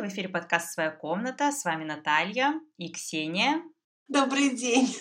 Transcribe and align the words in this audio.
В 0.00 0.08
эфире 0.08 0.30
подкаст 0.30 0.72
«Своя 0.72 0.90
комната». 0.90 1.52
С 1.52 1.62
вами 1.62 1.84
Наталья 1.84 2.58
и 2.78 2.90
Ксения. 2.90 3.62
Добрый 4.08 4.56
день. 4.56 4.96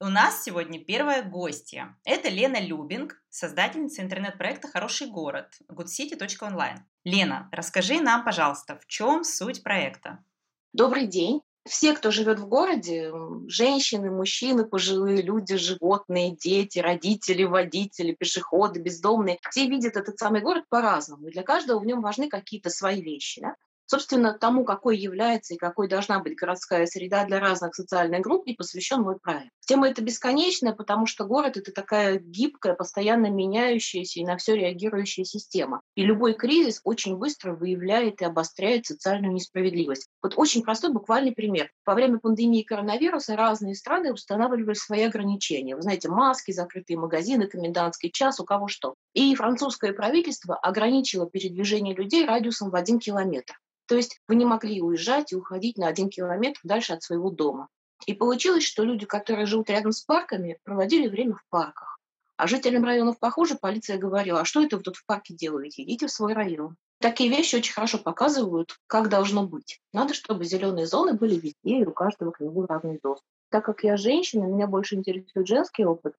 У 0.00 0.06
нас 0.06 0.42
сегодня 0.42 0.84
первая 0.84 1.22
гостья. 1.22 1.96
Это 2.04 2.28
Лена 2.28 2.60
Любинг, 2.60 3.22
создательница 3.30 4.02
интернет-проекта 4.02 4.66
«Хороший 4.66 5.06
город» 5.06 5.54
goodcity.online. 5.70 6.78
Лена, 7.04 7.48
расскажи 7.52 8.00
нам, 8.00 8.24
пожалуйста, 8.24 8.80
в 8.80 8.86
чем 8.86 9.22
суть 9.22 9.62
проекта? 9.62 10.24
Добрый 10.72 11.06
день. 11.06 11.42
Все, 11.64 11.92
кто 11.92 12.10
живет 12.10 12.40
в 12.40 12.48
городе, 12.48 13.12
женщины, 13.46 14.10
мужчины, 14.10 14.64
пожилые 14.64 15.22
люди, 15.22 15.56
животные, 15.56 16.34
дети, 16.34 16.80
родители, 16.80 17.44
водители, 17.44 18.10
пешеходы, 18.12 18.80
бездомные, 18.80 19.38
все 19.50 19.68
видят 19.68 19.96
этот 19.96 20.18
самый 20.18 20.40
город 20.40 20.64
по-разному. 20.68 21.28
И 21.28 21.30
для 21.30 21.44
каждого 21.44 21.78
в 21.78 21.86
нем 21.86 22.00
важны 22.00 22.28
какие-то 22.28 22.70
свои 22.70 23.00
вещи. 23.00 23.40
Да? 23.40 23.54
Собственно, 23.94 24.36
тому, 24.36 24.64
какой 24.64 24.98
является 24.98 25.54
и 25.54 25.56
какой 25.56 25.86
должна 25.86 26.18
быть 26.18 26.34
городская 26.34 26.84
среда 26.84 27.24
для 27.26 27.38
разных 27.38 27.76
социальных 27.76 28.22
групп, 28.22 28.42
и 28.46 28.54
посвящен 28.54 29.02
мой 29.02 29.20
проект. 29.20 29.52
Тема 29.60 29.88
эта 29.88 30.02
бесконечная, 30.02 30.72
потому 30.72 31.06
что 31.06 31.24
город— 31.26 31.56
это 31.58 31.70
такая 31.70 32.18
гибкая, 32.18 32.74
постоянно 32.74 33.30
меняющаяся 33.30 34.18
и 34.18 34.24
на 34.24 34.36
все 34.36 34.56
реагирующая 34.56 35.22
система. 35.22 35.80
И 35.94 36.02
любой 36.02 36.34
кризис 36.34 36.80
очень 36.82 37.16
быстро 37.16 37.54
выявляет 37.54 38.20
и 38.20 38.24
обостряет 38.24 38.86
социальную 38.86 39.32
несправедливость. 39.32 40.08
Вот 40.20 40.34
очень 40.36 40.64
простой 40.64 40.92
буквальный 40.92 41.30
пример. 41.30 41.70
Во 41.86 41.94
время 41.94 42.18
пандемии 42.18 42.64
коронавируса 42.64 43.36
разные 43.36 43.76
страны 43.76 44.12
устанавливали 44.12 44.74
свои 44.74 45.04
ограничения. 45.04 45.76
Вы 45.76 45.82
знаете, 45.82 46.08
маски, 46.08 46.50
закрытые 46.50 46.98
магазины, 46.98 47.46
комендантский 47.46 48.10
час, 48.10 48.40
у 48.40 48.44
кого 48.44 48.66
что. 48.66 48.94
И 49.12 49.32
французское 49.36 49.92
правительство 49.92 50.56
ограничило 50.56 51.30
передвижение 51.30 51.94
людей 51.94 52.26
радиусом 52.26 52.70
в 52.70 52.74
один 52.74 52.98
километр. 52.98 53.54
То 53.86 53.96
есть 53.96 54.20
вы 54.28 54.36
не 54.36 54.44
могли 54.44 54.80
уезжать 54.80 55.32
и 55.32 55.36
уходить 55.36 55.78
на 55.78 55.88
один 55.88 56.08
километр 56.08 56.60
дальше 56.64 56.92
от 56.92 57.02
своего 57.02 57.30
дома. 57.30 57.68
И 58.06 58.14
получилось, 58.14 58.64
что 58.64 58.84
люди, 58.84 59.06
которые 59.06 59.46
живут 59.46 59.70
рядом 59.70 59.92
с 59.92 60.02
парками, 60.02 60.58
проводили 60.64 61.08
время 61.08 61.34
в 61.34 61.44
парках. 61.48 61.98
А 62.36 62.46
жителям 62.46 62.84
районов 62.84 63.18
похуже 63.18 63.56
полиция 63.56 63.96
говорила, 63.96 64.40
а 64.40 64.44
что 64.44 64.62
это 64.62 64.76
вы 64.76 64.82
тут 64.82 64.96
в 64.96 65.06
парке 65.06 65.34
делаете? 65.34 65.82
Идите 65.82 66.06
в 66.06 66.10
свой 66.10 66.32
район. 66.32 66.76
Такие 67.00 67.30
вещи 67.30 67.56
очень 67.56 67.72
хорошо 67.72 67.98
показывают, 67.98 68.78
как 68.86 69.08
должно 69.08 69.46
быть. 69.46 69.80
Надо, 69.92 70.14
чтобы 70.14 70.44
зеленые 70.44 70.86
зоны 70.86 71.14
были 71.14 71.34
везде, 71.34 71.80
и 71.80 71.84
у 71.84 71.92
каждого 71.92 72.32
к 72.32 72.40
нему 72.40 72.66
разный 72.66 72.98
доступ. 73.02 73.26
Так 73.50 73.64
как 73.64 73.84
я 73.84 73.96
женщина, 73.96 74.46
меня 74.46 74.66
больше 74.66 74.96
интересует 74.96 75.46
женский 75.46 75.84
опыт, 75.84 76.14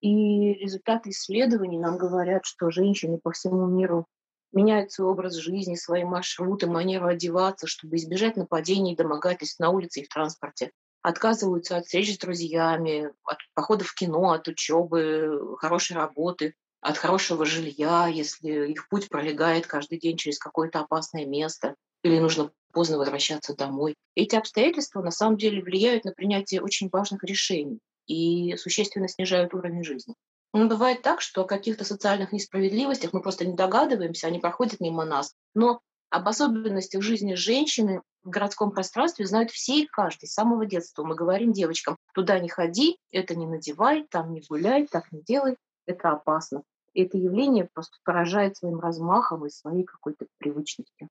и 0.00 0.54
результаты 0.54 1.10
исследований 1.10 1.78
нам 1.78 1.96
говорят, 1.96 2.44
что 2.44 2.70
женщины 2.70 3.18
по 3.22 3.30
всему 3.30 3.66
миру 3.66 4.06
меняют 4.52 4.92
свой 4.92 5.08
образ 5.08 5.34
жизни, 5.34 5.74
свои 5.74 6.04
маршруты, 6.04 6.66
манеру 6.66 7.06
одеваться, 7.08 7.66
чтобы 7.66 7.96
избежать 7.96 8.36
нападений 8.36 8.92
и 8.92 8.96
домогательств 8.96 9.58
на 9.58 9.70
улице 9.70 10.00
и 10.00 10.04
в 10.04 10.08
транспорте. 10.08 10.70
Отказываются 11.02 11.76
от 11.76 11.84
встреч 11.84 12.14
с 12.14 12.18
друзьями, 12.18 13.10
от 13.24 13.38
похода 13.54 13.84
в 13.84 13.94
кино, 13.94 14.32
от 14.32 14.46
учебы, 14.48 15.56
хорошей 15.58 15.96
работы, 15.96 16.54
от 16.80 16.98
хорошего 16.98 17.44
жилья, 17.44 18.08
если 18.08 18.70
их 18.70 18.88
путь 18.88 19.08
пролегает 19.08 19.66
каждый 19.66 19.98
день 19.98 20.16
через 20.16 20.38
какое-то 20.38 20.80
опасное 20.80 21.26
место 21.26 21.76
или 22.02 22.18
нужно 22.18 22.50
поздно 22.72 22.98
возвращаться 22.98 23.54
домой. 23.54 23.94
Эти 24.14 24.34
обстоятельства 24.34 25.02
на 25.02 25.10
самом 25.10 25.36
деле 25.36 25.62
влияют 25.62 26.04
на 26.04 26.12
принятие 26.12 26.60
очень 26.62 26.88
важных 26.90 27.22
решений 27.24 27.78
и 28.06 28.56
существенно 28.56 29.08
снижают 29.08 29.54
уровень 29.54 29.84
жизни. 29.84 30.14
Ну, 30.52 30.68
бывает 30.68 31.02
так, 31.02 31.20
что 31.20 31.42
о 31.42 31.46
каких-то 31.46 31.84
социальных 31.84 32.32
несправедливостях 32.32 33.12
мы 33.12 33.22
просто 33.22 33.46
не 33.46 33.54
догадываемся, 33.54 34.26
они 34.26 34.38
проходят 34.38 34.80
мимо 34.80 35.04
нас. 35.04 35.34
Но 35.54 35.80
об 36.10 36.28
особенностях 36.28 37.02
жизни 37.02 37.34
женщины 37.34 38.02
в 38.22 38.28
городском 38.28 38.70
пространстве 38.70 39.26
знают 39.26 39.50
все 39.50 39.80
и 39.80 39.86
каждый 39.86 40.26
с 40.26 40.34
самого 40.34 40.66
детства. 40.66 41.04
Мы 41.04 41.14
говорим 41.14 41.52
девочкам, 41.52 41.96
туда 42.14 42.38
не 42.38 42.50
ходи, 42.50 42.98
это 43.10 43.34
не 43.34 43.46
надевай, 43.46 44.06
там 44.10 44.34
не 44.34 44.42
гуляй, 44.46 44.86
так 44.86 45.10
не 45.10 45.22
делай, 45.22 45.56
это 45.86 46.10
опасно. 46.10 46.62
И 46.92 47.02
это 47.02 47.16
явление 47.16 47.68
просто 47.72 47.96
поражает 48.04 48.58
своим 48.58 48.78
размахом 48.78 49.46
и 49.46 49.50
своей 49.50 49.84
какой-то 49.84 50.26
привычностью. 50.36 51.08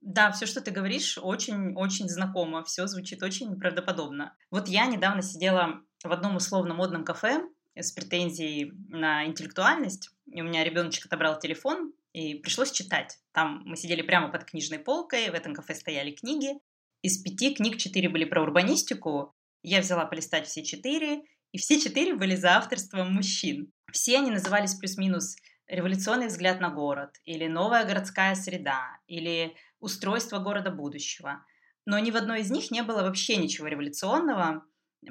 Да, 0.00 0.30
все, 0.32 0.46
что 0.46 0.60
ты 0.60 0.70
говоришь, 0.72 1.18
очень-очень 1.20 2.08
знакомо, 2.08 2.64
все 2.64 2.86
звучит 2.86 3.22
очень 3.22 3.58
правдоподобно. 3.58 4.36
Вот 4.50 4.68
я 4.68 4.86
недавно 4.86 5.22
сидела 5.22 5.80
в 6.02 6.10
одном 6.10 6.36
условно-модном 6.36 7.04
кафе, 7.04 7.42
с 7.82 7.92
претензией 7.92 8.72
на 8.88 9.26
интеллектуальность. 9.26 10.10
И 10.26 10.40
у 10.40 10.44
меня 10.44 10.64
ребеночек 10.64 11.06
отобрал 11.06 11.38
телефон, 11.38 11.92
и 12.12 12.34
пришлось 12.34 12.72
читать. 12.72 13.18
Там 13.32 13.62
мы 13.64 13.76
сидели 13.76 14.02
прямо 14.02 14.28
под 14.28 14.44
книжной 14.44 14.78
полкой, 14.78 15.30
в 15.30 15.34
этом 15.34 15.54
кафе 15.54 15.74
стояли 15.74 16.10
книги. 16.10 16.58
Из 17.02 17.22
пяти 17.22 17.54
книг 17.54 17.76
четыре 17.76 18.08
были 18.08 18.24
про 18.24 18.42
урбанистику. 18.42 19.34
Я 19.62 19.80
взяла 19.80 20.04
полистать 20.04 20.46
все 20.46 20.64
четыре, 20.64 21.22
и 21.52 21.58
все 21.58 21.80
четыре 21.80 22.14
были 22.14 22.34
за 22.34 22.56
авторством 22.56 23.12
мужчин. 23.12 23.72
Все 23.92 24.18
они 24.18 24.30
назывались 24.30 24.74
плюс-минус 24.74 25.36
«Революционный 25.66 26.26
взгляд 26.26 26.60
на 26.60 26.70
город», 26.70 27.10
или 27.24 27.46
«Новая 27.46 27.84
городская 27.84 28.34
среда», 28.34 28.98
или 29.06 29.54
«Устройство 29.80 30.38
города 30.38 30.70
будущего». 30.70 31.44
Но 31.86 31.98
ни 31.98 32.10
в 32.10 32.16
одной 32.16 32.40
из 32.40 32.50
них 32.50 32.70
не 32.70 32.82
было 32.82 33.02
вообще 33.02 33.36
ничего 33.36 33.66
революционного, 33.66 34.64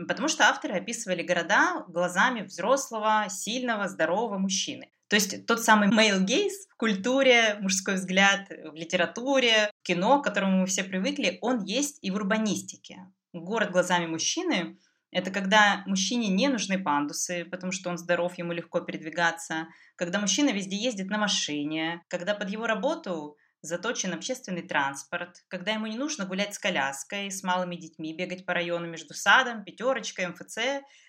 Потому 0.08 0.28
что 0.28 0.46
авторы 0.46 0.76
описывали 0.76 1.24
города 1.24 1.86
глазами 1.88 2.42
взрослого, 2.42 3.28
сильного, 3.30 3.88
здорового 3.88 4.38
мужчины. 4.38 4.90
То 5.08 5.16
есть 5.16 5.46
тот 5.46 5.64
самый 5.64 5.90
male 5.90 6.26
gaze 6.26 6.68
в 6.70 6.76
культуре, 6.76 7.56
мужской 7.62 7.96
взгляд 7.96 8.50
в 8.50 8.74
литературе, 8.74 9.72
в 9.82 9.88
кино, 9.88 10.20
к 10.20 10.26
которому 10.26 10.60
мы 10.60 10.66
все 10.66 10.84
привыкли, 10.84 11.38
он 11.42 11.64
есть 11.64 12.00
и 12.02 12.12
в 12.12 12.16
урбанистике. 12.16 12.98
Город 13.32 13.72
глазами 13.72 14.06
мужчины– 14.06 14.78
это 15.12 15.32
когда 15.32 15.84
мужчине 15.86 16.28
не 16.28 16.50
нужны 16.50 16.78
пандусы, 16.78 17.46
потому 17.46 17.72
что 17.72 17.90
он 17.90 17.98
здоров, 17.98 18.38
ему 18.38 18.52
легко 18.52 18.82
передвигаться, 18.82 19.68
когда 19.96 20.20
мужчина 20.20 20.50
везде 20.50 20.76
ездит 20.76 21.10
на 21.10 21.18
машине, 21.18 22.02
когда 22.10 22.34
под 22.34 22.50
его 22.50 22.68
работу 22.68 23.38
заточен 23.62 24.14
общественный 24.14 24.62
транспорт, 24.62 25.44
когда 25.48 25.72
ему 25.74 25.88
не 25.88 25.98
нужно 25.98 26.26
гулять 26.26 26.54
с 26.54 26.60
коляской, 26.60 27.32
с 27.32 27.44
малыми 27.44 27.76
детьми, 27.76 28.16
бегать 28.16 28.46
по 28.46 28.54
району 28.54 28.88
между 28.88 29.14
садом, 29.14 29.64
пятерочкой, 29.64 30.28
МФЦ, 30.28 30.58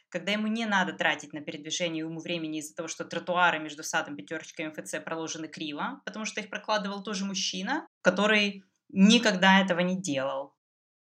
когда 0.09 0.33
ему 0.33 0.47
не 0.47 0.67
надо 0.67 0.93
тратить 0.93 1.33
на 1.33 1.41
передвижение 1.41 2.05
ему 2.05 2.21
времени 2.21 2.61
из-за 2.61 2.75
того, 2.75 2.89
что 2.89 3.05
тротуары 3.05 3.59
между 3.59 3.83
садом, 3.83 4.17
пятерочкой 4.17 4.67
и 4.67 4.69
МФЦ 4.69 4.97
проложены 5.05 5.49
криво, 5.49 6.01
потому 6.05 6.25
что 6.25 6.41
их 6.41 6.49
прокладывал 6.49 7.03
тоже 7.03 7.25
мужчина, 7.25 7.87
который 8.03 8.65
никогда 8.89 9.61
этого 9.61 9.81
не 9.81 10.01
делал. 10.01 10.55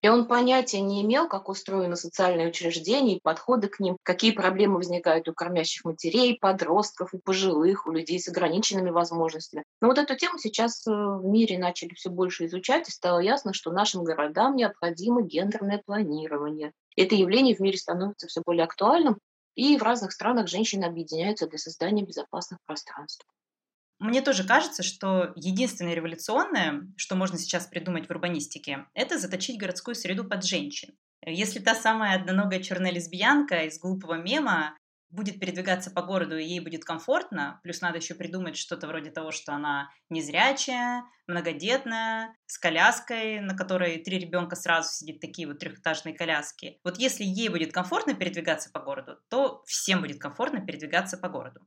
И 0.02 0.10
он 0.10 0.28
понятия 0.28 0.80
не 0.80 1.02
имел, 1.02 1.28
как 1.28 1.50
устроены 1.50 1.96
социальные 1.96 2.50
учреждения 2.50 3.18
и 3.18 3.22
подходы 3.22 3.68
к 3.68 3.80
ним, 3.80 3.98
какие 4.04 4.32
проблемы 4.32 4.76
возникают 4.76 5.28
у 5.28 5.34
кормящих 5.34 5.86
матерей, 5.86 6.38
подростков 6.40 7.16
и 7.16 7.18
пожилых, 7.18 7.88
у 7.88 7.92
людей 7.92 8.20
с 8.20 8.28
ограниченными 8.28 8.92
возможностями. 8.92 9.64
Но 9.82 9.88
вот 9.88 9.98
эту 9.98 10.16
тему 10.16 10.38
сейчас 10.38 10.86
э, 10.86 10.92
в 10.92 11.26
мире 11.26 11.58
начали 11.58 11.96
все 11.96 12.12
больше 12.12 12.46
изучать, 12.46 12.88
и 12.88 12.92
стало 12.92 13.20
ясно, 13.20 13.54
что 13.54 13.72
нашим 13.72 14.04
городам 14.04 14.56
необходимо 14.56 15.24
гендерное 15.24 15.82
планирование. 15.84 16.74
Это 16.96 17.16
явление 17.16 17.56
в 17.56 17.60
мире 17.60 17.78
становится 17.78 18.28
все 18.28 18.42
более 18.46 18.66
актуальным, 18.66 19.18
и 19.56 19.78
в 19.78 19.82
разных 19.82 20.12
странах 20.12 20.48
женщины 20.48 20.86
объединяются 20.86 21.48
для 21.48 21.58
создания 21.58 22.04
безопасных 22.04 22.60
пространств. 22.68 23.26
Мне 24.00 24.22
тоже 24.22 24.44
кажется, 24.44 24.84
что 24.84 25.32
единственное 25.36 25.96
революционное, 25.96 26.84
что 26.98 27.16
можно 27.16 27.38
сейчас 27.38 27.66
придумать 27.66 28.08
в 28.08 28.12
урбанистике, 28.12 28.86
это 28.94 29.18
заточить 29.18 29.60
городскую 29.60 29.96
среду 29.96 30.24
под 30.24 30.46
женщин. 30.46 30.96
Если 31.26 31.60
та 31.60 31.74
самая 31.74 32.16
одноногая 32.16 32.62
черная 32.62 32.92
лесбиянка 32.92 33.64
из 33.64 33.80
глупого 33.80 34.14
мема 34.14 34.78
будет 35.10 35.40
передвигаться 35.40 35.90
по 35.90 36.02
городу 36.02 36.38
и 36.38 36.44
ей 36.44 36.60
будет 36.60 36.84
комфортно, 36.84 37.60
плюс 37.64 37.82
надо 37.82 37.98
еще 37.98 38.14
придумать 38.14 38.58
что-то 38.58 38.88
вроде 38.88 39.10
того, 39.10 39.32
что 39.32 39.54
она 39.54 39.90
незрячая, 40.10 41.04
многодетная, 41.28 42.36
с 42.46 42.58
коляской, 42.58 43.40
на 43.40 43.56
которой 43.56 44.04
три 44.04 44.20
ребенка 44.20 44.56
сразу 44.56 44.90
сидят, 44.94 45.20
такие 45.20 45.48
вот 45.48 45.60
трехэтажные 45.60 46.16
коляски. 46.16 46.80
Вот 46.84 46.98
если 46.98 47.24
ей 47.24 47.50
будет 47.50 47.72
комфортно 47.72 48.14
передвигаться 48.14 48.70
по 48.72 48.80
городу, 48.80 49.18
то 49.30 49.64
всем 49.66 50.02
будет 50.02 50.20
комфортно 50.20 50.66
передвигаться 50.66 51.18
по 51.18 51.30
городу. 51.30 51.62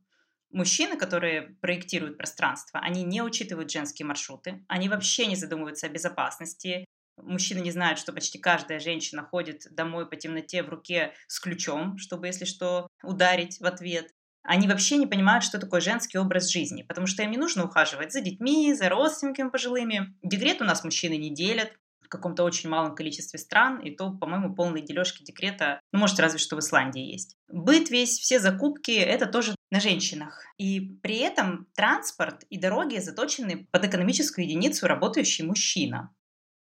Мужчины, 0.51 0.97
которые 0.97 1.57
проектируют 1.61 2.19
пространство, 2.19 2.81
они 2.81 3.05
не 3.05 3.23
учитывают 3.23 3.71
женские 3.71 4.07
маршруты, 4.07 4.65
они 4.67 4.89
вообще 4.89 5.27
не 5.27 5.37
задумываются 5.37 5.87
о 5.87 5.91
безопасности. 5.91 6.85
Мужчины 7.17 7.61
не 7.61 7.71
знают, 7.71 7.99
что 7.99 8.13
почти 8.13 8.39
каждая 8.39 8.81
женщина 8.81 9.23
ходит 9.23 9.67
домой 9.71 10.09
по 10.09 10.17
темноте 10.17 10.63
в 10.63 10.69
руке 10.69 11.13
с 11.29 11.39
ключом, 11.39 11.99
чтобы, 11.99 12.27
если 12.27 12.47
что, 12.47 12.89
ударить 13.03 13.61
в 13.61 13.65
ответ. 13.65 14.11
Они 14.43 14.67
вообще 14.67 14.97
не 14.97 15.07
понимают, 15.07 15.45
что 15.45 15.59
такое 15.59 15.81
женский 15.81 16.19
образ 16.19 16.49
жизни, 16.49 16.83
потому 16.83 17.07
что 17.07 17.23
им 17.23 17.31
не 17.31 17.37
нужно 17.37 17.65
ухаживать 17.65 18.13
за 18.13 18.21
детьми, 18.21 18.75
за 18.75 18.89
родственниками 18.89 19.51
пожилыми. 19.51 20.17
Декрет 20.23 20.63
у 20.63 20.65
нас 20.65 20.83
мужчины 20.83 21.17
не 21.17 21.33
делят, 21.33 21.73
каком-то 22.11 22.45
очень 22.45 22.69
малом 22.69 22.95
количестве 22.95 23.39
стран, 23.39 23.81
и 23.81 23.91
то, 23.91 24.11
по-моему, 24.11 24.55
полные 24.55 24.85
дележки 24.85 25.23
декрета, 25.23 25.81
ну, 25.93 26.01
может, 26.01 26.21
разве 26.21 26.39
что 26.39 26.57
в 26.57 26.59
Исландии 26.59 27.03
есть. 27.03 27.37
Быт 27.49 27.89
весь, 27.91 28.19
все 28.19 28.39
закупки— 28.39 28.91
это 28.93 29.27
тоже 29.27 29.55
на 29.71 29.81
женщинах. 29.81 30.45
И 30.59 30.81
при 31.03 31.19
этом 31.19 31.69
транспорт 31.75 32.45
и 32.51 32.59
дороги 32.59 32.99
заточены 32.99 33.67
под 33.71 33.85
экономическую 33.85 34.45
единицу 34.45 34.87
работающий 34.87 35.45
мужчина. 35.45 36.13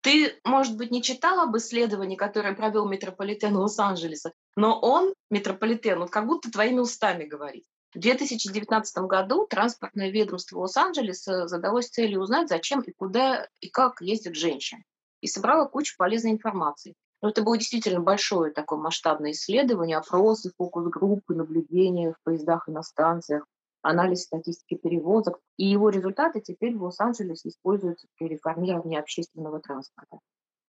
Ты, 0.01 0.39
может 0.45 0.77
быть, 0.77 0.91
не 0.91 1.03
читал 1.03 1.41
об 1.41 1.57
исследовании, 1.57 2.17
которое 2.17 2.55
провел 2.55 2.87
метрополитен 2.87 3.57
Лос-Анджелеса, 3.57 4.33
но 4.57 4.79
он, 4.79 5.15
метрополитен, 5.31 5.99
вот 5.99 6.11
как 6.11 6.27
будто 6.27 6.51
твоими 6.51 6.81
устами 6.81 7.25
говорит. 7.25 7.65
В 7.95 8.01
2019 8.01 8.97
году 9.05 9.47
транспортное 9.49 10.11
ведомство 10.11 10.59
Лос-Анджелеса 10.59 11.47
задалось 11.47 11.89
целью 11.89 12.21
узнать, 12.21 12.49
зачем 12.49 12.81
и 12.81 12.93
куда 12.93 13.49
и 13.61 13.69
как 13.69 14.01
ездят 14.01 14.35
женщины. 14.35 14.85
И 15.25 15.27
собрало 15.27 15.67
кучу 15.67 15.95
полезной 15.97 16.33
информации. 16.33 16.93
Но 17.23 17.31
это 17.31 17.41
было 17.41 17.57
действительно 17.57 17.99
большое 17.99 18.53
такое 18.53 18.79
масштабное 18.79 19.31
исследование, 19.31 19.97
опросы, 19.97 20.53
фокус-группы, 20.59 21.35
наблюдения 21.35 22.13
в 22.13 22.23
поездах 22.25 22.69
и 22.69 22.73
на 22.73 22.83
станциях, 22.83 23.47
анализ 23.81 24.25
статистики 24.25 24.75
перевозок, 24.75 25.41
и 25.57 25.65
его 25.65 25.89
результаты 25.89 26.43
теперь 26.43 26.77
в 26.77 26.83
Лос-Анджелесе 26.83 27.49
используются 27.49 28.07
при 28.19 28.29
реформировании 28.29 28.99
общественного 28.99 29.61
транспорта. 29.61 30.19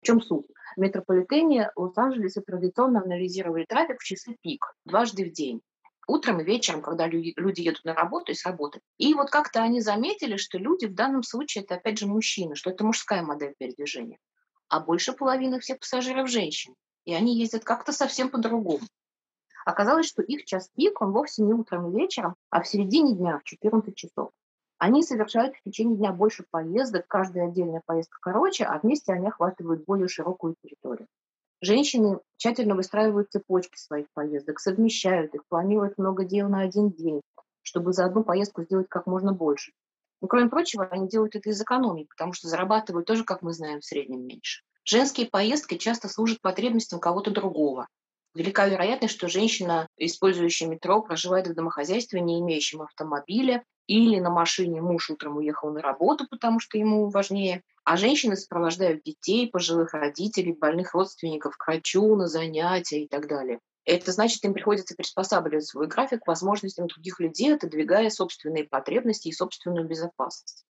В 0.00 0.06
чем 0.06 0.22
суть? 0.22 0.46
В 0.76 0.80
метрополитене 0.80 1.70
Лос-Анджелеса 1.76 2.40
традиционно 2.40 3.02
анализировали 3.02 3.66
трафик 3.68 4.00
в 4.00 4.04
часы 4.04 4.34
пик, 4.40 4.64
дважды 4.86 5.26
в 5.26 5.32
день. 5.34 5.60
Утром 6.06 6.40
и 6.40 6.44
вечером, 6.44 6.80
когда 6.80 7.06
люди 7.06 7.60
едут 7.60 7.84
на 7.84 7.92
работу 7.92 8.32
и 8.32 8.34
с 8.34 8.46
работы. 8.46 8.80
И 8.96 9.12
вот 9.12 9.28
как-то 9.28 9.62
они 9.62 9.82
заметили, 9.82 10.38
что 10.38 10.56
люди 10.56 10.86
в 10.86 10.94
данном 10.94 11.22
случае 11.22 11.64
это 11.64 11.74
опять 11.74 11.98
же 11.98 12.06
мужчины, 12.06 12.54
что 12.54 12.70
это 12.70 12.82
мужская 12.82 13.20
модель 13.20 13.54
передвижения. 13.58 14.16
А 14.68 14.80
больше 14.80 15.12
половины 15.12 15.60
всех 15.60 15.80
пассажиров 15.80 16.28
женщин. 16.28 16.74
И 17.04 17.14
они 17.14 17.38
ездят 17.38 17.64
как-то 17.64 17.92
совсем 17.92 18.30
по-другому. 18.30 18.80
Оказалось, 19.64 20.06
что 20.06 20.22
их 20.22 20.44
час 20.44 20.70
пик, 20.74 21.00
он 21.00 21.12
вовсе 21.12 21.42
не 21.42 21.52
утром 21.52 21.90
и 21.90 21.98
вечером, 21.98 22.36
а 22.50 22.62
в 22.62 22.68
середине 22.68 23.14
дня, 23.14 23.38
в 23.38 23.44
14 23.44 23.94
часов. 23.94 24.30
Они 24.78 25.02
совершают 25.02 25.56
в 25.56 25.62
течение 25.62 25.96
дня 25.96 26.12
больше 26.12 26.44
поездок, 26.50 27.06
каждая 27.08 27.48
отдельная 27.48 27.82
поездка 27.84 28.18
короче, 28.20 28.64
а 28.64 28.78
вместе 28.78 29.12
они 29.12 29.26
охватывают 29.26 29.84
более 29.84 30.08
широкую 30.08 30.54
территорию. 30.62 31.08
Женщины 31.60 32.20
тщательно 32.36 32.76
выстраивают 32.76 33.32
цепочки 33.32 33.76
своих 33.76 34.06
поездок, 34.14 34.60
совмещают 34.60 35.34
их, 35.34 35.42
планируют 35.48 35.98
много 35.98 36.24
дел 36.24 36.48
на 36.48 36.60
один 36.60 36.90
день, 36.90 37.20
чтобы 37.62 37.92
за 37.92 38.04
одну 38.04 38.22
поездку 38.22 38.62
сделать 38.62 38.88
как 38.88 39.06
можно 39.06 39.32
больше. 39.32 39.72
Но, 40.20 40.28
кроме 40.28 40.48
прочего, 40.48 40.86
они 40.90 41.08
делают 41.08 41.36
это 41.36 41.50
из 41.50 41.60
экономии, 41.60 42.06
потому 42.08 42.32
что 42.32 42.48
зарабатывают 42.48 43.06
тоже, 43.06 43.24
как 43.24 43.42
мы 43.42 43.52
знаем, 43.52 43.80
в 43.80 43.84
среднем 43.84 44.26
меньше. 44.26 44.62
Женские 44.84 45.26
поездки 45.26 45.76
часто 45.76 46.08
служат 46.08 46.40
потребностям 46.40 47.00
кого-то 47.00 47.30
другого 47.30 47.88
велика 48.38 48.66
вероятность, 48.68 49.14
что 49.14 49.28
женщина, 49.28 49.88
использующая 49.96 50.68
метро, 50.68 51.02
проживает 51.02 51.48
в 51.48 51.54
домохозяйстве, 51.54 52.20
не 52.20 52.40
имеющем 52.40 52.82
автомобиля, 52.82 53.64
или 53.86 54.20
на 54.20 54.30
машине 54.30 54.82
муж 54.82 55.10
утром 55.10 55.38
уехал 55.38 55.72
на 55.72 55.80
работу, 55.80 56.26
потому 56.30 56.60
что 56.60 56.78
ему 56.78 57.08
важнее, 57.08 57.62
а 57.84 57.96
женщины 57.96 58.36
сопровождают 58.36 59.02
детей, 59.02 59.48
пожилых 59.50 59.94
родителей, 59.94 60.52
больных 60.52 60.94
родственников 60.94 61.56
к 61.56 61.66
врачу, 61.66 62.14
на 62.14 62.28
занятия 62.28 63.04
и 63.04 63.08
так 63.08 63.26
далее. 63.26 63.60
Это 63.88 64.12
значит, 64.12 64.44
им 64.44 64.52
приходится 64.52 64.94
приспосабливать 64.94 65.66
свой 65.66 65.86
график 65.86 66.24
к 66.24 66.26
возможностям 66.26 66.88
других 66.88 67.20
людей, 67.20 67.54
отодвигая 67.54 68.10
собственные 68.10 68.64
потребности 68.64 69.28
и 69.28 69.32
собственную 69.32 69.88
безопасность. 69.88 70.66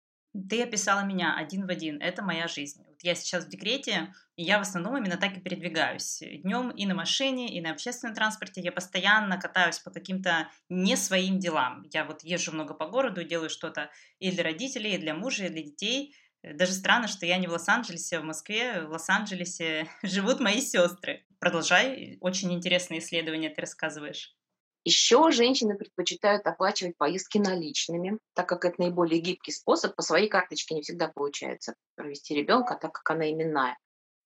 Ты 0.49 0.63
описала 0.63 1.05
меня 1.05 1.37
один 1.37 1.67
в 1.67 1.71
один. 1.71 2.01
Это 2.01 2.23
моя 2.23 2.49
жизнь. 2.49 2.83
Вот 2.89 3.03
я 3.03 3.15
сейчас 3.15 3.45
в 3.45 3.51
декрете, 3.51 4.15
и 4.37 4.45
я 4.45 4.57
в 4.57 4.63
основном 4.63 4.97
именно 4.97 5.19
так 5.19 5.37
и 5.37 5.41
передвигаюсь. 5.41 6.23
Днем 6.43 6.71
и 6.71 6.87
на 6.87 6.95
машине, 6.95 7.55
и 7.55 7.61
на 7.61 7.73
общественном 7.73 8.15
транспорте. 8.15 8.63
Я 8.63 8.73
постоянно 8.73 9.39
катаюсь 9.39 9.79
по 9.79 9.91
каким-то 9.91 10.49
не 10.71 10.97
своим 10.97 11.39
делам. 11.39 11.85
Я 11.93 12.07
вот 12.07 12.25
езжу 12.25 12.53
много 12.53 12.73
по 12.73 12.87
городу, 12.87 13.25
делаю 13.25 13.51
что-то 13.51 13.91
и 14.21 14.31
для 14.31 14.43
родителей, 14.43 14.95
и 14.95 14.99
для 14.99 15.13
мужа, 15.13 15.45
и 15.45 15.51
для 15.51 15.63
детей. 15.63 16.17
Даже 16.43 16.73
странно, 16.73 17.07
что 17.07 17.25
я 17.25 17.39
не 17.39 17.47
в 17.47 17.53
Лос-Анджелесе, 17.53 18.19
а 18.19 18.21
в 18.21 18.25
Москве. 18.25 18.83
В 18.83 18.91
Лос-Анджелесе 18.91 19.89
живут 20.03 20.41
мои 20.41 20.61
сестры. 20.61 21.25
Продолжай. 21.39 22.19
Очень 22.21 22.53
интересные 22.53 23.01
исследования 23.01 23.51
ты 23.51 23.61
рассказываешь. 23.61 24.37
Еще 24.85 25.31
женщины 25.31 25.77
предпочитают 25.77 26.45
оплачивать 26.45 26.97
поездки 26.97 27.39
наличными, 27.39 28.19
так 28.35 28.49
как 28.49 28.65
это 28.65 28.81
наиболее 28.81 29.21
гибкий 29.21 29.53
способ. 29.53 29.95
По 29.95 30.03
своей 30.03 30.29
карточке 30.29 30.75
не 30.75 30.83
всегда 30.83 31.07
получается 31.07 31.75
провести 31.95 32.35
ребенка, 32.35 32.77
так 32.81 32.93
как 32.93 33.09
она 33.11 33.31
именная. 33.31 33.79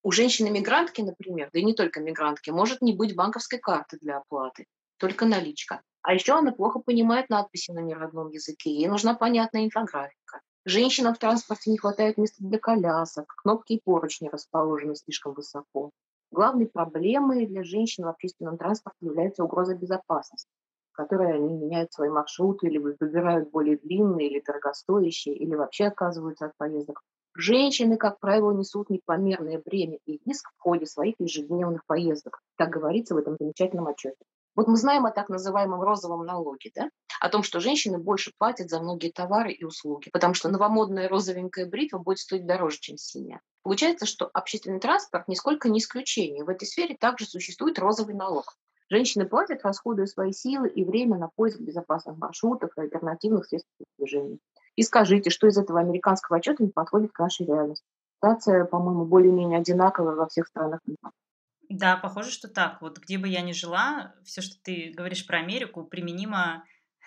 У 0.02 0.12
женщины-мигрантки, 0.12 1.02
например, 1.02 1.50
да 1.52 1.58
и 1.58 1.64
не 1.64 1.74
только 1.74 2.00
мигрантки, 2.00 2.48
может 2.48 2.80
не 2.80 2.94
быть 2.94 3.14
банковской 3.14 3.58
карты 3.58 3.98
для 4.00 4.18
оплаты, 4.18 4.64
только 4.98 5.26
наличка. 5.26 5.82
А 6.00 6.14
еще 6.14 6.38
она 6.38 6.52
плохо 6.52 6.78
понимает 6.78 7.28
надписи 7.28 7.72
на 7.72 7.80
неродном 7.80 8.30
языке, 8.30 8.70
ей 8.70 8.86
нужна 8.86 9.14
понятная 9.14 9.64
инфографика. 9.64 10.40
Женщинам 10.66 11.14
в 11.14 11.18
транспорте 11.18 11.70
не 11.70 11.78
хватает 11.78 12.18
места 12.18 12.44
для 12.44 12.58
колясок, 12.58 13.32
кнопки 13.42 13.72
и 13.74 13.80
поручни 13.82 14.28
расположены 14.28 14.94
слишком 14.94 15.32
высоко. 15.32 15.92
Главной 16.30 16.66
проблемой 16.66 17.46
для 17.46 17.62
женщин 17.64 18.04
в 18.04 18.08
общественном 18.08 18.58
транспорте 18.58 19.06
является 19.06 19.44
угроза 19.44 19.74
безопасности, 19.74 20.50
которой 20.92 21.32
они 21.34 21.54
меняют 21.54 21.92
свои 21.94 22.10
маршруты 22.10 22.66
или 22.66 22.76
выбирают 22.76 23.50
более 23.50 23.78
длинные 23.78 24.28
или 24.28 24.42
дорогостоящие, 24.44 25.36
или 25.36 25.54
вообще 25.54 25.84
отказываются 25.86 26.46
от 26.46 26.56
поездок. 26.58 27.00
Женщины, 27.34 27.96
как 27.96 28.18
правило, 28.18 28.50
несут 28.52 28.90
непомерное 28.90 29.62
бремя 29.64 29.98
и 30.04 30.20
риск 30.26 30.50
в 30.56 30.60
ходе 30.60 30.84
своих 30.84 31.14
ежедневных 31.18 31.86
поездок. 31.86 32.40
Так 32.58 32.68
говорится 32.70 33.14
в 33.14 33.18
этом 33.18 33.36
замечательном 33.38 33.86
отчете. 33.86 34.16
Вот 34.56 34.68
мы 34.68 34.76
знаем 34.76 35.04
о 35.04 35.10
так 35.10 35.28
называемом 35.28 35.82
розовом 35.82 36.24
налоге, 36.24 36.72
да? 36.74 36.88
о 37.20 37.28
том, 37.28 37.42
что 37.42 37.60
женщины 37.60 37.98
больше 37.98 38.32
платят 38.38 38.70
за 38.70 38.80
многие 38.80 39.12
товары 39.12 39.52
и 39.52 39.64
услуги, 39.64 40.10
потому 40.10 40.34
что 40.34 40.48
новомодная 40.48 41.08
розовенькая 41.08 41.66
бритва 41.66 41.98
будет 41.98 42.18
стоить 42.18 42.46
дороже, 42.46 42.78
чем 42.80 42.96
синяя. 42.96 43.40
Получается, 43.62 44.06
что 44.06 44.30
общественный 44.32 44.80
транспорт 44.80 45.28
нисколько 45.28 45.68
не 45.68 45.78
исключение. 45.78 46.44
В 46.44 46.48
этой 46.48 46.66
сфере 46.66 46.96
также 46.98 47.26
существует 47.26 47.78
розовый 47.78 48.14
налог. 48.14 48.56
Женщины 48.88 49.26
платят, 49.26 49.62
расходуя 49.62 50.06
свои 50.06 50.32
силы 50.32 50.68
и 50.68 50.84
время 50.84 51.18
на 51.18 51.28
поиск 51.34 51.60
безопасных 51.60 52.16
маршрутов 52.16 52.70
и 52.76 52.80
альтернативных 52.80 53.46
средств 53.46 53.68
передвижения. 53.76 54.38
И 54.76 54.82
скажите, 54.82 55.30
что 55.30 55.48
из 55.48 55.58
этого 55.58 55.80
американского 55.80 56.38
отчета 56.38 56.62
не 56.62 56.70
подходит 56.70 57.12
к 57.12 57.18
нашей 57.18 57.46
реальности? 57.46 57.84
Ситуация, 58.16 58.64
по-моему, 58.64 59.04
более-менее 59.04 59.58
одинаковая 59.58 60.14
во 60.14 60.28
всех 60.28 60.46
странах 60.46 60.80
мира. 60.86 61.12
Да, 61.68 61.96
похоже, 61.96 62.30
что 62.30 62.48
так. 62.48 62.80
Вот 62.80 62.98
где 62.98 63.18
бы 63.18 63.28
я 63.28 63.40
ни 63.40 63.52
жила, 63.52 64.14
все, 64.24 64.40
что 64.40 64.56
ты 64.62 64.92
говоришь 64.94 65.26
про 65.26 65.38
Америку, 65.38 65.84
применимо 65.84 66.64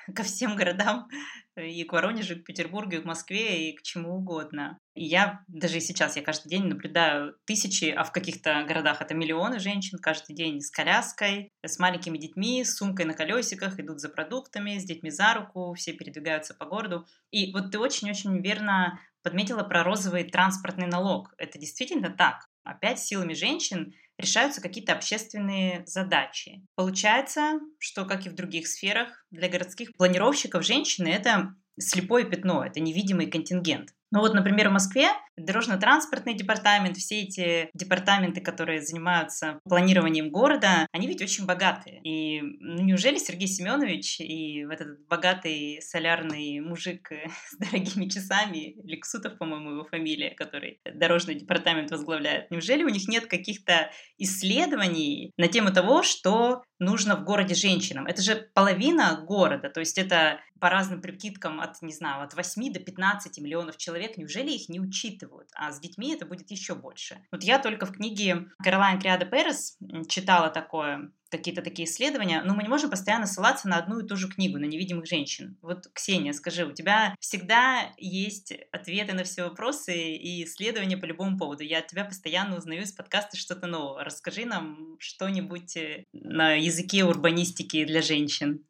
ко 0.15 0.23
всем 0.23 0.55
городам, 0.55 1.07
и 1.55 1.83
к 1.83 1.93
Воронежу, 1.93 2.35
и 2.35 2.39
к 2.39 2.45
Петербургу, 2.45 2.95
и 2.95 3.01
к 3.01 3.05
Москве, 3.05 3.69
и 3.69 3.75
к 3.75 3.81
чему 3.81 4.15
угодно. 4.15 4.77
И 4.95 5.05
я 5.05 5.43
даже 5.47 5.77
и 5.77 5.81
сейчас, 5.81 6.15
я 6.15 6.21
каждый 6.21 6.49
день 6.49 6.65
наблюдаю 6.65 7.35
тысячи, 7.45 7.85
а 7.85 8.03
в 8.03 8.11
каких-то 8.11 8.63
городах 8.67 9.01
это 9.01 9.13
миллионы 9.13 9.59
женщин 9.59 9.97
каждый 9.99 10.35
день 10.35 10.61
с 10.61 10.71
коляской, 10.71 11.51
с 11.65 11.79
маленькими 11.79 12.17
детьми, 12.17 12.63
с 12.63 12.75
сумкой 12.75 13.05
на 13.05 13.13
колесиках, 13.13 13.79
идут 13.79 13.99
за 13.99 14.09
продуктами, 14.09 14.77
с 14.77 14.85
детьми 14.85 15.09
за 15.09 15.33
руку, 15.33 15.73
все 15.73 15.93
передвигаются 15.93 16.53
по 16.53 16.65
городу. 16.65 17.05
И 17.31 17.51
вот 17.53 17.71
ты 17.71 17.79
очень-очень 17.79 18.41
верно 18.41 18.99
подметила 19.21 19.63
про 19.63 19.83
розовый 19.83 20.23
транспортный 20.23 20.87
налог. 20.87 21.33
Это 21.37 21.59
действительно 21.59 22.09
так. 22.09 22.47
Опять 22.69 22.99
силами 22.99 23.33
женщин 23.33 23.93
решаются 24.17 24.61
какие-то 24.61 24.93
общественные 24.93 25.83
задачи. 25.85 26.61
Получается, 26.75 27.59
что, 27.79 28.05
как 28.05 28.25
и 28.25 28.29
в 28.29 28.35
других 28.35 28.67
сферах, 28.67 29.25
для 29.31 29.49
городских 29.49 29.95
планировщиков 29.95 30.63
женщины 30.63 31.07
это 31.07 31.55
слепое 31.79 32.25
пятно, 32.25 32.63
это 32.63 32.79
невидимый 32.79 33.27
контингент. 33.27 33.93
Ну 34.11 34.19
вот, 34.19 34.33
например, 34.33 34.69
в 34.69 34.73
Москве 34.73 35.09
дорожно-транспортный 35.37 36.33
департамент, 36.33 36.97
все 36.97 37.21
эти 37.21 37.69
департаменты, 37.73 38.41
которые 38.41 38.81
занимаются 38.81 39.59
планированием 39.63 40.31
города, 40.31 40.87
они 40.91 41.07
ведь 41.07 41.21
очень 41.21 41.45
богатые. 41.45 42.01
И 42.03 42.41
ну, 42.41 42.81
неужели 42.81 43.17
Сергей 43.17 43.47
Семенович 43.47 44.19
и 44.19 44.65
вот 44.65 44.81
этот 44.81 45.07
богатый 45.07 45.79
солярный 45.81 46.59
мужик 46.59 47.11
с 47.49 47.57
дорогими 47.57 48.09
часами, 48.09 48.75
Лексутов, 48.83 49.37
по-моему, 49.37 49.71
его 49.71 49.85
фамилия, 49.85 50.31
который 50.31 50.79
дорожный 50.93 51.35
департамент 51.35 51.91
возглавляет, 51.91 52.49
неужели 52.51 52.83
у 52.83 52.89
них 52.89 53.07
нет 53.07 53.27
каких-то 53.27 53.91
исследований 54.17 55.31
на 55.37 55.47
тему 55.47 55.71
того, 55.71 56.03
что 56.03 56.63
нужно 56.79 57.15
в 57.15 57.24
городе 57.24 57.55
женщинам? 57.55 58.07
Это 58.07 58.21
же 58.21 58.50
половина 58.53 59.24
города, 59.27 59.69
то 59.69 59.79
есть 59.79 59.98
это 59.98 60.39
по 60.59 60.69
разным 60.69 61.01
прикидкам 61.01 61.62
от, 61.62 61.81
не 61.81 61.93
знаю, 61.93 62.24
от 62.24 62.33
8 62.33 62.74
до 62.74 62.79
15 62.79 63.39
миллионов 63.39 63.77
человек, 63.77 64.17
неужели 64.17 64.51
их 64.51 64.69
не 64.69 64.79
учитывают? 64.79 65.50
А 65.55 65.71
с 65.71 65.79
детьми 65.79 66.13
это 66.13 66.25
будет 66.25 66.51
еще 66.51 66.75
больше. 66.75 67.19
Вот 67.31 67.43
я 67.43 67.59
только 67.59 67.86
в 67.86 67.93
книге 67.93 68.48
Каролайн 68.63 69.00
Криада 69.00 69.25
Перес 69.25 69.77
читала 70.07 70.50
такое, 70.50 71.12
какие-то 71.29 71.62
такие 71.62 71.88
исследования, 71.88 72.41
но 72.43 72.53
мы 72.53 72.63
не 72.63 72.69
можем 72.69 72.89
постоянно 72.89 73.27
ссылаться 73.27 73.67
на 73.67 73.77
одну 73.77 74.00
и 74.00 74.07
ту 74.07 74.15
же 74.15 74.27
книгу, 74.27 74.57
на 74.57 74.65
невидимых 74.65 75.05
женщин. 75.05 75.57
Вот, 75.62 75.88
Ксения, 75.93 76.33
скажи, 76.33 76.65
у 76.65 76.71
тебя 76.71 77.15
всегда 77.19 77.91
есть 77.98 78.53
ответы 78.71 79.13
на 79.13 79.24
все 79.24 79.43
вопросы 79.43 79.95
и 79.95 80.43
исследования 80.43 80.98
по 80.98 81.05
любому 81.05 81.38
поводу. 81.38 81.63
Я 81.63 81.79
от 81.79 81.88
тебя 81.88 82.05
постоянно 82.05 82.57
узнаю 82.57 82.83
из 82.83 82.91
подкаста 82.91 83.38
что-то 83.38 83.67
новое. 83.67 84.03
Расскажи 84.03 84.45
нам 84.45 84.98
что-нибудь 85.00 85.77
э, 85.77 86.03
на 86.13 86.53
языке 86.53 87.03
урбанистики 87.03 87.86
для 87.86 88.01
женщин. 88.01 88.65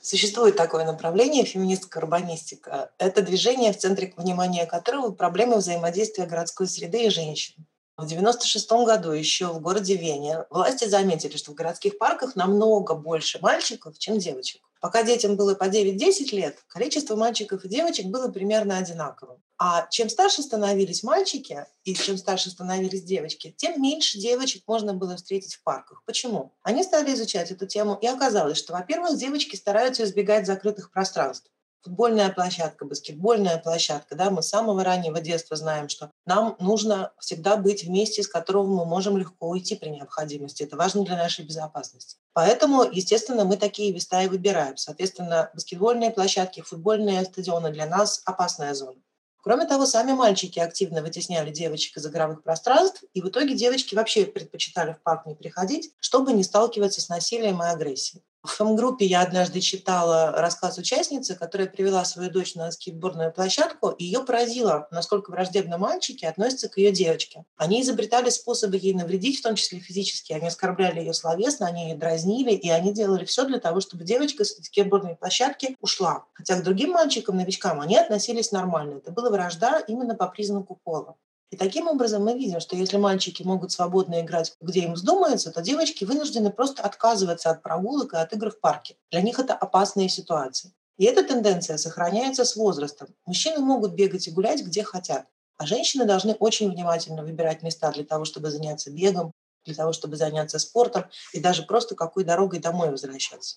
Существует 0.00 0.56
такое 0.56 0.84
направление 0.84 1.44
феминистская 1.44 2.02
урбанистика. 2.02 2.92
Это 2.98 3.20
движение, 3.20 3.72
в 3.72 3.78
центре 3.78 4.12
внимания 4.16 4.64
которого 4.64 5.10
проблемы 5.10 5.56
взаимодействия 5.56 6.26
городской 6.26 6.68
среды 6.68 7.06
и 7.06 7.10
женщин. 7.10 7.66
В 7.98 8.02
1996 8.02 8.86
году 8.86 9.10
еще 9.10 9.48
в 9.48 9.60
городе 9.60 9.96
Вене 9.96 10.44
власти 10.50 10.84
заметили, 10.84 11.36
что 11.36 11.50
в 11.50 11.54
городских 11.54 11.98
парках 11.98 12.36
намного 12.36 12.94
больше 12.94 13.40
мальчиков, 13.42 13.98
чем 13.98 14.18
девочек. 14.18 14.62
Пока 14.80 15.02
детям 15.02 15.34
было 15.34 15.56
по 15.56 15.64
9-10 15.64 16.32
лет, 16.32 16.58
количество 16.68 17.16
мальчиков 17.16 17.64
и 17.64 17.68
девочек 17.68 18.06
было 18.06 18.28
примерно 18.28 18.78
одинаковым. 18.78 19.42
А 19.58 19.88
чем 19.90 20.08
старше 20.10 20.42
становились 20.42 21.02
мальчики 21.02 21.66
и 21.82 21.92
чем 21.92 22.18
старше 22.18 22.50
становились 22.50 23.02
девочки, 23.02 23.52
тем 23.56 23.82
меньше 23.82 24.18
девочек 24.18 24.62
можно 24.68 24.94
было 24.94 25.16
встретить 25.16 25.56
в 25.56 25.64
парках. 25.64 26.04
Почему? 26.06 26.52
Они 26.62 26.84
стали 26.84 27.12
изучать 27.12 27.50
эту 27.50 27.66
тему, 27.66 27.98
и 28.00 28.06
оказалось, 28.06 28.58
что, 28.58 28.74
во-первых, 28.74 29.18
девочки 29.18 29.56
стараются 29.56 30.04
избегать 30.04 30.46
закрытых 30.46 30.92
пространств 30.92 31.50
футбольная 31.82 32.30
площадка, 32.30 32.84
баскетбольная 32.84 33.58
площадка. 33.58 34.14
Да, 34.14 34.30
мы 34.30 34.42
с 34.42 34.48
самого 34.48 34.84
раннего 34.84 35.20
детства 35.20 35.56
знаем, 35.56 35.88
что 35.88 36.10
нам 36.26 36.56
нужно 36.60 37.12
всегда 37.18 37.56
быть 37.56 37.84
вместе, 37.84 38.20
из 38.20 38.28
которого 38.28 38.66
мы 38.66 38.84
можем 38.84 39.16
легко 39.16 39.48
уйти 39.48 39.74
при 39.76 39.90
необходимости. 39.90 40.62
Это 40.62 40.76
важно 40.76 41.04
для 41.04 41.16
нашей 41.16 41.44
безопасности. 41.44 42.16
Поэтому, 42.32 42.82
естественно, 42.84 43.44
мы 43.44 43.56
такие 43.56 43.92
места 43.92 44.22
и 44.22 44.28
выбираем. 44.28 44.76
Соответственно, 44.76 45.50
баскетбольные 45.54 46.10
площадки, 46.10 46.60
футбольные 46.60 47.24
стадионы 47.24 47.70
для 47.70 47.86
нас 47.86 48.22
опасная 48.24 48.74
зона. 48.74 49.00
Кроме 49.40 49.66
того, 49.66 49.86
сами 49.86 50.12
мальчики 50.12 50.58
активно 50.58 51.00
вытесняли 51.00 51.50
девочек 51.50 51.96
из 51.96 52.06
игровых 52.06 52.42
пространств, 52.42 53.04
и 53.14 53.22
в 53.22 53.28
итоге 53.28 53.54
девочки 53.54 53.94
вообще 53.94 54.26
предпочитали 54.26 54.92
в 54.92 55.00
парк 55.00 55.26
не 55.26 55.34
приходить, 55.34 55.94
чтобы 56.00 56.32
не 56.32 56.42
сталкиваться 56.42 57.00
с 57.00 57.08
насилием 57.08 57.62
и 57.62 57.66
агрессией. 57.66 58.22
В 58.44 58.50
фэм-группе 58.50 59.04
я 59.04 59.22
однажды 59.22 59.60
читала 59.60 60.30
рассказ 60.30 60.78
участницы, 60.78 61.34
которая 61.34 61.66
привела 61.66 62.04
свою 62.04 62.30
дочь 62.30 62.54
на 62.54 62.70
скейтбордную 62.70 63.32
площадку, 63.32 63.90
и 63.90 64.04
ее 64.04 64.20
поразило, 64.20 64.86
насколько 64.92 65.32
враждебно 65.32 65.76
мальчики 65.76 66.24
относятся 66.24 66.68
к 66.68 66.78
ее 66.78 66.92
девочке. 66.92 67.44
Они 67.56 67.82
изобретали 67.82 68.30
способы 68.30 68.76
ей 68.76 68.94
навредить, 68.94 69.40
в 69.40 69.42
том 69.42 69.56
числе 69.56 69.80
физически. 69.80 70.32
Они 70.32 70.46
оскорбляли 70.46 71.00
ее 71.00 71.14
словесно, 71.14 71.66
они 71.66 71.90
ее 71.90 71.96
дразнили, 71.96 72.52
и 72.52 72.70
они 72.70 72.94
делали 72.94 73.24
все 73.24 73.44
для 73.44 73.58
того, 73.58 73.80
чтобы 73.80 74.04
девочка 74.04 74.44
с 74.44 74.54
скейтбордной 74.54 75.16
площадки 75.16 75.76
ушла. 75.80 76.24
Хотя 76.32 76.56
к 76.60 76.62
другим 76.62 76.90
мальчикам, 76.92 77.36
новичкам, 77.36 77.80
они 77.80 77.96
относились 77.96 78.52
нормально. 78.52 78.98
Это 78.98 79.10
была 79.10 79.30
вражда 79.30 79.80
именно 79.80 80.14
по 80.14 80.28
признаку 80.28 80.78
пола. 80.84 81.16
И 81.50 81.56
таким 81.56 81.88
образом 81.88 82.24
мы 82.24 82.34
видим, 82.34 82.60
что 82.60 82.76
если 82.76 82.98
мальчики 82.98 83.42
могут 83.42 83.72
свободно 83.72 84.20
играть, 84.20 84.54
где 84.60 84.80
им 84.80 84.94
вздумается, 84.94 85.50
то 85.50 85.62
девочки 85.62 86.04
вынуждены 86.04 86.50
просто 86.50 86.82
отказываться 86.82 87.50
от 87.50 87.62
прогулок 87.62 88.12
и 88.12 88.18
от 88.18 88.32
игр 88.34 88.50
в 88.50 88.60
парке. 88.60 88.96
Для 89.10 89.22
них 89.22 89.38
это 89.38 89.54
опасные 89.54 90.10
ситуации. 90.10 90.74
И 90.98 91.04
эта 91.04 91.22
тенденция 91.22 91.78
сохраняется 91.78 92.44
с 92.44 92.54
возрастом. 92.56 93.08
Мужчины 93.24 93.60
могут 93.60 93.92
бегать 93.92 94.28
и 94.28 94.30
гулять, 94.30 94.62
где 94.62 94.82
хотят, 94.82 95.26
а 95.56 95.64
женщины 95.64 96.04
должны 96.04 96.34
очень 96.34 96.70
внимательно 96.70 97.22
выбирать 97.22 97.62
места 97.62 97.90
для 97.92 98.04
того, 98.04 98.24
чтобы 98.24 98.50
заняться 98.50 98.90
бегом, 98.90 99.32
для 99.64 99.74
того, 99.74 99.92
чтобы 99.92 100.16
заняться 100.16 100.58
спортом 100.58 101.06
и 101.32 101.40
даже 101.40 101.62
просто 101.62 101.94
какой 101.94 102.24
дорогой 102.24 102.58
домой 102.58 102.90
возвращаться. 102.90 103.56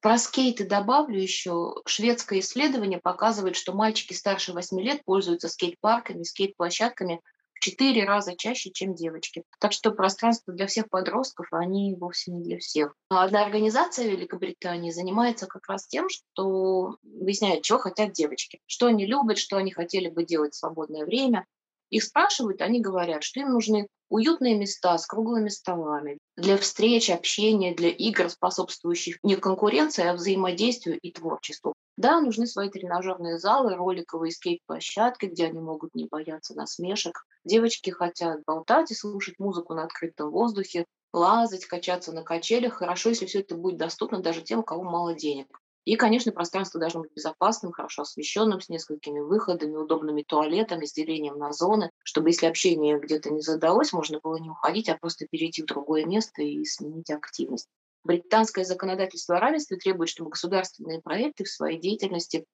Про 0.00 0.16
скейты 0.16 0.64
добавлю 0.64 1.20
еще. 1.20 1.74
Шведское 1.86 2.38
исследование 2.38 3.00
показывает, 3.00 3.56
что 3.56 3.72
мальчики 3.72 4.12
старше 4.12 4.52
8 4.52 4.80
лет 4.80 5.04
пользуются 5.04 5.48
скейт-парками, 5.48 6.22
скейт-площадками 6.22 7.20
в 7.54 7.60
4 7.60 8.04
раза 8.04 8.36
чаще, 8.36 8.70
чем 8.70 8.94
девочки. 8.94 9.42
Так 9.58 9.72
что 9.72 9.90
пространство 9.90 10.54
для 10.54 10.68
всех 10.68 10.88
подростков, 10.88 11.48
они 11.50 11.96
вовсе 11.98 12.30
не 12.30 12.44
для 12.44 12.58
всех. 12.58 12.94
Одна 13.08 13.44
организация 13.44 14.08
Великобритании 14.08 14.92
занимается 14.92 15.46
как 15.46 15.68
раз 15.68 15.88
тем, 15.88 16.08
что 16.08 16.96
выясняет, 17.02 17.62
чего 17.62 17.78
хотят 17.78 18.12
девочки, 18.12 18.60
что 18.66 18.86
они 18.86 19.04
любят, 19.04 19.38
что 19.38 19.56
они 19.56 19.72
хотели 19.72 20.08
бы 20.08 20.24
делать 20.24 20.54
в 20.54 20.58
свободное 20.58 21.04
время. 21.04 21.44
Их 21.90 22.04
спрашивают, 22.04 22.60
они 22.60 22.80
говорят, 22.80 23.22
что 23.22 23.40
им 23.40 23.52
нужны 23.52 23.88
уютные 24.10 24.56
места 24.56 24.96
с 24.96 25.06
круглыми 25.06 25.48
столами 25.48 26.18
для 26.36 26.56
встреч, 26.56 27.10
общения, 27.10 27.74
для 27.74 27.90
игр, 27.90 28.28
способствующих 28.30 29.18
не 29.22 29.36
конкуренции, 29.36 30.04
а 30.06 30.14
взаимодействию 30.14 30.98
и 30.98 31.12
творчеству. 31.12 31.74
Да, 31.96 32.20
нужны 32.20 32.46
свои 32.46 32.70
тренажерные 32.70 33.38
залы, 33.38 33.74
роликовые 33.74 34.30
скейт-площадки, 34.30 35.26
где 35.26 35.46
они 35.46 35.60
могут 35.60 35.94
не 35.94 36.06
бояться 36.06 36.54
насмешек. 36.54 37.24
Девочки 37.44 37.90
хотят 37.90 38.44
болтать 38.46 38.90
и 38.90 38.94
слушать 38.94 39.38
музыку 39.38 39.74
на 39.74 39.84
открытом 39.84 40.30
воздухе, 40.30 40.84
лазать, 41.12 41.66
качаться 41.66 42.12
на 42.12 42.22
качелях. 42.22 42.74
Хорошо, 42.74 43.08
если 43.08 43.26
все 43.26 43.40
это 43.40 43.56
будет 43.56 43.78
доступно 43.78 44.20
даже 44.20 44.42
тем, 44.42 44.60
у 44.60 44.62
кого 44.62 44.84
мало 44.84 45.14
денег. 45.14 45.48
И, 45.88 45.96
конечно, 45.96 46.32
пространство 46.32 46.78
должно 46.78 47.00
быть 47.00 47.14
безопасным, 47.14 47.72
хорошо 47.72 48.02
освещенным, 48.02 48.60
с 48.60 48.68
несколькими 48.68 49.20
выходами, 49.20 49.74
удобными 49.74 50.22
туалетами, 50.22 50.84
с 50.84 50.92
делением 50.92 51.38
на 51.38 51.50
зоны, 51.50 51.90
чтобы 52.04 52.28
если 52.28 52.44
общение 52.44 53.00
где-то 53.00 53.30
не 53.30 53.40
задалось, 53.40 53.94
можно 53.94 54.20
было 54.22 54.36
не 54.36 54.50
уходить, 54.50 54.90
а 54.90 54.98
просто 54.98 55.26
перейти 55.26 55.62
в 55.62 55.64
другое 55.64 56.04
место 56.04 56.42
и 56.42 56.62
сменить 56.66 57.10
активность. 57.10 57.68
Британское 58.04 58.66
законодательство 58.66 59.38
о 59.38 59.40
равенстве 59.40 59.78
требует, 59.78 60.10
чтобы 60.10 60.28
государственные 60.28 61.00
проекты 61.00 61.44
в 61.44 61.48
своей 61.48 61.80
деятельности 61.80 62.44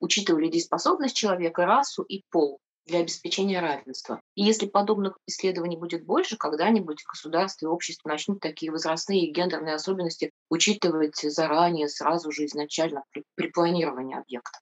учитывали 0.00 0.48
дееспособность 0.48 1.14
человека, 1.14 1.66
расу 1.66 2.02
и 2.02 2.24
пол 2.28 2.58
для 2.90 3.00
обеспечения 3.00 3.60
равенства. 3.60 4.20
И 4.34 4.42
если 4.42 4.66
подобных 4.66 5.18
исследований 5.26 5.76
будет 5.76 6.04
больше, 6.04 6.36
когда-нибудь 6.36 7.04
государство 7.08 7.66
и 7.66 7.68
общество 7.68 8.08
начнут 8.08 8.40
такие 8.40 8.70
возрастные 8.72 9.26
и 9.26 9.32
гендерные 9.32 9.74
особенности 9.74 10.30
учитывать 10.50 11.16
заранее, 11.16 11.88
сразу 11.88 12.30
же, 12.32 12.44
изначально 12.44 13.04
при, 13.12 13.24
при 13.36 13.48
планировании 13.48 14.18
объектов. 14.18 14.60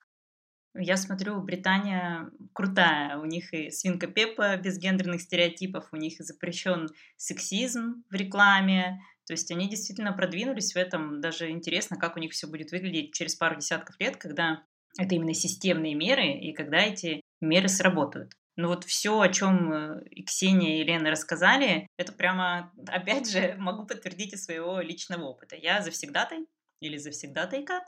Я 0.75 0.97
смотрю, 0.97 1.41
Британия 1.41 2.31
крутая. 2.53 3.19
У 3.19 3.25
них 3.25 3.53
и 3.53 3.71
свинка 3.71 4.07
Пеппа 4.07 4.57
без 4.57 4.79
гендерных 4.79 5.23
стереотипов, 5.23 5.89
у 5.93 5.97
них 5.97 6.15
запрещен 6.19 6.89
сексизм 7.17 8.05
в 8.11 8.15
рекламе. 8.15 9.01
То 9.27 9.33
есть 9.33 9.51
они 9.51 9.69
действительно 9.69 10.13
продвинулись 10.13 10.75
в 10.75 10.77
этом. 10.77 11.21
Даже 11.21 11.51
интересно, 11.51 11.97
как 11.97 12.17
у 12.17 12.21
них 12.21 12.33
все 12.33 12.47
будет 12.47 12.71
выглядеть 12.71 13.13
через 13.13 13.35
пару 13.35 13.57
десятков 13.57 13.97
лет, 13.99 14.17
когда 14.17 14.63
это 14.99 15.15
именно 15.15 15.35
системные 15.35 15.95
меры, 15.95 16.33
и 16.39 16.53
когда 16.53 16.79
эти 16.79 17.23
меры 17.41 17.69
сработают. 17.69 18.33
Но 18.57 18.69
вот 18.69 18.85
все, 18.85 19.21
о 19.21 19.29
чем 19.29 19.73
э, 19.73 20.05
и 20.11 20.25
Ксения 20.25 20.77
и 20.77 20.81
Елена 20.81 21.13
рассказали, 21.13 21.87
это 21.97 22.13
прямо, 22.13 22.73
опять 22.89 23.31
же, 23.31 23.55
могу 23.57 23.87
подтвердить 23.87 24.33
из 24.33 24.45
своего 24.45 24.81
личного 24.81 25.25
опыта. 25.25 25.55
Я 25.57 25.81
завсегдатай 25.81 26.47
или 26.81 26.97
завсегдатайка 26.97 27.85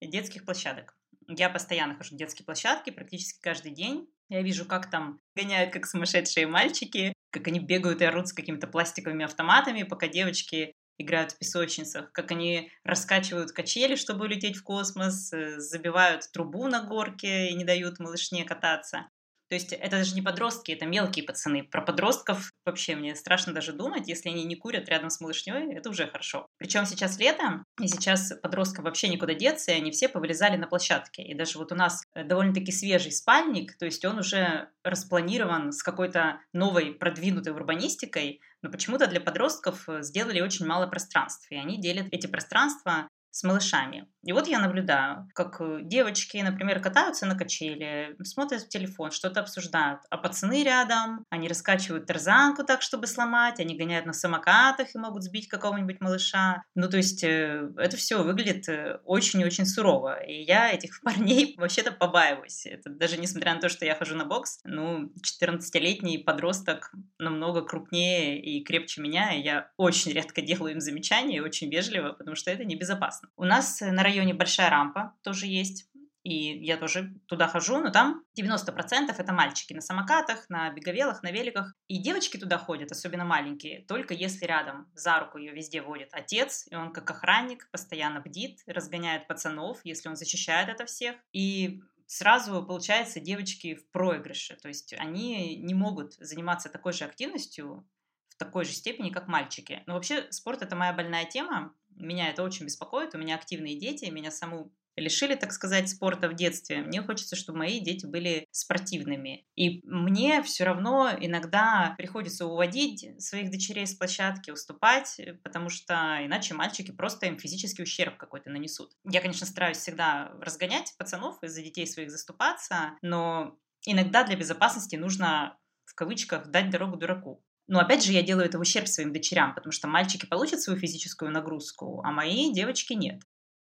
детских 0.00 0.44
площадок. 0.44 0.96
Я 1.28 1.50
постоянно 1.50 1.96
хожу 1.96 2.14
в 2.14 2.18
детские 2.18 2.46
площадки 2.46 2.90
практически 2.90 3.40
каждый 3.42 3.72
день. 3.72 4.08
Я 4.28 4.42
вижу, 4.42 4.64
как 4.64 4.90
там 4.90 5.20
гоняют 5.34 5.72
как 5.72 5.86
сумасшедшие 5.86 6.46
мальчики, 6.46 7.12
как 7.30 7.48
они 7.48 7.60
бегают 7.60 8.00
и 8.00 8.04
орут 8.04 8.28
с 8.28 8.32
какими-то 8.32 8.66
пластиковыми 8.66 9.24
автоматами, 9.24 9.82
пока 9.82 10.08
девочки 10.08 10.72
играют 10.98 11.32
в 11.32 11.38
песочницах, 11.38 12.12
как 12.12 12.30
они 12.30 12.70
раскачивают 12.84 13.52
качели, 13.52 13.96
чтобы 13.96 14.24
улететь 14.24 14.56
в 14.56 14.62
космос, 14.62 15.32
э, 15.32 15.58
забивают 15.60 16.30
трубу 16.32 16.66
на 16.68 16.82
горке 16.82 17.48
и 17.48 17.54
не 17.54 17.64
дают 17.64 17.98
малышне 17.98 18.44
кататься. 18.44 19.06
То 19.48 19.54
есть 19.54 19.72
это 19.72 19.98
даже 19.98 20.14
не 20.14 20.22
подростки, 20.22 20.72
это 20.72 20.86
мелкие 20.86 21.24
пацаны. 21.24 21.62
Про 21.64 21.82
подростков 21.82 22.52
вообще 22.64 22.96
мне 22.96 23.14
страшно 23.14 23.52
даже 23.52 23.72
думать. 23.72 24.08
Если 24.08 24.28
они 24.28 24.44
не 24.44 24.56
курят 24.56 24.88
рядом 24.88 25.10
с 25.10 25.20
малышней, 25.20 25.74
это 25.74 25.90
уже 25.90 26.08
хорошо. 26.08 26.46
Причем 26.58 26.84
сейчас 26.86 27.18
лето, 27.18 27.64
и 27.80 27.86
сейчас 27.86 28.32
подросткам 28.42 28.84
вообще 28.84 29.08
никуда 29.08 29.34
деться, 29.34 29.72
и 29.72 29.76
они 29.76 29.90
все 29.90 30.08
повылезали 30.08 30.56
на 30.56 30.66
площадке. 30.66 31.22
И 31.22 31.34
даже 31.34 31.58
вот 31.58 31.72
у 31.72 31.74
нас 31.74 32.02
э, 32.14 32.24
довольно-таки 32.24 32.72
свежий 32.72 33.12
спальник, 33.12 33.76
то 33.78 33.84
есть 33.84 34.04
он 34.04 34.18
уже 34.18 34.70
распланирован 34.82 35.72
с 35.72 35.82
какой-то 35.82 36.40
новой 36.52 36.94
продвинутой 36.94 37.52
урбанистикой, 37.52 38.40
но 38.62 38.70
почему-то 38.70 39.06
для 39.06 39.20
подростков 39.20 39.88
э, 39.88 40.02
сделали 40.02 40.40
очень 40.40 40.66
мало 40.66 40.86
пространств. 40.86 41.46
И 41.50 41.56
они 41.56 41.80
делят 41.80 42.08
эти 42.10 42.26
пространства 42.26 43.08
с 43.36 43.42
малышами. 43.42 44.06
И 44.24 44.32
вот 44.32 44.48
я 44.48 44.58
наблюдаю, 44.58 45.28
как 45.34 45.60
э, 45.60 45.80
девочки, 45.82 46.38
например, 46.38 46.80
катаются 46.80 47.26
на 47.26 47.36
качели, 47.36 48.16
смотрят 48.24 48.62
в 48.62 48.68
телефон, 48.68 49.10
что-то 49.10 49.40
обсуждают, 49.40 50.00
а 50.10 50.16
пацаны 50.16 50.64
рядом, 50.64 51.24
они 51.28 51.46
раскачивают 51.46 52.06
тарзанку 52.06 52.64
так, 52.64 52.80
чтобы 52.80 53.06
сломать, 53.06 53.60
они 53.60 53.76
гоняют 53.76 54.06
на 54.06 54.14
самокатах 54.14 54.94
и 54.94 54.98
могут 54.98 55.22
сбить 55.22 55.48
какого-нибудь 55.48 56.00
малыша. 56.00 56.64
Ну, 56.74 56.88
то 56.88 56.96
есть 56.96 57.22
э, 57.22 57.70
это 57.76 57.98
все 57.98 58.22
выглядит 58.22 58.68
э, 58.70 59.00
очень-очень 59.04 59.66
сурово. 59.66 60.20
И 60.24 60.42
я 60.42 60.72
этих 60.72 61.00
парней 61.04 61.54
вообще-то 61.58 61.92
побаиваюсь. 61.92 62.64
Это 62.64 62.88
даже 62.88 63.18
несмотря 63.18 63.54
на 63.54 63.60
то, 63.60 63.68
что 63.68 63.84
я 63.84 63.94
хожу 63.94 64.16
на 64.16 64.24
бокс, 64.24 64.60
ну, 64.64 65.12
14-летний 65.22 66.18
подросток 66.18 66.90
намного 67.18 67.60
крупнее 67.60 68.40
и 68.40 68.64
крепче 68.64 69.02
меня, 69.02 69.34
и 69.34 69.42
я 69.42 69.70
очень 69.76 70.12
редко 70.12 70.40
делаю 70.40 70.72
им 70.72 70.80
замечания, 70.80 71.42
очень 71.42 71.70
вежливо, 71.70 72.12
потому 72.12 72.34
что 72.34 72.50
это 72.50 72.64
небезопасно. 72.64 73.25
У 73.36 73.44
нас 73.44 73.80
на 73.80 74.02
районе 74.02 74.34
большая 74.34 74.70
рампа 74.70 75.14
тоже 75.22 75.46
есть. 75.46 75.88
И 76.26 76.58
я 76.64 76.76
тоже 76.76 77.14
туда 77.26 77.46
хожу, 77.46 77.78
но 77.78 77.90
там 77.90 78.24
90% 78.36 79.14
это 79.16 79.32
мальчики 79.32 79.72
на 79.72 79.80
самокатах, 79.80 80.50
на 80.50 80.70
беговелах, 80.70 81.22
на 81.22 81.30
великах. 81.30 81.72
И 81.86 82.02
девочки 82.02 82.36
туда 82.36 82.58
ходят, 82.58 82.90
особенно 82.90 83.24
маленькие, 83.24 83.84
только 83.86 84.12
если 84.12 84.44
рядом 84.44 84.90
за 84.92 85.20
руку 85.20 85.38
ее 85.38 85.52
везде 85.52 85.82
водит 85.82 86.08
отец, 86.10 86.66
и 86.68 86.74
он 86.74 86.92
как 86.92 87.08
охранник 87.08 87.70
постоянно 87.70 88.20
бдит, 88.20 88.58
разгоняет 88.66 89.28
пацанов, 89.28 89.78
если 89.84 90.08
он 90.08 90.16
защищает 90.16 90.68
это 90.68 90.84
всех. 90.84 91.14
И 91.32 91.80
сразу, 92.06 92.60
получается, 92.64 93.20
девочки 93.20 93.76
в 93.76 93.88
проигрыше. 93.92 94.56
То 94.56 94.66
есть 94.66 94.94
они 94.94 95.58
не 95.58 95.74
могут 95.74 96.14
заниматься 96.14 96.68
такой 96.68 96.92
же 96.92 97.04
активностью 97.04 97.86
в 98.30 98.36
такой 98.36 98.64
же 98.64 98.72
степени, 98.72 99.10
как 99.10 99.28
мальчики. 99.28 99.82
Но 99.86 99.94
вообще 99.94 100.26
спорт— 100.30 100.62
это 100.62 100.74
моя 100.74 100.92
больная 100.92 101.24
тема. 101.24 101.72
Меня 101.96 102.30
это 102.30 102.42
очень 102.42 102.66
беспокоит. 102.66 103.14
У 103.14 103.18
меня 103.18 103.34
активные 103.34 103.78
дети, 103.78 104.04
меня 104.06 104.30
саму 104.30 104.72
лишили, 104.96 105.34
так 105.34 105.52
сказать, 105.52 105.88
спорта 105.88 106.28
в 106.28 106.34
детстве. 106.34 106.82
Мне 106.82 107.02
хочется, 107.02 107.36
чтобы 107.36 107.58
мои 107.58 107.80
дети 107.80 108.06
были 108.06 108.46
спортивными. 108.50 109.46
И 109.54 109.82
мне 109.84 110.42
все 110.42 110.64
равно 110.64 111.10
иногда 111.20 111.94
приходится 111.98 112.46
уводить 112.46 113.06
своих 113.22 113.50
дочерей 113.50 113.86
с 113.86 113.94
площадки, 113.94 114.50
уступать, 114.50 115.20
потому 115.44 115.68
что 115.68 116.18
иначе 116.22 116.54
мальчики 116.54 116.92
просто 116.92 117.26
им 117.26 117.38
физический 117.38 117.82
ущерб 117.82 118.16
какой-то 118.16 118.50
нанесут. 118.50 118.92
Я, 119.04 119.20
конечно, 119.20 119.46
стараюсь 119.46 119.78
всегда 119.78 120.32
разгонять 120.40 120.94
пацанов 120.98 121.42
и 121.42 121.48
за 121.48 121.62
детей 121.62 121.86
своих 121.86 122.10
заступаться, 122.10 122.96
но 123.02 123.58
иногда 123.84 124.24
для 124.24 124.36
безопасности 124.36 124.96
нужно 124.96 125.58
в 125.84 125.94
кавычках 125.94 126.48
дать 126.50 126.70
дорогу 126.70 126.96
дураку. 126.96 127.42
Но 127.68 127.80
опять 127.80 128.04
же, 128.04 128.12
я 128.12 128.22
делаю 128.22 128.46
это 128.46 128.58
в 128.58 128.60
ущерб 128.60 128.86
своим 128.86 129.12
дочерям, 129.12 129.54
потому 129.54 129.72
что 129.72 129.88
мальчики 129.88 130.26
получат 130.26 130.60
свою 130.60 130.78
физическую 130.78 131.30
нагрузку, 131.32 132.00
а 132.04 132.12
мои 132.12 132.52
девочки 132.52 132.92
нет. 132.92 133.22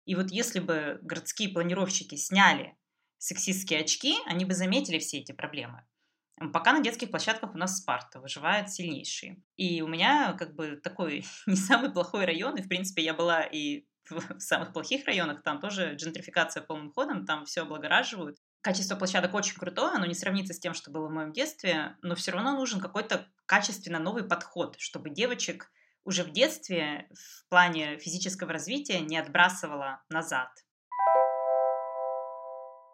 И 0.06 0.16
вот 0.16 0.32
если 0.32 0.60
бы 0.60 1.00
городские 1.02 1.50
планировщики 1.50 2.16
сняли 2.16 2.76
сексистские 3.18 3.82
очки, 3.82 4.18
они 4.28 4.46
бы 4.46 4.54
заметили 4.54 5.00
все 5.00 5.20
эти 5.20 5.32
проблемы. 5.32 5.86
Пока 6.52 6.74
на 6.74 6.82
детских 6.82 7.12
площадках 7.12 7.56
у 7.56 7.58
нас 7.58 7.78
Спарта 7.78 8.20
выживает 8.20 8.70
сильнейшие. 8.70 9.42
И 9.56 9.82
у 9.82 9.88
меня 9.88 10.34
как 10.34 10.54
бы 10.54 10.76
такой 10.76 11.26
не 11.46 11.56
самый 11.56 11.92
плохой 11.92 12.26
район, 12.26 12.56
и 12.56 12.62
в 12.62 12.68
принципе 12.68 13.04
я 13.04 13.14
была 13.14 13.44
и 13.44 13.86
в 14.10 14.40
самых 14.40 14.74
плохих 14.74 15.06
районах, 15.06 15.44
там 15.44 15.60
тоже 15.60 15.96
джентрификация 15.96 16.62
полным 16.62 16.92
ходом, 16.92 17.26
там 17.26 17.46
все 17.46 17.62
облагораживают. 17.62 18.38
Качество 18.66 18.96
площадок 18.96 19.36
очень 19.36 19.58
крутое, 19.58 19.94
оно 19.94 20.08
не 20.08 20.16
сравнится 20.16 20.56
с 20.56 20.60
тем, 20.60 20.74
что 20.74 20.90
было 20.90 21.08
в 21.08 21.12
моем 21.12 21.32
детстве, 21.32 21.98
но 22.02 22.16
все 22.16 22.32
равно 22.32 22.54
нужен 22.54 22.80
какой-то 22.82 23.28
качественно 23.46 24.00
новый 24.00 24.24
подход, 24.24 24.78
чтобы 24.80 25.12
девочек 25.12 25.72
уже 26.04 26.24
в 26.24 26.32
детстве 26.32 27.08
в 27.14 27.48
плане 27.48 28.00
физического 28.00 28.52
развития 28.52 29.02
не 29.02 29.20
отбрасывало 29.20 30.02
назад. 30.10 30.50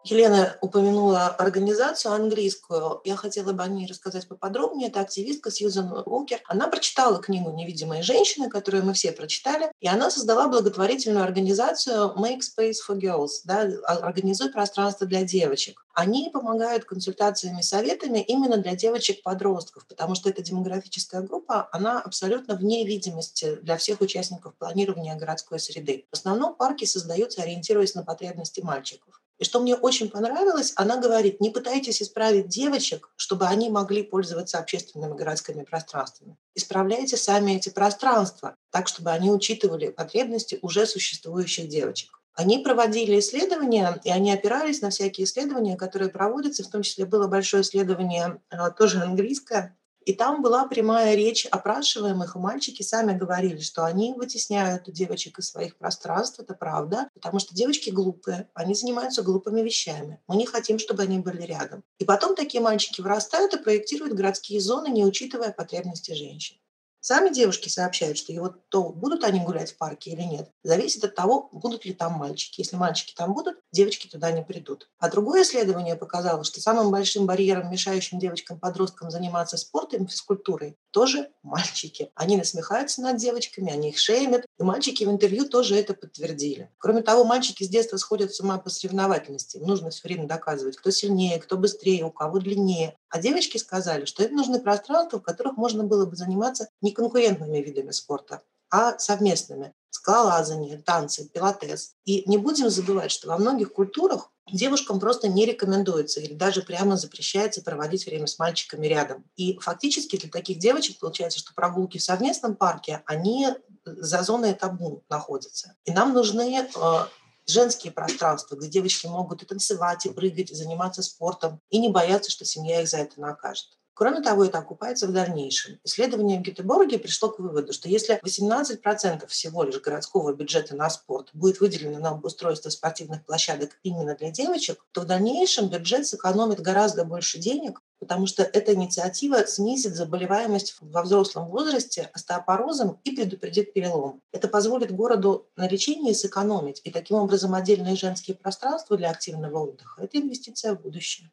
Елена 0.04 0.56
упомянула 0.60 1.28
организацию 1.28 2.12
английскую. 2.12 3.00
Я 3.04 3.14
хотела 3.14 3.52
бы 3.52 3.62
о 3.62 3.68
ней 3.68 3.86
рассказать 3.86 4.26
поподробнее. 4.26 4.88
Это 4.88 5.00
активистка 5.00 5.52
Сьюзан 5.52 5.92
Уокер. 5.92 6.40
Она 6.48 6.66
прочитала 6.66 7.22
книгу 7.22 7.50
«Невидимые 7.50 8.02
женщины», 8.02 8.50
которую 8.50 8.84
мы 8.84 8.94
все 8.94 9.12
прочитали, 9.12 9.70
и 9.80 9.86
она 9.86 10.10
создала 10.10 10.48
благотворительную 10.48 11.22
организацию 11.22 12.14
«Make 12.16 12.40
Space 12.40 12.78
for 12.86 12.98
Girls», 12.98 13.42
да, 13.44 13.60
«Организуй 13.86 14.50
пространство 14.50 15.06
для 15.06 15.22
девочек». 15.22 15.84
Они 15.94 16.30
помогают 16.30 16.84
консультациями 16.84 17.60
советами 17.60 18.18
именно 18.18 18.56
для 18.56 18.74
девочек-подростков, 18.74 19.86
потому 19.86 20.16
что 20.16 20.30
эта 20.30 20.42
демографическая 20.42 21.20
группа, 21.20 21.68
она 21.70 22.00
абсолютно 22.00 22.56
вне 22.56 22.84
видимости 22.84 23.56
для 23.56 23.76
всех 23.76 24.00
участников 24.00 24.54
планирования 24.56 25.14
городской 25.14 25.60
среды. 25.60 26.06
В 26.10 26.14
основном 26.14 26.56
парки 26.56 26.86
создаются, 26.86 27.42
ориентируясь 27.42 27.94
на 27.94 28.02
потребности 28.02 28.60
мальчиков. 28.62 29.21
И 29.42 29.44
что 29.44 29.58
мне 29.58 29.74
очень 29.74 30.08
понравилось, 30.08 30.72
она 30.76 30.98
говорит, 30.98 31.40
не 31.40 31.50
пытайтесь 31.50 32.00
исправить 32.00 32.46
девочек, 32.46 33.10
чтобы 33.16 33.46
они 33.46 33.70
могли 33.70 34.04
пользоваться 34.04 34.58
общественными 34.58 35.16
городскими 35.16 35.64
пространствами. 35.64 36.36
Исправляйте 36.54 37.16
сами 37.16 37.56
эти 37.56 37.68
пространства, 37.68 38.54
так, 38.70 38.86
чтобы 38.86 39.10
они 39.10 39.32
учитывали 39.32 39.88
потребности 39.88 40.60
уже 40.62 40.86
существующих 40.86 41.66
девочек. 41.66 42.22
Они 42.34 42.58
проводили 42.58 43.18
исследования, 43.18 44.00
и 44.04 44.10
они 44.10 44.32
опирались 44.32 44.80
на 44.80 44.90
всякие 44.90 45.24
исследования, 45.24 45.76
которые 45.76 46.08
проводятся, 46.08 46.62
в 46.62 46.70
том 46.70 46.82
числе 46.82 47.04
было 47.04 47.26
большое 47.26 47.64
исследование, 47.64 48.40
э, 48.48 48.70
тоже 48.78 49.00
английское, 49.00 49.76
и 50.04 50.14
там 50.14 50.42
была 50.42 50.66
прямая 50.66 51.14
речь 51.14 51.46
опрашиваемых, 51.46 52.34
мальчики 52.36 52.82
сами 52.82 53.16
говорили, 53.16 53.60
что 53.60 53.84
они 53.84 54.14
вытесняют 54.14 54.90
девочек 54.90 55.38
из 55.38 55.50
своих 55.50 55.76
пространств, 55.76 56.40
это 56.40 56.54
правда, 56.54 57.08
потому 57.14 57.38
что 57.38 57.54
девочки 57.54 57.90
глупые, 57.90 58.48
они 58.54 58.74
занимаются 58.74 59.22
глупыми 59.22 59.60
вещами. 59.60 60.20
Мы 60.26 60.36
не 60.36 60.46
хотим, 60.46 60.78
чтобы 60.78 61.02
они 61.02 61.18
были 61.18 61.42
рядом. 61.42 61.84
И 61.98 62.04
потом 62.04 62.34
такие 62.34 62.62
мальчики 62.62 63.00
вырастают 63.00 63.54
и 63.54 63.62
проектируют 63.62 64.14
городские 64.14 64.60
зоны, 64.60 64.88
не 64.88 65.04
учитывая 65.04 65.52
потребности 65.52 66.12
женщин. 66.12 66.56
Сами 67.04 67.34
девушки 67.34 67.68
сообщают, 67.68 68.16
что 68.16 68.32
и 68.32 68.38
вот 68.38 68.68
то, 68.68 68.90
будут 68.90 69.24
они 69.24 69.40
гулять 69.40 69.72
в 69.72 69.76
парке 69.76 70.12
или 70.12 70.22
нет, 70.22 70.48
зависит 70.62 71.02
от 71.02 71.16
того, 71.16 71.48
будут 71.50 71.84
ли 71.84 71.92
там 71.92 72.12
мальчики. 72.12 72.60
Если 72.60 72.76
мальчики 72.76 73.12
там 73.12 73.34
будут, 73.34 73.56
девочки 73.72 74.06
туда 74.06 74.30
не 74.30 74.44
придут. 74.44 74.88
А 75.00 75.10
другое 75.10 75.42
исследование 75.42 75.96
показало, 75.96 76.44
что 76.44 76.60
самым 76.60 76.92
большим 76.92 77.26
барьером, 77.26 77.72
мешающим 77.72 78.20
девочкам-подросткам 78.20 79.10
заниматься 79.10 79.56
спортом, 79.56 80.06
физкультурой, 80.06 80.76
тоже 80.92 81.30
мальчики. 81.42 82.12
Они 82.14 82.36
насмехаются 82.36 83.02
над 83.02 83.16
девочками, 83.16 83.72
они 83.72 83.88
их 83.88 83.98
шеймят, 83.98 84.46
и 84.60 84.62
мальчики 84.62 85.02
в 85.02 85.10
интервью 85.10 85.48
тоже 85.48 85.74
это 85.74 85.94
подтвердили. 85.94 86.70
Кроме 86.78 87.02
того, 87.02 87.24
мальчики 87.24 87.64
с 87.64 87.68
детства 87.68 87.96
сходят 87.96 88.32
с 88.32 88.38
ума 88.38 88.58
по 88.58 88.70
соревновательности. 88.70 89.56
Им 89.56 89.66
нужно 89.66 89.90
все 89.90 90.06
время 90.06 90.28
доказывать, 90.28 90.76
кто 90.76 90.92
сильнее, 90.92 91.40
кто 91.40 91.56
быстрее, 91.56 92.04
у 92.04 92.12
кого 92.12 92.38
длиннее. 92.38 92.96
А 93.08 93.20
девочки 93.20 93.58
сказали, 93.58 94.04
что 94.04 94.22
им 94.22 94.36
нужны 94.36 94.60
пространства, 94.60 95.18
в 95.18 95.22
которых 95.22 95.56
можно 95.56 95.82
было 95.82 96.06
бы 96.06 96.14
заниматься 96.14 96.68
не 96.80 96.91
конкурентными 96.92 97.58
видами 97.58 97.90
спорта, 97.90 98.42
а 98.70 98.98
совместными. 98.98 99.74
Скалолазание, 99.90 100.78
танцы, 100.78 101.28
пилатес. 101.28 101.94
И 102.06 102.28
не 102.28 102.38
будем 102.38 102.70
забывать, 102.70 103.10
что 103.10 103.28
во 103.28 103.36
многих 103.36 103.72
культурах 103.74 104.30
девушкам 104.50 104.98
просто 104.98 105.28
не 105.28 105.44
рекомендуется 105.44 106.20
или 106.20 106.34
даже 106.34 106.62
прямо 106.62 106.96
запрещается 106.96 107.62
проводить 107.62 108.06
время 108.06 108.26
с 108.26 108.38
мальчиками 108.38 108.86
рядом. 108.86 109.24
И 109.36 109.58
фактически 109.58 110.16
для 110.16 110.30
таких 110.30 110.58
девочек 110.58 110.98
получается, 110.98 111.38
что 111.38 111.52
прогулки 111.54 111.98
в 111.98 112.02
совместном 112.02 112.56
парке, 112.56 113.02
они 113.06 113.48
за 113.84 114.22
зоной 114.22 114.54
табу 114.54 115.04
находятся. 115.08 115.76
И 115.84 115.92
нам 115.92 116.14
нужны 116.14 116.60
э, 116.60 117.06
женские 117.46 117.92
пространства, 117.92 118.56
где 118.56 118.68
девочки 118.68 119.06
могут 119.06 119.42
и 119.42 119.46
танцевать, 119.46 120.06
и 120.06 120.10
прыгать, 120.10 120.50
и 120.50 120.54
заниматься 120.54 121.02
спортом, 121.02 121.60
и 121.70 121.78
не 121.78 121.90
бояться, 121.90 122.30
что 122.30 122.44
семья 122.44 122.80
их 122.80 122.88
за 122.88 122.98
это 122.98 123.20
накажет. 123.20 123.78
Кроме 123.94 124.22
того, 124.22 124.44
это 124.44 124.58
окупается 124.58 125.06
в 125.06 125.12
дальнейшем. 125.12 125.78
Исследование 125.84 126.38
в 126.38 126.42
Гетеборге 126.42 126.98
пришло 126.98 127.28
к 127.28 127.38
выводу, 127.38 127.72
что 127.74 127.88
если 127.88 128.18
18% 128.24 129.26
всего 129.26 129.62
лишь 129.64 129.80
городского 129.80 130.32
бюджета 130.32 130.74
на 130.74 130.88
спорт 130.88 131.28
будет 131.34 131.60
выделено 131.60 131.98
на 131.98 132.10
обустройство 132.10 132.70
спортивных 132.70 133.24
площадок 133.24 133.78
именно 133.82 134.16
для 134.16 134.30
девочек, 134.30 134.84
то 134.92 135.02
в 135.02 135.04
дальнейшем 135.04 135.68
бюджет 135.68 136.06
сэкономит 136.06 136.60
гораздо 136.60 137.04
больше 137.04 137.38
денег, 137.38 137.80
потому 138.00 138.26
что 138.26 138.42
эта 138.42 138.74
инициатива 138.74 139.46
снизит 139.46 139.94
заболеваемость 139.94 140.76
во 140.80 141.02
взрослом 141.02 141.48
возрасте 141.48 142.10
остеопорозом 142.14 142.98
и 143.04 143.14
предупредит 143.14 143.74
перелом. 143.74 144.22
Это 144.32 144.48
позволит 144.48 144.90
городу 144.90 145.46
на 145.56 145.68
лечении 145.68 146.14
сэкономить, 146.14 146.80
и 146.84 146.90
таким 146.90 147.18
образом 147.18 147.54
отдельные 147.54 147.96
женские 147.96 148.36
пространства 148.36 148.96
для 148.96 149.10
активного 149.10 149.58
отдыха– 149.58 150.02
это 150.02 150.18
инвестиция 150.18 150.74
в 150.74 150.80
будущее. 150.80 151.30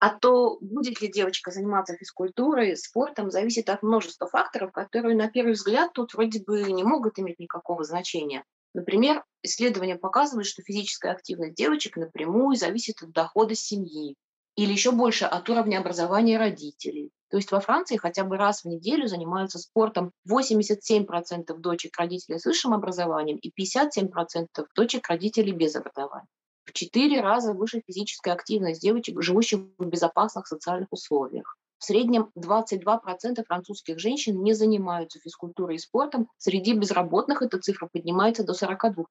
А 0.00 0.08
то, 0.08 0.56
будет 0.62 1.02
ли 1.02 1.08
девочка 1.08 1.50
заниматься 1.50 1.94
физкультурой, 1.94 2.76
спортом, 2.76 3.30
зависит 3.30 3.68
от 3.68 3.82
множества 3.82 4.26
факторов, 4.26 4.72
которые, 4.72 5.14
на 5.14 5.28
первый 5.28 5.52
взгляд, 5.52 5.92
тут 5.92 6.14
вроде 6.14 6.42
бы 6.42 6.72
не 6.72 6.82
могут 6.84 7.18
иметь 7.18 7.38
никакого 7.38 7.84
значения. 7.84 8.44
Например, 8.72 9.22
исследования 9.42 9.96
показывают, 9.96 10.46
что 10.46 10.62
физическая 10.62 11.12
активность 11.12 11.54
девочек 11.54 11.96
напрямую 11.96 12.56
зависит 12.56 13.02
от 13.02 13.12
дохода 13.12 13.54
семьи 13.54 14.16
или 14.56 14.72
еще 14.72 14.90
больше 14.92 15.26
от 15.26 15.48
уровня 15.50 15.78
образования 15.78 16.38
родителей, 16.38 17.10
То 17.30 17.36
есть 17.36 17.52
во 17.52 17.60
Франции 17.60 17.96
хотя 17.96 18.24
бы 18.24 18.36
раз 18.36 18.62
в 18.62 18.68
неделю 18.68 19.06
занимаются 19.06 19.58
спортом 19.58 20.12
87% 20.28 21.56
дочек 21.58 21.98
родителей 21.98 22.38
с 22.38 22.46
высшим 22.46 22.72
образованием 22.72 23.38
и 23.38 23.50
57% 23.50 24.66
дочек 24.74 25.08
родителей 25.08 25.52
без 25.52 25.76
образования. 25.76 26.26
В 26.64 26.72
четыре 26.72 27.20
раза 27.20 27.52
выше 27.52 27.82
физическая 27.86 28.34
активность 28.34 28.80
девочек, 28.80 29.20
живущих 29.22 29.60
в 29.78 29.84
безопасных 29.84 30.46
социальных 30.46 30.88
условиях. 30.92 31.56
В 31.80 31.84
среднем 31.86 32.30
22% 32.36 33.42
французских 33.46 33.98
женщин 33.98 34.42
не 34.42 34.52
занимаются 34.52 35.18
физкультурой 35.18 35.76
и 35.76 35.78
спортом. 35.78 36.28
Среди 36.36 36.74
безработных 36.74 37.40
эта 37.40 37.58
цифра 37.58 37.88
поднимается 37.90 38.44
до 38.44 38.52
42%. 38.52 39.04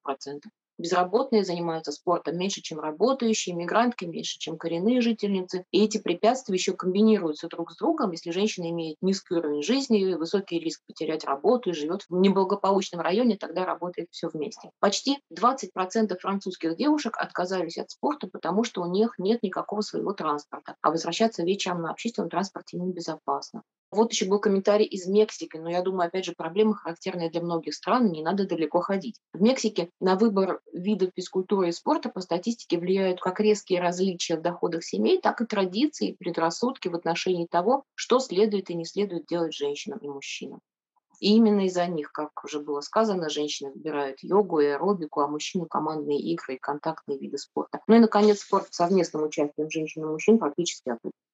Безработные 0.78 1.44
занимаются 1.44 1.90
спортом 1.90 2.38
меньше, 2.38 2.62
чем 2.62 2.78
работающие, 2.78 3.56
мигрантки 3.56 4.04
меньше, 4.04 4.38
чем 4.38 4.56
коренные 4.56 5.00
жительницы. 5.00 5.64
И 5.72 5.84
эти 5.84 5.98
препятствия 5.98 6.54
еще 6.54 6.72
комбинируются 6.72 7.48
друг 7.48 7.72
с 7.72 7.76
другом. 7.76 8.12
Если 8.12 8.30
женщина 8.30 8.70
имеет 8.70 8.96
низкий 9.02 9.34
уровень 9.34 9.64
жизни, 9.64 10.14
высокий 10.14 10.60
риск 10.60 10.80
потерять 10.86 11.24
работу 11.24 11.70
и 11.70 11.74
живет 11.74 12.06
в 12.08 12.14
неблагополучном 12.14 13.00
районе, 13.00 13.36
тогда 13.36 13.66
работает 13.66 14.08
все 14.12 14.28
вместе. 14.28 14.70
Почти 14.78 15.18
20% 15.36 16.16
французских 16.18 16.76
девушек 16.76 17.16
отказались 17.18 17.78
от 17.78 17.90
спорта, 17.90 18.28
потому 18.28 18.62
что 18.62 18.80
у 18.80 18.86
них 18.86 19.14
нет 19.18 19.42
никакого 19.42 19.80
своего 19.80 20.12
транспорта. 20.12 20.76
А 20.80 20.92
возвращаться 20.92 21.42
вечером 21.42 21.82
на 21.82 21.90
общественном 21.90 22.30
транспорте 22.30 22.59
небезопасно. 22.72 23.62
Вот 23.92 24.12
еще 24.12 24.26
был 24.26 24.38
комментарий 24.38 24.86
из 24.86 25.06
Мексики, 25.08 25.56
но 25.56 25.68
я 25.68 25.82
думаю, 25.82 26.06
опять 26.06 26.24
же, 26.24 26.32
проблема 26.36 26.74
характерная 26.74 27.28
для 27.28 27.40
многих 27.40 27.74
стран, 27.74 28.12
не 28.12 28.22
надо 28.22 28.46
далеко 28.46 28.80
ходить. 28.80 29.16
В 29.32 29.42
Мексике 29.42 29.90
на 29.98 30.14
выбор 30.14 30.60
видов 30.72 31.10
физкультуры 31.16 31.70
и 31.70 31.72
спорта 31.72 32.08
по 32.08 32.20
статистике 32.20 32.78
влияют 32.78 33.20
как 33.20 33.40
резкие 33.40 33.80
различия 33.80 34.36
в 34.36 34.42
доходах 34.42 34.84
семей, 34.84 35.20
так 35.20 35.40
и 35.40 35.44
традиции 35.44 36.10
и 36.10 36.16
предрассудки 36.16 36.86
в 36.86 36.94
отношении 36.94 37.48
того, 37.50 37.82
что 37.96 38.20
следует 38.20 38.70
и 38.70 38.74
не 38.74 38.84
следует 38.84 39.26
делать 39.26 39.54
женщинам 39.54 39.98
и 39.98 40.08
мужчинам. 40.08 40.60
И 41.18 41.34
именно 41.34 41.66
из-за 41.66 41.86
них, 41.86 42.12
как 42.12 42.30
уже 42.44 42.60
было 42.60 42.80
сказано, 42.82 43.28
женщины 43.28 43.72
выбирают 43.72 44.22
йогу 44.22 44.60
и 44.60 44.66
аэробику, 44.66 45.20
а 45.20 45.28
мужчины– 45.28 45.66
командные 45.70 46.18
игры 46.18 46.54
и 46.54 46.58
контактные 46.58 47.18
виды 47.18 47.38
спорта. 47.38 47.80
Ну 47.88 47.96
и, 47.96 47.98
наконец, 47.98 48.40
спорт 48.40 48.68
совместным 48.70 49.24
участием 49.24 49.68
женщин 49.68 50.02
и 50.02 50.06
мужчин 50.06 50.38
практически 50.38 50.88
отсутствует. 50.88 51.29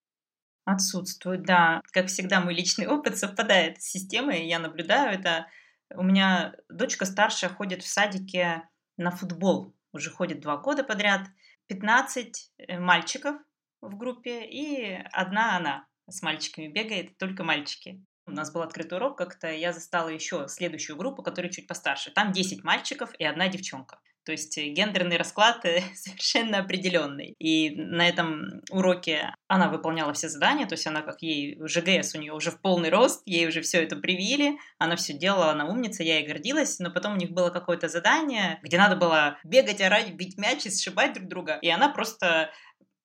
Отсутствует, 0.66 1.44
да. 1.44 1.81
Как 1.92 2.09
всегда, 2.09 2.40
мой 2.40 2.52
личный 2.52 2.88
опыт 2.88 3.16
совпадает 3.16 3.81
с 3.81 3.87
системой, 3.87 4.48
я 4.48 4.59
наблюдаю 4.59 5.16
это. 5.16 5.46
У 5.94 6.02
меня 6.02 6.57
дочка 6.68 7.05
старшая 7.05 7.50
ходит 7.50 7.85
в 7.85 7.88
садике 7.88 8.68
на 8.96 9.12
футбол, 9.12 9.72
уже 9.92 10.11
ходит 10.11 10.40
два 10.40 10.57
года 10.57 10.83
подряд. 10.83 11.29
15 11.68 12.52
э, 12.59 12.81
мальчиков 12.81 13.37
в 13.81 13.96
группе 13.96 14.44
и 14.44 14.94
одна 15.12 15.57
она 15.57 15.87
с 16.09 16.20
мальчиками 16.22 16.66
бегает, 16.66 17.16
только 17.16 17.44
мальчики. 17.44 18.05
У 18.26 18.33
нас 18.33 18.52
был 18.52 18.62
открытый 18.62 18.98
урок, 18.98 19.16
как-то 19.16 19.48
я 19.48 19.72
застала 19.72 20.09
еще 20.09 20.48
следующую 20.48 20.96
группу, 20.96 21.22
которая 21.22 21.52
чуть 21.52 21.68
постарше. 21.68 22.11
Там 22.11 22.33
10 22.33 22.64
мальчиков 22.64 23.14
и 23.20 23.24
одна 23.24 23.46
девчонка. 23.46 24.00
То 24.26 24.32
есть 24.32 24.58
гендерный 24.58 25.16
расклад 25.16 25.64
э, 25.64 25.82
совершенно 25.94 26.58
определенный. 26.58 27.36
И 27.38 27.70
на 27.76 28.08
этом 28.08 28.60
уроке 28.70 29.34
она 29.46 29.68
выполняла 29.68 30.12
все 30.12 30.28
задания, 30.28 30.66
то 30.66 30.74
есть 30.74 30.86
она 30.86 31.02
как 31.02 31.22
ей, 31.22 31.56
ЖГС 31.64 32.16
у 32.16 32.18
нее 32.18 32.32
уже 32.32 32.50
в 32.50 32.60
полный 32.60 32.90
рост, 32.90 33.22
ей 33.24 33.46
уже 33.46 33.62
все 33.62 33.84
это 33.84 33.94
привили, 33.94 34.58
она 34.78 34.96
все 34.96 35.12
делала, 35.12 35.52
она 35.52 35.66
умница, 35.66 36.02
я 36.02 36.18
ей 36.18 36.26
гордилась, 36.26 36.80
но 36.80 36.90
потом 36.90 37.12
у 37.12 37.16
них 37.16 37.30
было 37.30 37.50
какое-то 37.50 37.88
задание, 37.88 38.58
где 38.62 38.76
надо 38.76 38.96
было 38.96 39.38
бегать, 39.44 39.80
орать, 39.80 40.12
бить 40.14 40.36
мяч 40.36 40.66
и 40.66 40.70
сшибать 40.70 41.12
друг 41.12 41.28
друга. 41.28 41.58
И 41.62 41.68
она 41.70 41.88
просто 41.88 42.50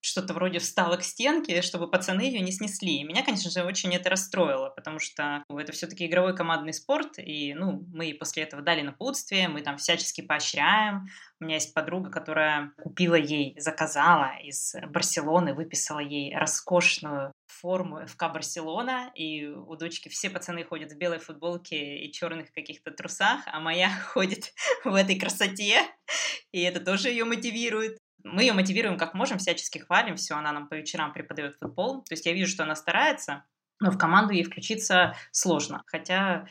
что-то 0.01 0.33
вроде 0.33 0.59
встала 0.59 0.97
к 0.97 1.03
стенке, 1.03 1.61
чтобы 1.61 1.89
пацаны 1.89 2.21
ее 2.21 2.41
не 2.41 2.51
снесли. 2.51 2.97
И 2.97 3.03
меня, 3.03 3.23
конечно 3.23 3.49
же, 3.49 3.63
очень 3.63 3.95
это 3.95 4.09
расстроило, 4.09 4.69
потому 4.69 4.99
что 4.99 5.43
ну, 5.47 5.59
это 5.59 5.71
все-таки 5.71 6.07
игровой 6.07 6.35
командный 6.35 6.73
спорт, 6.73 7.17
и 7.17 7.53
ну, 7.53 7.85
мы 7.93 8.15
после 8.19 8.43
этого 8.43 8.61
дали 8.61 8.81
напутствие, 8.81 9.47
мы 9.47 9.61
там 9.61 9.77
всячески 9.77 10.21
поощряем. 10.21 11.07
У 11.39 11.45
меня 11.45 11.55
есть 11.55 11.73
подруга, 11.73 12.09
которая 12.09 12.71
купила 12.81 13.15
ей, 13.15 13.55
заказала 13.59 14.37
из 14.43 14.75
Барселоны, 14.89 15.53
выписала 15.53 15.99
ей 15.99 16.35
роскошную 16.35 17.31
форму 17.47 18.05
ФК 18.07 18.31
Барселона, 18.33 19.11
и 19.13 19.45
у 19.45 19.75
дочки 19.75 20.09
все 20.09 20.29
пацаны 20.29 20.63
ходят 20.63 20.91
в 20.91 20.97
белой 20.97 21.19
футболке 21.19 21.97
и 21.97 22.11
черных 22.11 22.51
каких-то 22.51 22.91
трусах, 22.91 23.41
а 23.45 23.59
моя 23.59 23.91
ходит 24.13 24.53
в 24.83 24.95
этой 24.95 25.19
красоте, 25.19 25.83
и 26.51 26.61
это 26.61 26.79
тоже 26.79 27.09
ее 27.09 27.25
мотивирует. 27.25 27.97
Мы 28.23 28.43
ее 28.43 28.53
мотивируем 28.53 28.97
как 28.97 29.13
можем, 29.13 29.37
всячески 29.37 29.79
хвалим, 29.79 30.15
все, 30.15 30.35
она 30.35 30.51
нам 30.51 30.67
по 30.67 30.75
вечерам 30.75 31.13
преподает 31.13 31.55
футбол. 31.55 32.03
То 32.03 32.13
есть 32.13 32.25
я 32.25 32.33
вижу, 32.33 32.51
что 32.51 32.63
она 32.63 32.75
старается, 32.75 33.45
но 33.79 33.91
в 33.91 33.97
команду 33.97 34.33
ей 34.33 34.43
включиться 34.43 35.15
сложно. 35.31 35.83
Хотя 35.87 36.45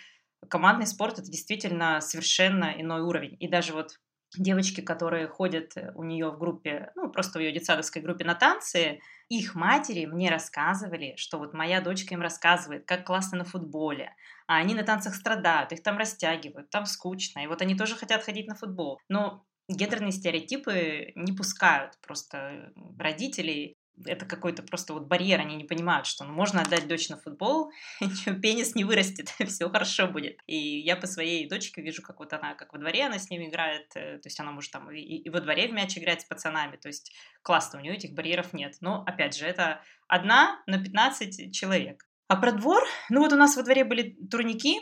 командный 0.49 0.87
спорт 0.87 1.19
это 1.19 1.31
действительно 1.31 2.01
совершенно 2.01 2.75
иной 2.77 3.03
уровень. 3.03 3.37
И 3.41 3.49
даже 3.49 3.73
вот 3.73 3.99
девочки, 4.37 4.81
которые 4.81 5.27
ходят 5.29 5.75
у 5.95 6.05
нее 6.05 6.31
в 6.31 6.39
группе, 6.39 6.93
ну, 6.95 7.11
просто 7.11 7.39
в 7.39 7.43
ее 7.43 7.53
детсадовской 7.53 8.01
группе 8.03 8.25
на 8.25 8.35
танцы, 8.35 9.01
их 9.29 9.55
матери 9.55 10.07
мне 10.07 10.31
рассказывали, 10.31 11.15
что 11.17 11.39
вот 11.39 11.53
моя 11.53 11.81
дочка 11.81 12.15
им 12.15 12.21
рассказывает, 12.21 12.87
как 12.87 13.05
классно 13.05 13.39
на 13.39 13.45
футболе, 13.45 14.15
а 14.47 14.57
они 14.57 14.75
на 14.75 14.83
танцах 14.83 15.15
страдают, 15.15 15.73
их 15.73 15.83
там 15.83 15.99
растягивают, 15.99 16.71
там 16.71 16.87
скучно, 16.87 17.41
и 17.41 17.47
вот 17.47 17.63
они 17.63 17.75
тоже 17.75 17.97
хотят 17.97 18.23
ходить 18.23 18.47
на 18.47 18.55
футбол. 18.55 19.01
Но 19.09 19.45
гендерные 19.71 20.13
стереотипы 20.13 21.13
не 21.15 21.33
пускают 21.33 21.99
просто 22.01 22.73
родителей. 22.99 23.77
Это 24.07 24.25
какой-то 24.25 24.63
просто 24.63 24.95
вот 24.95 25.09
барьер, 25.09 25.41
они 25.41 25.57
не 25.57 25.65
понимают, 25.65 26.07
что 26.07 26.25
ну, 26.25 26.33
можно 26.33 26.63
отдать 26.63 26.89
дочь 26.89 27.11
на 27.11 27.19
футбол, 27.19 27.71
пенис 28.43 28.75
не 28.75 28.85
вырастет, 28.85 29.29
все 29.47 29.69
хорошо 29.69 30.07
будет. 30.07 30.39
И 30.47 30.57
я 30.57 30.97
по 30.97 31.07
своей 31.07 31.47
дочке 31.47 31.83
вижу, 31.83 32.01
как 32.01 32.19
вот 32.19 32.33
она, 32.33 32.55
как 32.55 32.73
во 32.73 32.79
дворе 32.79 33.05
она 33.05 33.19
с 33.19 33.29
ними 33.29 33.49
играет, 33.49 33.91
э, 33.95 34.19
то 34.19 34.27
есть 34.27 34.41
она 34.41 34.53
может 34.53 34.71
там 34.73 34.91
и, 34.91 35.01
и 35.01 35.29
во 35.29 35.41
дворе 35.41 35.69
в 35.69 35.73
мяч 35.73 35.99
играть 35.99 36.23
с 36.23 36.25
пацанами, 36.25 36.77
то 36.77 36.89
есть 36.89 37.13
классно, 37.43 37.79
у 37.79 37.83
нее 37.83 37.95
этих 37.95 38.15
барьеров 38.15 38.55
нет. 38.55 38.77
Но, 38.81 39.03
опять 39.07 39.37
же, 39.37 39.45
это 39.45 39.83
одна 40.09 40.63
на 40.67 40.83
15 40.83 41.55
человек. 41.55 42.07
А 42.29 42.37
про 42.37 42.53
двор, 42.53 42.83
ну 43.11 43.21
вот 43.21 43.33
у 43.33 43.37
нас 43.37 43.57
во 43.57 43.65
дворе 43.65 43.85
были 43.85 44.17
турники, 44.31 44.79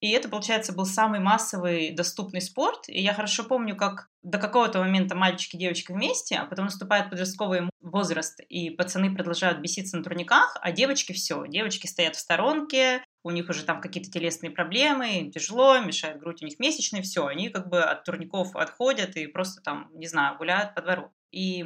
и 0.00 0.10
это, 0.10 0.28
получается, 0.28 0.72
был 0.72 0.86
самый 0.86 1.18
массовый 1.18 1.90
доступный 1.90 2.40
спорт. 2.40 2.88
И 2.88 3.02
я 3.02 3.14
хорошо 3.14 3.42
помню, 3.42 3.76
как 3.76 4.08
до 4.22 4.38
какого-то 4.38 4.78
момента 4.78 5.16
мальчики 5.16 5.56
и 5.56 5.58
девочки 5.58 5.90
вместе, 5.90 6.36
а 6.36 6.44
потом 6.44 6.66
наступает 6.66 7.10
подростковый 7.10 7.68
возраст, 7.80 8.40
и 8.48 8.70
пацаны 8.70 9.14
продолжают 9.14 9.58
беситься 9.58 9.96
на 9.96 10.04
турниках, 10.04 10.56
а 10.60 10.70
девочки 10.70 11.12
все. 11.12 11.46
Девочки 11.46 11.86
стоят 11.86 12.14
в 12.14 12.20
сторонке, 12.20 13.02
у 13.24 13.30
них 13.30 13.48
уже 13.48 13.64
там 13.64 13.80
какие-то 13.80 14.10
телесные 14.10 14.50
проблемы, 14.50 15.18
им 15.18 15.30
тяжело, 15.32 15.78
мешает 15.78 16.20
грудь, 16.20 16.42
у 16.42 16.46
них 16.46 16.58
месячные, 16.58 17.02
все, 17.02 17.26
они 17.26 17.48
как 17.48 17.68
бы 17.68 17.82
от 17.82 18.04
турников 18.04 18.54
отходят 18.54 19.16
и 19.16 19.26
просто 19.26 19.62
там, 19.62 19.90
не 19.94 20.06
знаю, 20.06 20.36
гуляют 20.38 20.74
по 20.74 20.82
двору. 20.82 21.12
И 21.30 21.62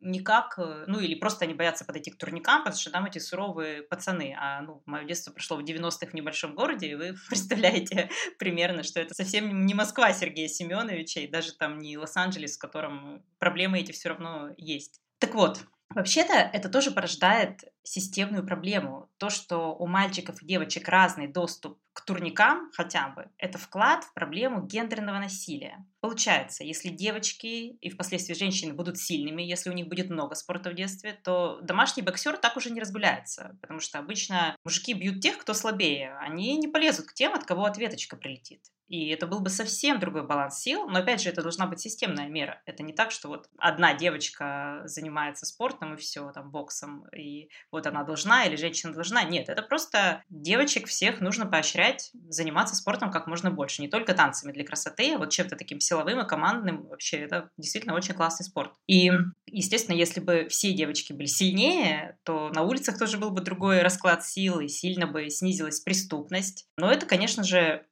никак, 0.00 0.58
э, 0.58 0.84
ну 0.86 1.00
или 1.00 1.14
просто 1.14 1.44
они 1.44 1.54
боятся 1.54 1.84
подойти 1.84 2.10
к 2.10 2.18
турникам, 2.18 2.62
потому 2.62 2.78
что 2.78 2.90
там 2.90 3.06
эти 3.06 3.18
суровые 3.18 3.82
пацаны. 3.82 4.36
А 4.38 4.60
ну, 4.60 4.82
мое 4.84 5.04
детство 5.04 5.32
прошло 5.32 5.56
в 5.56 5.64
90-х 5.64 6.10
в 6.10 6.14
небольшом 6.14 6.54
городе, 6.54 6.88
и 6.88 6.94
вы 6.94 7.14
представляете 7.28 8.10
примерно, 8.38 8.82
что 8.82 9.00
это 9.00 9.14
совсем 9.14 9.64
не 9.66 9.74
Москва 9.74 10.12
Сергея 10.12 10.48
Семеновича, 10.48 11.20
и 11.20 11.26
даже 11.26 11.52
там 11.52 11.78
не 11.78 11.96
Лос-Анджелес, 11.96 12.56
в 12.56 12.60
котором 12.60 13.24
проблемы 13.38 13.80
эти 13.80 13.92
все 13.92 14.10
равно 14.10 14.50
есть. 14.56 15.00
Так 15.18 15.34
вот, 15.34 15.64
Вообще-то 15.94 16.34
это 16.34 16.68
тоже 16.68 16.90
порождает 16.90 17.64
системную 17.82 18.46
проблему. 18.46 19.10
То, 19.18 19.30
что 19.30 19.74
у 19.74 19.86
мальчиков 19.86 20.42
и 20.42 20.46
девочек 20.46 20.88
разный 20.88 21.26
доступ 21.26 21.78
к 21.92 22.04
турникам 22.04 22.70
хотя 22.74 23.08
бы, 23.08 23.28
это 23.38 23.58
вклад 23.58 24.04
в 24.04 24.14
проблему 24.14 24.64
гендерного 24.64 25.18
насилия. 25.18 25.84
Получается, 26.00 26.62
если 26.62 26.90
девочки 26.90 27.76
и 27.80 27.90
впоследствии 27.90 28.34
женщины 28.34 28.72
будут 28.72 28.98
сильными, 28.98 29.42
если 29.42 29.70
у 29.70 29.72
них 29.72 29.88
будет 29.88 30.10
много 30.10 30.34
спорта 30.34 30.70
в 30.70 30.74
детстве, 30.74 31.18
то 31.24 31.58
домашний 31.62 32.02
боксер 32.02 32.36
так 32.36 32.56
уже 32.56 32.70
не 32.70 32.80
разгуляется, 32.80 33.58
потому 33.60 33.80
что 33.80 33.98
обычно 33.98 34.54
мужики 34.64 34.92
бьют 34.94 35.20
тех, 35.20 35.38
кто 35.38 35.54
слабее. 35.54 36.16
Они 36.20 36.56
не 36.56 36.68
полезут 36.68 37.06
к 37.06 37.14
тем, 37.14 37.34
от 37.34 37.44
кого 37.44 37.64
ответочка 37.64 38.16
прилетит. 38.16 38.62
И 38.88 39.08
это 39.08 39.26
был 39.26 39.40
бы 39.40 39.50
совсем 39.50 40.00
другой 40.00 40.26
баланс 40.26 40.60
сил, 40.60 40.88
но 40.88 41.00
опять 41.00 41.20
же, 41.20 41.28
это 41.28 41.42
должна 41.42 41.66
быть 41.66 41.80
системная 41.80 42.28
мера. 42.28 42.62
Это 42.64 42.82
не 42.82 42.94
так, 42.94 43.10
что 43.10 43.28
вот 43.28 43.48
одна 43.58 43.92
девочка 43.94 44.80
занимается 44.84 45.44
спортом 45.44 45.94
и 45.94 45.98
все, 45.98 46.32
там, 46.32 46.50
боксом, 46.50 47.06
и 47.08 47.50
вот 47.70 47.86
она 47.86 48.02
должна 48.04 48.44
или 48.44 48.56
женщина 48.56 48.92
должна. 48.92 49.22
Нет, 49.24 49.48
это 49.48 49.62
просто 49.62 50.22
девочек 50.28 50.86
всех 50.86 51.20
нужно 51.20 51.46
поощрять 51.46 52.10
заниматься 52.28 52.74
спортом 52.74 53.10
как 53.10 53.26
можно 53.26 53.50
больше. 53.50 53.82
Не 53.82 53.88
только 53.88 54.14
танцами 54.14 54.52
для 54.52 54.64
красоты, 54.64 55.14
а 55.14 55.18
вот 55.18 55.30
чем-то 55.30 55.56
таким 55.56 55.80
силовым 55.80 56.20
и 56.20 56.28
командным. 56.28 56.86
Вообще, 56.86 57.18
это 57.18 57.50
действительно 57.56 57.94
очень 57.94 58.14
классный 58.14 58.44
спорт. 58.44 58.72
И, 58.86 59.10
естественно, 59.46 59.96
если 59.96 60.20
бы 60.20 60.46
все 60.48 60.72
девочки 60.72 61.12
были 61.12 61.26
сильнее, 61.26 62.18
то 62.24 62.50
на 62.50 62.62
улицах 62.62 62.98
тоже 62.98 63.18
был 63.18 63.30
бы 63.30 63.40
другой 63.40 63.82
расклад 63.82 64.24
сил, 64.24 64.60
и 64.60 64.68
сильно 64.68 65.06
бы 65.06 65.28
снизилась 65.30 65.80
преступность. 65.80 66.66
Но 66.76 66.90
это, 66.90 67.06
конечно 67.06 67.44
же, 67.44 67.84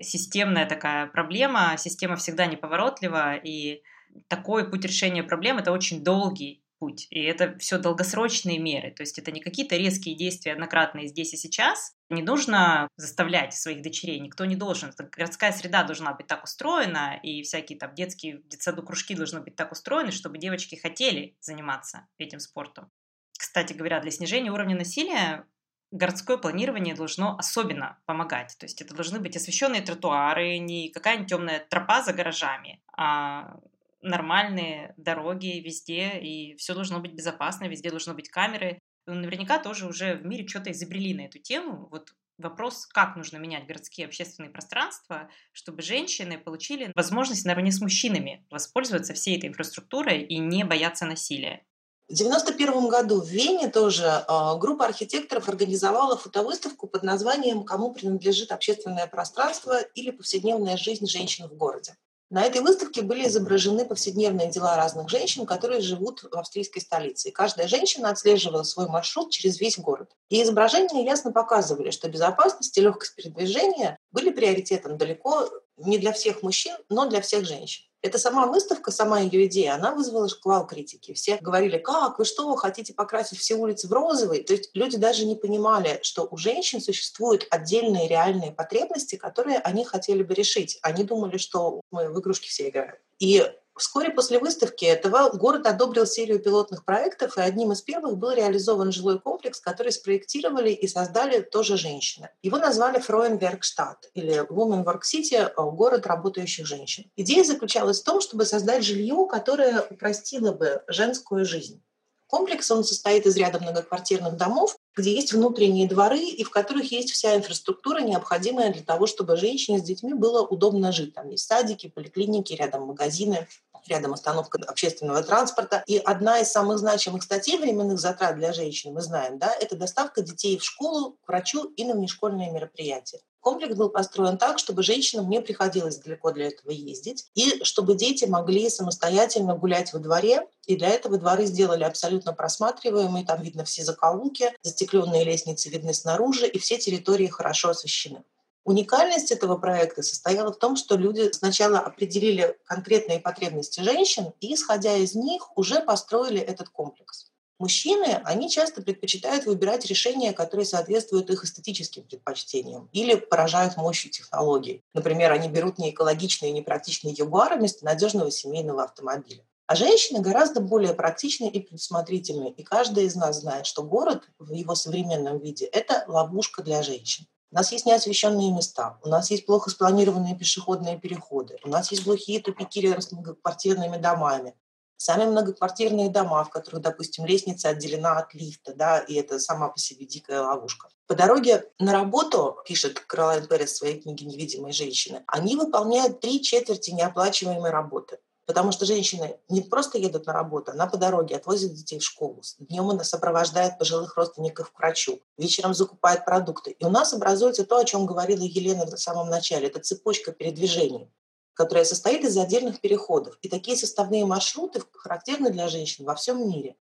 системная 0.00 0.66
такая 0.66 1.06
проблема, 1.06 1.76
система 1.78 2.16
всегда 2.16 2.46
неповоротлива, 2.46 3.36
и 3.36 3.82
такой 4.28 4.68
путь 4.70 4.84
решения 4.84 5.22
проблем– 5.22 5.58
это 5.58 5.72
очень 5.72 6.02
долгий 6.02 6.63
путь. 6.84 7.06
И 7.08 7.22
это 7.22 7.56
все 7.58 7.78
долгосрочные 7.78 8.58
меры. 8.58 8.90
То 8.90 9.02
есть 9.02 9.18
это 9.18 9.32
не 9.32 9.40
какие-то 9.40 9.76
резкие 9.76 10.14
действия 10.14 10.52
однократные 10.52 11.08
здесь 11.08 11.32
и 11.32 11.36
сейчас. 11.38 11.94
Не 12.10 12.22
нужно 12.22 12.88
заставлять 12.96 13.54
своих 13.54 13.80
дочерей, 13.80 14.20
никто 14.20 14.44
не 14.44 14.54
должен. 14.54 14.92
Городская 15.16 15.52
среда 15.52 15.82
должна 15.82 16.12
быть 16.12 16.26
так 16.26 16.44
устроена, 16.44 17.18
и 17.22 17.42
всякие 17.42 17.78
там 17.78 17.94
детские 17.94 18.42
детсаду 18.44 18.82
кружки 18.82 19.14
должны 19.14 19.40
быть 19.40 19.56
так 19.56 19.72
устроены, 19.72 20.10
чтобы 20.10 20.36
девочки 20.36 20.74
хотели 20.74 21.38
заниматься 21.40 22.06
этим 22.18 22.38
спортом. 22.38 22.90
Кстати 23.38 23.72
говоря, 23.72 24.00
для 24.00 24.10
снижения 24.10 24.50
уровня 24.50 24.76
насилия 24.76 25.46
городское 25.90 26.36
планирование 26.36 26.94
должно 26.94 27.38
особенно 27.38 27.98
помогать. 28.04 28.56
То 28.58 28.66
есть 28.66 28.82
это 28.82 28.94
должны 28.94 29.20
быть 29.20 29.36
освещенные 29.36 29.80
тротуары, 29.80 30.58
не 30.58 30.90
какая-нибудь 30.90 31.30
темная 31.30 31.66
тропа 31.70 32.02
за 32.02 32.12
гаражами, 32.12 32.82
а 32.94 33.56
нормальные 34.04 34.94
дороги 34.96 35.60
везде, 35.60 36.18
и 36.18 36.54
все 36.56 36.74
должно 36.74 37.00
быть 37.00 37.12
безопасно, 37.12 37.64
везде 37.64 37.90
должны 37.90 38.14
быть 38.14 38.28
камеры. 38.28 38.78
Ну, 39.06 39.14
наверняка 39.14 39.58
тоже 39.58 39.86
уже 39.86 40.14
в 40.14 40.24
мире 40.24 40.46
что-то 40.46 40.70
изобрели 40.70 41.14
на 41.14 41.22
эту 41.22 41.38
тему. 41.38 41.88
Вот 41.90 42.12
вопрос, 42.38 42.86
как 42.86 43.16
нужно 43.16 43.38
менять 43.38 43.66
городские 43.66 44.06
общественные 44.06 44.50
пространства, 44.50 45.28
чтобы 45.52 45.82
женщины 45.82 46.38
получили 46.38 46.92
возможность 46.94 47.44
наравне 47.44 47.72
с 47.72 47.80
мужчинами 47.80 48.46
воспользоваться 48.50 49.14
всей 49.14 49.38
этой 49.38 49.48
инфраструктурой 49.48 50.22
и 50.22 50.38
не 50.38 50.64
бояться 50.64 51.06
насилия. 51.06 51.64
В 52.06 52.12
1991 52.12 52.88
году 52.90 53.22
в 53.22 53.28
Вене 53.28 53.70
тоже 53.70 54.04
э, 54.04 54.58
группа 54.58 54.84
архитекторов 54.84 55.48
организовала 55.48 56.18
фотовыставку 56.18 56.86
под 56.86 57.02
названием 57.02 57.64
«Кому 57.64 57.94
принадлежит 57.94 58.52
общественное 58.52 59.06
пространство 59.06 59.80
или 59.94 60.10
повседневная 60.10 60.76
жизнь 60.76 61.06
женщин 61.06 61.48
в 61.48 61.54
городе». 61.54 61.96
На 62.30 62.42
этой 62.44 62.62
выставке 62.62 63.02
были 63.02 63.26
изображены 63.28 63.84
повседневные 63.84 64.50
дела 64.50 64.76
разных 64.76 65.08
женщин, 65.08 65.46
которые 65.46 65.80
живут 65.80 66.22
в 66.22 66.36
австрийской 66.36 66.82
столице. 66.82 67.28
И 67.28 67.32
каждая 67.32 67.68
женщина 67.68 68.08
отслеживала 68.08 68.62
свой 68.62 68.88
маршрут 68.88 69.30
через 69.30 69.60
весь 69.60 69.78
город. 69.78 70.10
И 70.30 70.42
изображения 70.42 71.04
ясно 71.04 71.32
показывали, 71.32 71.90
что 71.90 72.08
безопасность 72.08 72.76
и 72.76 72.80
легкость 72.80 73.14
передвижения 73.14 73.98
были 74.10 74.30
приоритетом 74.30 74.96
далеко 74.96 75.48
не 75.76 75.98
для 75.98 76.12
всех 76.12 76.42
мужчин, 76.42 76.74
но 76.88 77.06
для 77.06 77.20
всех 77.20 77.44
женщин. 77.44 77.84
Эта 78.04 78.18
сама 78.18 78.46
выставка, 78.46 78.90
сама 78.90 79.20
ее 79.20 79.46
идея, 79.46 79.76
она 79.76 79.94
вызвала 79.94 80.28
шквал 80.28 80.66
критики. 80.66 81.14
Все 81.14 81.38
говорили, 81.40 81.78
как, 81.78 82.18
вы 82.18 82.26
что, 82.26 82.54
хотите 82.54 82.92
покрасить 82.92 83.38
все 83.38 83.54
улицы 83.54 83.88
в 83.88 83.92
розовый? 83.94 84.44
То 84.44 84.52
есть 84.52 84.68
люди 84.74 84.98
даже 84.98 85.24
не 85.24 85.36
понимали, 85.36 86.00
что 86.02 86.28
у 86.30 86.36
женщин 86.36 86.82
существуют 86.82 87.46
отдельные 87.48 88.06
реальные 88.06 88.52
потребности, 88.52 89.16
которые 89.16 89.56
они 89.56 89.86
хотели 89.86 90.22
бы 90.22 90.34
решить. 90.34 90.78
Они 90.82 91.02
думали, 91.02 91.38
что 91.38 91.80
мы 91.90 92.10
в 92.10 92.20
игрушки 92.20 92.46
все 92.46 92.68
играем. 92.68 92.96
И 93.20 93.42
Вскоре 93.76 94.10
после 94.10 94.38
выставки 94.38 94.84
этого 94.84 95.30
город 95.30 95.66
одобрил 95.66 96.06
серию 96.06 96.38
пилотных 96.38 96.84
проектов, 96.84 97.36
и 97.36 97.40
одним 97.40 97.72
из 97.72 97.82
первых 97.82 98.16
был 98.18 98.30
реализован 98.30 98.92
жилой 98.92 99.18
комплекс, 99.18 99.60
который 99.60 99.90
спроектировали 99.90 100.70
и 100.70 100.86
создали 100.86 101.40
тоже 101.40 101.76
женщины. 101.76 102.30
Его 102.42 102.58
назвали 102.58 103.00
Фроенбергштадт 103.00 104.10
или 104.14 104.46
Women 104.48 104.84
Work 104.84 105.00
City– 105.02 105.52
город 105.72 106.06
работающих 106.06 106.66
женщин. 106.66 107.10
Идея 107.16 107.42
заключалась 107.42 108.00
в 108.00 108.04
том, 108.04 108.20
чтобы 108.20 108.44
создать 108.44 108.84
жилье, 108.84 109.26
которое 109.28 109.80
упростило 109.80 110.52
бы 110.52 110.82
женскую 110.86 111.44
жизнь. 111.44 111.82
Комплекс 112.26 112.70
он 112.70 112.84
состоит 112.84 113.26
из 113.26 113.36
ряда 113.36 113.60
многоквартирных 113.60 114.36
домов, 114.36 114.76
где 114.96 115.14
есть 115.14 115.32
внутренние 115.32 115.88
дворы 115.88 116.18
и 116.18 116.42
в 116.42 116.50
которых 116.50 116.90
есть 116.90 117.12
вся 117.12 117.36
инфраструктура, 117.36 118.00
необходимая 118.00 118.72
для 118.72 118.82
того, 118.82 119.06
чтобы 119.06 119.36
женщине 119.36 119.78
с 119.78 119.82
детьми 119.82 120.14
было 120.14 120.42
удобно 120.44 120.90
жить. 120.90 121.14
Там 121.14 121.28
есть 121.28 121.46
садики, 121.46 121.88
поликлиники, 121.88 122.54
рядом 122.54 122.86
магазины, 122.86 123.46
рядом 123.88 124.12
остановка 124.12 124.58
общественного 124.66 125.22
транспорта. 125.22 125.82
И 125.86 125.98
одна 125.98 126.40
из 126.40 126.50
самых 126.50 126.78
значимых 126.78 127.22
статей 127.22 127.58
временных 127.58 127.98
затрат 127.98 128.36
для 128.36 128.52
женщин, 128.52 128.92
мы 128.92 129.00
знаем, 129.00 129.38
да, 129.38 129.54
это 129.60 129.76
доставка 129.76 130.22
детей 130.22 130.58
в 130.58 130.64
школу, 130.64 131.16
к 131.24 131.28
врачу 131.28 131.64
и 131.76 131.84
на 131.84 131.94
внешкольные 131.94 132.50
мероприятия. 132.50 133.20
Комплекс 133.44 133.74
был 133.74 133.90
построен 133.90 134.38
так, 134.38 134.58
чтобы 134.58 134.82
женщинам 134.82 135.28
не 135.28 135.38
приходилось 135.42 135.98
далеко 135.98 136.32
для 136.32 136.46
этого 136.46 136.70
ездить, 136.70 137.26
и 137.34 137.62
чтобы 137.62 137.94
дети 137.94 138.24
могли 138.24 138.70
самостоятельно 138.70 139.54
гулять 139.54 139.92
во 139.92 139.98
дворе. 139.98 140.48
И 140.66 140.76
для 140.76 140.88
этого 140.88 141.18
дворы 141.18 141.44
сделали 141.44 141.84
абсолютно 141.84 142.32
просматриваемые, 142.32 143.26
там 143.26 143.42
видно 143.42 143.64
все 143.64 143.84
закоулки, 143.84 144.50
застекленные 144.62 145.24
лестницы 145.24 145.68
видны 145.68 145.92
снаружи, 145.92 146.46
и 146.48 146.58
все 146.58 146.78
территории 146.78 147.26
хорошо 147.26 147.68
освещены. 147.68 148.24
Уникальность 148.64 149.30
этого 149.30 149.56
проекта 149.56 150.02
состояла 150.02 150.50
в 150.50 150.58
том, 150.58 150.76
что 150.76 150.96
люди 150.96 151.30
сначала 151.32 151.80
определили 151.80 152.56
конкретные 152.64 153.20
потребности 153.20 153.80
женщин 153.80 154.32
и, 154.40 154.54
исходя 154.54 154.96
из 154.96 155.14
них, 155.14 155.56
уже 155.56 155.80
построили 155.80 156.40
этот 156.40 156.70
комплекс. 156.70 157.30
Мужчины, 157.58 158.20
они 158.24 158.50
часто 158.50 158.82
предпочитают 158.82 159.44
выбирать 159.44 159.86
решения, 159.86 160.32
которые 160.32 160.66
соответствуют 160.66 161.30
их 161.30 161.44
эстетическим 161.44 162.02
предпочтениям 162.02 162.88
или 162.92 163.14
поражают 163.14 163.76
мощью 163.76 164.10
технологий. 164.10 164.82
Например, 164.92 165.30
они 165.30 165.48
берут 165.48 165.78
неэкологичные 165.78 166.50
и 166.50 166.54
непрактичные 166.54 167.14
ягуары 167.14 167.56
вместо 167.56 167.84
надежного 167.84 168.30
семейного 168.30 168.82
автомобиля. 168.82 169.44
А 169.66 169.76
женщины 169.76 170.20
гораздо 170.20 170.60
более 170.60 170.94
практичны 170.94 171.48
и 171.48 171.60
предусмотрительны. 171.60 172.50
И 172.50 172.62
каждая 172.62 173.04
из 173.04 173.14
нас 173.14 173.40
знает, 173.40 173.66
что 173.66 173.82
город 173.82 174.28
в 174.38 174.52
его 174.52 174.74
современном 174.74 175.38
виде– 175.38 175.64
это 175.72 176.04
ловушка 176.08 176.62
для 176.62 176.82
женщин. 176.82 177.26
У 177.54 177.56
нас 177.56 177.70
есть 177.70 177.86
неосвещенные 177.86 178.50
места, 178.50 178.98
у 179.04 179.08
нас 179.08 179.30
есть 179.30 179.46
плохо 179.46 179.70
спланированные 179.70 180.36
пешеходные 180.36 180.98
переходы, 180.98 181.56
у 181.62 181.68
нас 181.68 181.92
есть 181.92 182.04
глухие 182.04 182.40
тупики 182.40 182.80
рядом 182.80 183.00
с 183.00 183.12
многоквартирными 183.12 183.96
домами, 183.96 184.56
Сами 184.96 185.24
многоквартирные 185.24 186.08
дома, 186.08 186.42
в 186.44 186.50
которых, 186.50 186.80
допустим, 186.80 187.26
лестница 187.26 187.68
отделена 187.68 188.16
от 188.16 188.32
лифта, 188.32 188.74
да, 188.74 188.98
и 189.00 189.14
это 189.14 189.38
сама 189.38 189.68
по 189.68 189.78
себе 189.78 190.06
дикая 190.06 190.40
ловушка. 190.40 190.88
По 191.06 191.14
дороге 191.14 191.64
на 191.78 191.92
работу, 191.92 192.56
пишет 192.64 193.00
Каролайн 193.00 193.46
Перес 193.46 193.72
в 193.72 193.76
своей 193.76 194.00
книге 194.00 194.26
«Невидимые 194.26 194.72
женщины», 194.72 195.22
они 195.26 195.56
выполняют 195.56 196.20
три 196.20 196.40
четверти 196.42 196.90
неоплачиваемой 196.90 197.70
работы. 197.70 198.18
Потому 198.46 198.72
что 198.72 198.84
женщины 198.84 199.38
не 199.48 199.62
просто 199.62 199.98
едут 199.98 200.26
на 200.26 200.32
работу, 200.32 200.72
она 200.72 200.86
по 200.86 200.98
дороге 200.98 201.36
отвозит 201.36 201.72
детей 201.72 201.98
в 201.98 202.04
школу. 202.04 202.42
Днем 202.58 202.90
она 202.90 203.02
сопровождает 203.02 203.78
пожилых 203.78 204.16
родственников 204.16 204.70
к 204.70 204.78
врачу. 204.78 205.20
Вечером 205.38 205.72
закупает 205.72 206.24
продукты. 206.24 206.72
И 206.72 206.84
у 206.84 206.90
нас 206.90 207.14
образуется 207.14 207.64
то, 207.64 207.78
о 207.78 207.84
чем 207.84 208.04
говорила 208.04 208.42
Елена 208.42 208.84
в 208.84 209.00
самом 209.00 209.30
начале. 209.30 209.68
Это 209.68 209.80
цепочка 209.80 210.32
передвижений 210.32 211.10
которая 211.54 211.84
состоит 211.84 212.24
из 212.24 212.36
отдельных 212.36 212.80
переходов. 212.80 213.38
И 213.40 213.48
такие 213.48 213.76
составные 213.76 214.26
маршруты 214.26 214.82
характерны 214.92 215.50
для 215.50 215.68
женщин 215.68 216.04
во 216.04 216.14
всем 216.14 216.48
мире. 216.48 216.76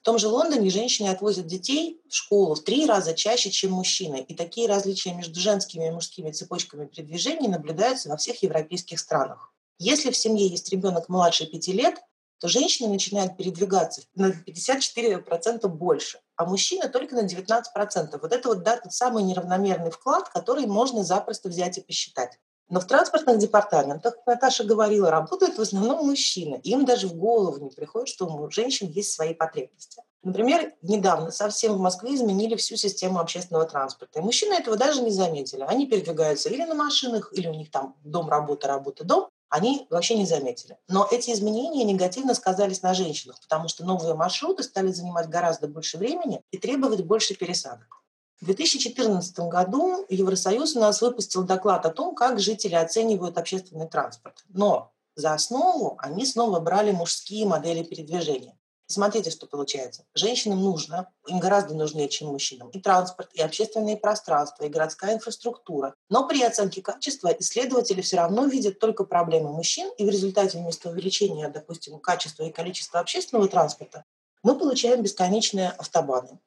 В 0.00 0.04
том 0.04 0.18
же 0.18 0.28
Лондоне 0.28 0.68
женщины 0.68 1.08
отвозят 1.08 1.46
детей 1.46 2.02
в 2.08 2.14
школу 2.14 2.54
в 2.54 2.62
три 2.62 2.84
раза 2.84 3.14
чаще, 3.14 3.50
чем 3.50 3.72
мужчины. 3.72 4.24
И 4.26 4.34
такие 4.34 4.68
различия 4.68 5.14
между 5.14 5.38
женскими 5.40 5.86
и 5.86 5.90
мужскими 5.90 6.30
цепочками 6.30 6.86
передвижений 6.86 7.48
наблюдаются 7.48 8.08
во 8.08 8.16
всех 8.16 8.42
европейских 8.42 8.98
странах. 8.98 9.53
Если 9.78 10.10
в 10.10 10.16
семье 10.16 10.46
есть 10.46 10.70
ребенок 10.70 11.08
младше 11.08 11.46
пяти 11.46 11.72
лет, 11.72 12.00
то 12.38 12.48
женщины 12.48 12.88
начинают 12.88 13.36
передвигаться 13.36 14.02
на 14.14 14.30
54% 14.30 15.66
больше, 15.68 16.20
а 16.36 16.44
мужчины 16.44 16.88
только 16.88 17.14
на 17.14 17.24
19%. 17.24 18.18
Вот 18.20 18.32
это 18.32 18.48
вот 18.48 18.62
да, 18.62 18.76
тот 18.76 18.92
самый 18.92 19.22
неравномерный 19.22 19.90
вклад, 19.90 20.28
который 20.28 20.66
можно 20.66 21.04
запросто 21.04 21.48
взять 21.48 21.78
и 21.78 21.80
посчитать. 21.80 22.38
Но 22.68 22.80
в 22.80 22.86
транспортных 22.86 23.38
департаментах, 23.38 24.14
как 24.16 24.26
Наташа 24.26 24.64
говорила, 24.64 25.10
работают 25.10 25.58
в 25.58 25.60
основном 25.60 26.06
мужчины. 26.06 26.60
Им 26.64 26.84
даже 26.84 27.08
в 27.08 27.14
голову 27.14 27.62
не 27.62 27.70
приходит, 27.70 28.08
что 28.08 28.26
у 28.26 28.50
женщин 28.50 28.88
есть 28.88 29.12
свои 29.12 29.34
потребности. 29.34 30.02
Например, 30.22 30.72
недавно 30.80 31.30
совсем 31.30 31.74
в 31.74 31.80
Москве 31.80 32.14
изменили 32.14 32.56
всю 32.56 32.76
систему 32.76 33.20
общественного 33.20 33.66
транспорта. 33.66 34.20
И 34.20 34.22
мужчины 34.22 34.54
этого 34.54 34.76
даже 34.76 35.02
не 35.02 35.10
заметили. 35.10 35.60
Они 35.60 35.86
передвигаются 35.86 36.48
или 36.48 36.64
на 36.64 36.74
машинах, 36.74 37.30
или 37.34 37.46
у 37.46 37.54
них 37.54 37.70
там 37.70 37.96
дом, 38.02 38.30
работа, 38.30 38.66
работа, 38.66 39.04
дом. 39.04 39.28
Они 39.54 39.86
вообще 39.88 40.16
не 40.16 40.26
заметили. 40.26 40.78
Но 40.88 41.06
эти 41.08 41.30
изменения 41.30 41.84
негативно 41.84 42.34
сказались 42.34 42.82
на 42.82 42.92
женщинах, 42.92 43.40
потому 43.40 43.68
что 43.68 43.84
новые 43.84 44.14
маршруты 44.14 44.64
стали 44.64 44.90
занимать 44.90 45.28
гораздо 45.28 45.68
больше 45.68 45.96
времени 45.96 46.42
и 46.50 46.58
требовать 46.58 47.04
больше 47.04 47.36
пересадок. 47.36 48.02
В 48.40 48.46
2014 48.46 49.38
году 49.48 50.06
Евросоюз 50.08 50.74
у 50.74 50.80
нас 50.80 51.00
выпустил 51.00 51.44
доклад 51.44 51.86
о 51.86 51.90
том, 51.90 52.16
как 52.16 52.40
жители 52.40 52.74
оценивают 52.74 53.38
общественный 53.38 53.86
транспорт. 53.86 54.42
Но 54.48 54.90
за 55.14 55.34
основу 55.34 55.98
они 56.00 56.26
снова 56.26 56.58
брали 56.58 56.90
мужские 56.90 57.46
модели 57.46 57.84
передвижения. 57.84 58.58
Смотрите, 58.86 59.30
что 59.30 59.46
получается. 59.46 60.04
Женщинам 60.14 60.62
нужно, 60.62 61.10
им 61.26 61.38
гораздо 61.38 61.74
нужнее, 61.74 62.08
чем 62.08 62.28
мужчинам, 62.28 62.70
и 62.70 62.80
транспорт, 62.80 63.30
и 63.34 63.40
общественные 63.40 63.96
пространства, 63.96 64.64
и 64.64 64.68
городская 64.68 65.14
инфраструктура. 65.14 65.94
Но 66.08 66.26
при 66.26 66.42
оценке 66.42 66.82
качества 66.82 67.34
исследователи 67.38 68.00
все 68.00 68.16
равно 68.16 68.46
видят 68.46 68.78
только 68.78 69.04
проблемы 69.04 69.52
мужчин, 69.52 69.90
и 69.98 70.04
в 70.04 70.08
результате 70.08 70.58
вместо 70.58 70.90
увеличения, 70.90 71.48
допустим, 71.48 71.98
качества 71.98 72.44
и 72.44 72.52
количества 72.52 73.00
общественного 73.00 73.48
транспорта 73.48 74.04
мы 74.42 74.58
получаем 74.58 75.02
бесконечные 75.02 75.70
автобаны. 75.70 76.38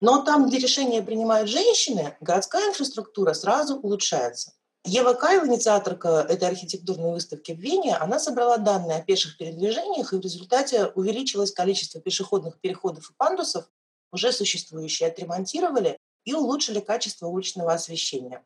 Но 0.00 0.22
там, 0.22 0.48
где 0.48 0.58
решения 0.58 1.02
принимают 1.02 1.48
женщины, 1.48 2.16
городская 2.20 2.68
инфраструктура 2.70 3.34
сразу 3.34 3.76
улучшается. 3.76 4.52
Ева 4.84 5.14
Кайл, 5.14 5.46
инициаторка 5.46 6.26
этой 6.28 6.48
архитектурной 6.48 7.12
выставки 7.12 7.52
в 7.52 7.58
Вене, 7.58 7.96
она 7.96 8.18
собрала 8.18 8.56
данные 8.56 8.98
о 8.98 9.02
пеших 9.02 9.36
передвижениях, 9.36 10.12
и 10.12 10.16
в 10.16 10.20
результате 10.20 10.86
увеличилось 10.86 11.52
количество 11.52 12.00
пешеходных 12.00 12.60
переходов 12.60 13.08
и 13.08 13.14
пандусов, 13.14 13.70
уже 14.10 14.32
существующие 14.32 15.08
отремонтировали 15.08 15.98
и 16.24 16.34
улучшили 16.34 16.80
качество 16.80 17.28
уличного 17.28 17.72
освещения. 17.72 18.44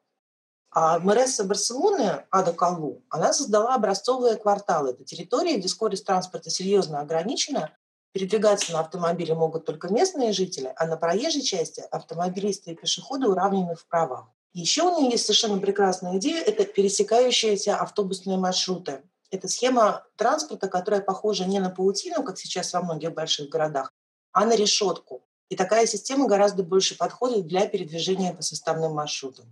А 0.70 0.98
мэресса 0.98 1.44
Барселоны 1.44 2.26
Ада 2.30 2.52
Калу, 2.52 3.02
она 3.08 3.32
создала 3.32 3.74
образцовые 3.74 4.36
кварталы. 4.36 4.90
Это 4.90 5.04
территории, 5.04 5.56
где 5.56 5.68
скорость 5.68 6.04
транспорта 6.04 6.50
серьезно 6.50 7.00
ограничена, 7.00 7.74
передвигаться 8.12 8.72
на 8.72 8.80
автомобиле 8.80 9.34
могут 9.34 9.64
только 9.64 9.88
местные 9.88 10.34
жители, 10.34 10.70
а 10.76 10.86
на 10.86 10.98
проезжей 10.98 11.40
части 11.40 11.82
автомобилисты 11.90 12.72
и 12.72 12.74
пешеходы 12.74 13.26
уравнены 13.26 13.74
в 13.74 13.86
правах. 13.86 14.26
Еще 14.56 14.84
у 14.84 14.98
нее 14.98 15.10
есть 15.10 15.26
совершенно 15.26 15.58
прекрасная 15.58 16.16
идея– 16.16 16.42
это 16.46 16.64
пересекающиеся 16.64 17.76
автобусные 17.76 18.38
маршруты. 18.38 19.02
Это 19.30 19.48
схема 19.48 20.06
транспорта, 20.16 20.66
которая 20.66 21.02
похожа 21.02 21.44
не 21.44 21.58
на 21.60 21.68
паутину, 21.68 22.22
как 22.22 22.38
сейчас 22.38 22.72
во 22.72 22.80
многих 22.80 23.12
больших 23.12 23.50
городах, 23.50 23.92
а 24.32 24.46
на 24.46 24.56
решетку. 24.56 25.22
И 25.50 25.56
такая 25.56 25.84
система 25.84 26.26
гораздо 26.26 26.62
больше 26.62 26.96
подходит 26.96 27.46
для 27.46 27.66
передвижения 27.66 28.32
по 28.32 28.40
составным 28.40 28.94
маршрутам. 28.94 29.44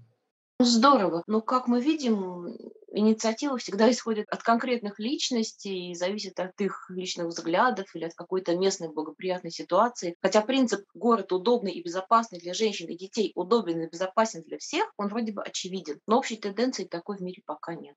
Здорово. 0.58 1.22
Но, 1.26 1.42
как 1.42 1.68
мы 1.68 1.82
видим, 1.82 2.56
инициатива 2.94 3.58
всегда 3.58 3.90
исходит 3.90 4.28
от 4.30 4.42
конкретных 4.42 4.98
личностей 4.98 5.90
и 5.90 5.94
зависит 5.94 6.38
от 6.40 6.58
их 6.60 6.86
личных 6.88 7.26
взглядов 7.26 7.94
или 7.94 8.04
от 8.04 8.14
какой-то 8.14 8.56
местной 8.56 8.92
благоприятной 8.92 9.50
ситуации. 9.50 10.16
Хотя 10.22 10.40
принцип 10.40 10.84
«город 10.94 11.32
удобный 11.32 11.72
и 11.72 11.82
безопасный 11.82 12.38
для 12.38 12.54
женщин 12.54 12.88
и 12.88 12.96
детей, 12.96 13.32
удобен 13.34 13.82
и 13.82 13.88
безопасен 13.88 14.42
для 14.42 14.58
всех», 14.58 14.92
он 14.96 15.08
вроде 15.08 15.32
бы 15.32 15.42
очевиден. 15.42 16.00
Но 16.06 16.18
общей 16.18 16.36
тенденции 16.36 16.84
такой 16.84 17.18
в 17.18 17.20
мире 17.20 17.42
пока 17.44 17.74
нет. 17.74 17.96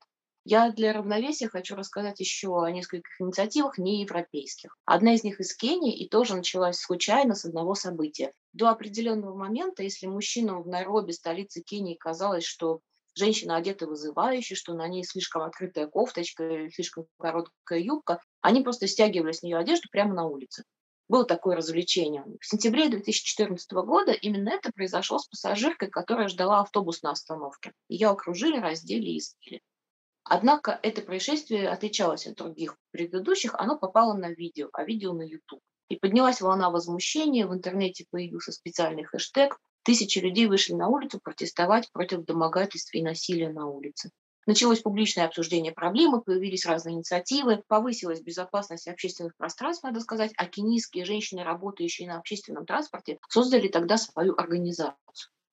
Я 0.50 0.72
для 0.72 0.94
равновесия 0.94 1.50
хочу 1.50 1.76
рассказать 1.76 2.22
еще 2.22 2.64
о 2.64 2.72
нескольких 2.72 3.20
инициативах 3.20 3.78
неевропейских. 3.78 4.78
Одна 4.86 5.14
из 5.14 5.26
них 5.26 5.42
из 5.42 5.54
Кении 5.54 5.94
и 5.94 6.08
тоже 6.08 6.36
началась 6.36 6.80
случайно 6.80 7.36
с 7.36 7.44
одного 7.44 7.76
события. 7.76 8.32
До 8.54 8.70
определенного 8.70 9.36
момента, 9.36 9.84
если 9.84 10.08
мужчинам 10.08 10.64
в 10.64 10.68
Найроби, 10.70 11.12
столице 11.12 11.62
Кении, 11.62 11.96
казалось, 11.96 12.46
что 12.46 12.80
женщина 13.18 13.56
одета 13.56 13.88
вызывающе, 13.88 14.56
что 14.56 14.74
на 14.74 14.88
ней 14.88 15.04
слишком 15.04 15.42
открытая 15.42 15.88
кофточка, 15.88 16.70
слишком 16.72 17.08
короткая 17.20 17.80
юбка, 17.80 18.22
они 18.42 18.62
просто 18.62 18.88
стягивали 18.88 19.32
с 19.32 19.44
нее 19.44 19.58
одежду 19.58 19.90
прямо 19.92 20.14
на 20.14 20.26
улице. 20.26 20.64
Было 21.10 21.26
такое 21.26 21.56
развлечение. 21.56 22.26
В 22.42 22.46
сентябре 22.46 22.90
2014 22.90 23.72
года 23.72 24.12
именно 24.12 24.50
это 24.50 24.72
произошло 24.74 25.20
с 25.20 25.28
пассажиркой, 25.28 25.90
которая 25.90 26.28
ждала 26.28 26.62
автобус 26.62 27.02
на 27.02 27.12
остановке. 27.12 27.72
Ее 27.88 28.10
окружили, 28.10 28.60
раздели 28.60 29.12
и 29.12 29.18
избили. 29.18 29.62
Однако 30.24 30.78
это 30.84 31.02
происшествие 31.02 31.70
отличалось 31.70 32.28
от 32.28 32.36
других 32.36 32.76
предыдущих, 32.92 33.56
оно 33.56 33.78
попало 33.78 34.14
на 34.14 34.32
видео, 34.32 34.70
а 34.74 34.84
видео 34.84 35.14
на 35.14 35.22
YouTube. 35.22 35.62
И 35.88 35.96
поднялась 35.96 36.42
волна 36.42 36.70
возмущения, 36.70 37.48
в 37.48 37.54
интернете 37.54 38.06
появился 38.10 38.52
специальный 38.52 39.06
хэштег, 39.06 39.58
тысячи 39.88 40.20
людей 40.20 40.48
вышли 40.48 40.74
на 40.74 40.90
улицу 40.90 41.18
протестовать 41.24 41.90
против 41.94 42.26
домогательств 42.26 42.94
и 42.94 43.02
насилия 43.02 43.48
на 43.48 43.68
улице. 43.68 44.12
Началось 44.46 44.82
публичное 44.82 45.26
обсуждение 45.26 45.72
проблемы, 45.72 46.22
появились 46.22 46.66
разные 46.66 46.96
инициативы, 46.96 47.64
повысилась 47.70 48.20
безопасность 48.20 48.90
общественных 48.90 49.38
пространств, 49.38 49.86
надо 49.86 50.02
сказать, 50.02 50.34
а 50.36 50.46
кенийские 50.46 51.06
женщины, 51.06 51.42
работающие 51.42 52.06
на 52.06 52.18
общественном 52.18 52.66
транспорте, 52.66 53.18
создали 53.30 53.70
тогда 53.70 53.98
свою 53.98 54.36
организацию. 54.36 54.98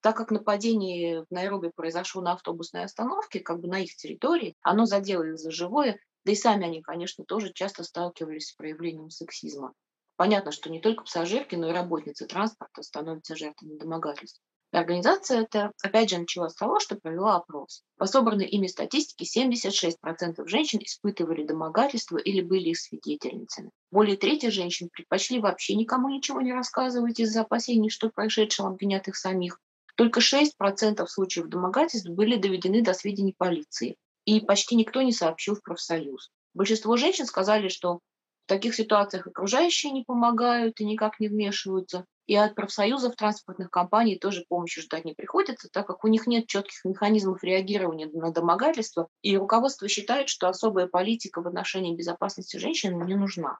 Так 0.00 0.16
как 0.16 0.32
нападение 0.32 1.22
в 1.22 1.30
Найроби 1.30 1.70
произошло 1.72 2.20
на 2.20 2.32
автобусной 2.32 2.82
остановке, 2.82 3.38
как 3.38 3.60
бы 3.60 3.68
на 3.68 3.78
их 3.78 3.94
территории, 3.94 4.56
оно 4.62 4.84
задело 4.84 5.22
их 5.22 5.38
за 5.38 5.52
живое, 5.52 6.00
да 6.24 6.32
и 6.32 6.34
сами 6.34 6.66
они, 6.66 6.82
конечно, 6.82 7.24
тоже 7.24 7.52
часто 7.52 7.84
сталкивались 7.84 8.48
с 8.48 8.54
проявлением 8.54 9.10
сексизма. 9.10 9.74
Понятно, 10.16 10.52
что 10.52 10.70
не 10.70 10.80
только 10.80 11.02
пассажирки, 11.02 11.56
но 11.56 11.70
и 11.70 11.72
работницы 11.72 12.26
транспорта 12.26 12.82
становятся 12.82 13.34
жертвами 13.34 13.76
домогательств. 13.76 14.40
И 14.72 14.76
организация 14.76 15.42
эта, 15.42 15.72
опять 15.82 16.10
же, 16.10 16.18
начала 16.18 16.48
с 16.48 16.54
того, 16.54 16.80
что 16.80 16.96
провела 16.96 17.36
опрос. 17.36 17.84
По 17.96 18.06
собранной 18.06 18.46
ими 18.46 18.66
статистике, 18.66 19.24
76% 19.24 20.46
женщин 20.46 20.80
испытывали 20.82 21.44
домогательство 21.44 22.16
или 22.16 22.42
были 22.42 22.70
их 22.70 22.78
свидетельницами. 22.78 23.70
Более 23.92 24.16
трети 24.16 24.50
женщин 24.50 24.88
предпочли 24.92 25.38
вообще 25.38 25.76
никому 25.76 26.08
ничего 26.08 26.40
не 26.40 26.52
рассказывать 26.52 27.20
из-за 27.20 27.42
опасений, 27.42 27.88
что 27.88 28.10
происшедшим 28.10 28.66
обвинят 28.66 29.06
их 29.06 29.16
самих. 29.16 29.60
Только 29.96 30.20
6% 30.20 31.06
случаев 31.06 31.46
домогательств 31.46 32.08
были 32.08 32.36
доведены 32.36 32.82
до 32.82 32.94
сведений 32.94 33.34
полиции, 33.36 33.96
и 34.24 34.40
почти 34.40 34.74
никто 34.74 35.02
не 35.02 35.12
сообщил 35.12 35.54
в 35.54 35.62
профсоюз. 35.62 36.30
Большинство 36.52 36.96
женщин 36.96 37.26
сказали, 37.26 37.68
что 37.68 38.00
в 38.44 38.46
таких 38.46 38.74
ситуациях 38.74 39.26
окружающие 39.26 39.90
не 39.90 40.04
помогают 40.04 40.78
и 40.78 40.84
никак 40.84 41.18
не 41.18 41.28
вмешиваются. 41.28 42.04
И 42.26 42.36
от 42.36 42.54
профсоюзов 42.54 43.16
транспортных 43.16 43.70
компаний 43.70 44.18
тоже 44.18 44.44
помощи 44.48 44.82
ждать 44.82 45.04
не 45.04 45.14
приходится, 45.14 45.68
так 45.70 45.86
как 45.86 46.04
у 46.04 46.08
них 46.08 46.26
нет 46.26 46.46
четких 46.46 46.84
механизмов 46.84 47.42
реагирования 47.42 48.06
на 48.06 48.32
домогательство, 48.32 49.08
и 49.22 49.36
руководство 49.36 49.88
считает, 49.88 50.28
что 50.28 50.48
особая 50.48 50.86
политика 50.86 51.40
в 51.40 51.46
отношении 51.46 51.96
безопасности 51.96 52.58
женщин 52.58 53.02
не 53.06 53.14
нужна. 53.14 53.58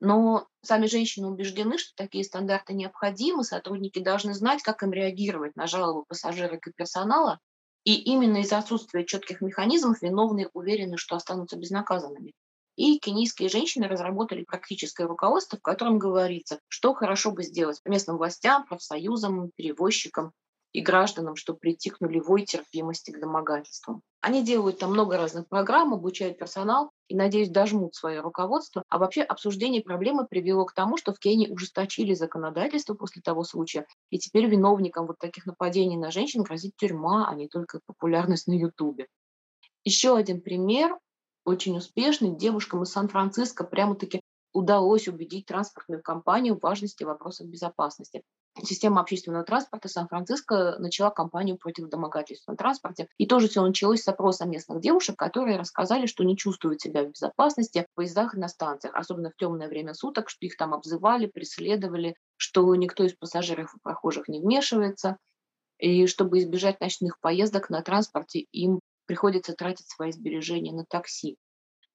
Но 0.00 0.46
сами 0.62 0.86
женщины 0.86 1.28
убеждены, 1.28 1.78
что 1.78 1.92
такие 1.96 2.24
стандарты 2.24 2.74
необходимы, 2.74 3.44
сотрудники 3.44 4.00
должны 4.00 4.34
знать, 4.34 4.62
как 4.62 4.82
им 4.82 4.92
реагировать 4.92 5.54
на 5.56 5.66
жалобы 5.66 6.04
пассажирок 6.06 6.66
и 6.66 6.72
персонала, 6.72 7.40
и 7.84 7.94
именно 7.94 8.38
из-за 8.38 8.58
отсутствия 8.58 9.04
четких 9.04 9.40
механизмов 9.40 10.02
виновные 10.02 10.48
уверены, 10.52 10.96
что 10.96 11.16
останутся 11.16 11.56
безнаказанными. 11.56 12.34
И 12.82 12.98
кенийские 12.98 13.48
женщины 13.48 13.86
разработали 13.86 14.42
практическое 14.42 15.06
руководство, 15.06 15.56
в 15.56 15.62
котором 15.62 16.00
говорится, 16.00 16.58
что 16.66 16.94
хорошо 16.94 17.30
бы 17.30 17.44
сделать 17.44 17.80
местным 17.84 18.16
властям, 18.16 18.66
профсоюзам, 18.66 19.52
перевозчикам, 19.54 20.32
и 20.72 20.80
гражданам, 20.80 21.36
чтобы 21.36 21.60
прийти 21.60 21.90
к 21.90 22.00
нулевой 22.00 22.44
терпимости 22.44 23.12
к 23.12 23.20
домогательствам. 23.20 24.02
Они 24.20 24.42
делают 24.42 24.80
там 24.80 24.90
много 24.90 25.16
разных 25.16 25.46
программ, 25.46 25.94
обучают 25.94 26.38
персонал 26.38 26.90
и, 27.06 27.14
надеюсь, 27.14 27.50
дожмут 27.50 27.94
свое 27.94 28.20
руководство. 28.20 28.82
А 28.88 28.98
вообще 28.98 29.22
обсуждение 29.22 29.80
проблемы 29.80 30.26
привело 30.26 30.64
к 30.64 30.74
тому, 30.74 30.96
что 30.96 31.14
в 31.14 31.20
Кении 31.20 31.48
ужесточили 31.48 32.14
законодательство 32.14 32.94
после 32.94 33.22
того 33.22 33.44
случая. 33.44 33.86
И 34.10 34.18
теперь 34.18 34.46
виновникам 34.46 35.06
вот 35.06 35.18
таких 35.20 35.46
нападений 35.46 35.96
на 35.96 36.10
женщин 36.10 36.42
грозит 36.42 36.72
тюрьма, 36.76 37.28
а 37.28 37.34
не 37.36 37.46
только 37.46 37.78
популярность 37.86 38.48
на 38.48 38.54
Ютубе. 38.54 39.06
Еще 39.84 40.16
один 40.16 40.40
пример 40.40 40.98
очень 41.44 41.76
успешный. 41.76 42.36
Девушкам 42.36 42.82
из 42.82 42.90
Сан-Франциско 42.90 43.64
прямо-таки 43.64 44.20
удалось 44.52 45.08
убедить 45.08 45.46
транспортную 45.46 46.02
компанию 46.02 46.56
в 46.56 46.62
важности 46.62 47.04
вопросов 47.04 47.48
безопасности. 47.48 48.22
Система 48.62 49.00
общественного 49.00 49.44
транспорта 49.44 49.88
Сан-Франциско 49.88 50.76
начала 50.78 51.10
кампанию 51.10 51.56
против 51.56 51.88
домогательств 51.88 52.46
на 52.46 52.54
транспорте. 52.54 53.08
И 53.16 53.26
тоже 53.26 53.48
все 53.48 53.62
началось 53.62 54.02
с 54.02 54.08
опроса 54.08 54.44
местных 54.44 54.80
девушек, 54.80 55.16
которые 55.16 55.56
рассказали, 55.56 56.06
что 56.06 56.22
не 56.22 56.36
чувствуют 56.36 56.82
себя 56.82 57.02
в 57.02 57.10
безопасности 57.10 57.86
в 57.90 57.94
поездах 57.94 58.34
и 58.34 58.38
на 58.38 58.48
станциях, 58.48 58.94
особенно 58.94 59.30
в 59.30 59.36
темное 59.36 59.68
время 59.68 59.94
суток, 59.94 60.28
что 60.28 60.44
их 60.44 60.56
там 60.58 60.74
обзывали, 60.74 61.26
преследовали, 61.26 62.14
что 62.36 62.74
никто 62.74 63.04
из 63.04 63.14
пассажиров 63.14 63.74
и 63.74 63.80
прохожих 63.82 64.28
не 64.28 64.40
вмешивается. 64.40 65.16
И 65.78 66.06
чтобы 66.06 66.38
избежать 66.38 66.78
ночных 66.80 67.18
поездок 67.20 67.70
на 67.70 67.80
транспорте, 67.80 68.40
им 68.52 68.80
приходится 69.06 69.54
тратить 69.54 69.88
свои 69.90 70.12
сбережения 70.12 70.72
на 70.72 70.84
такси 70.84 71.38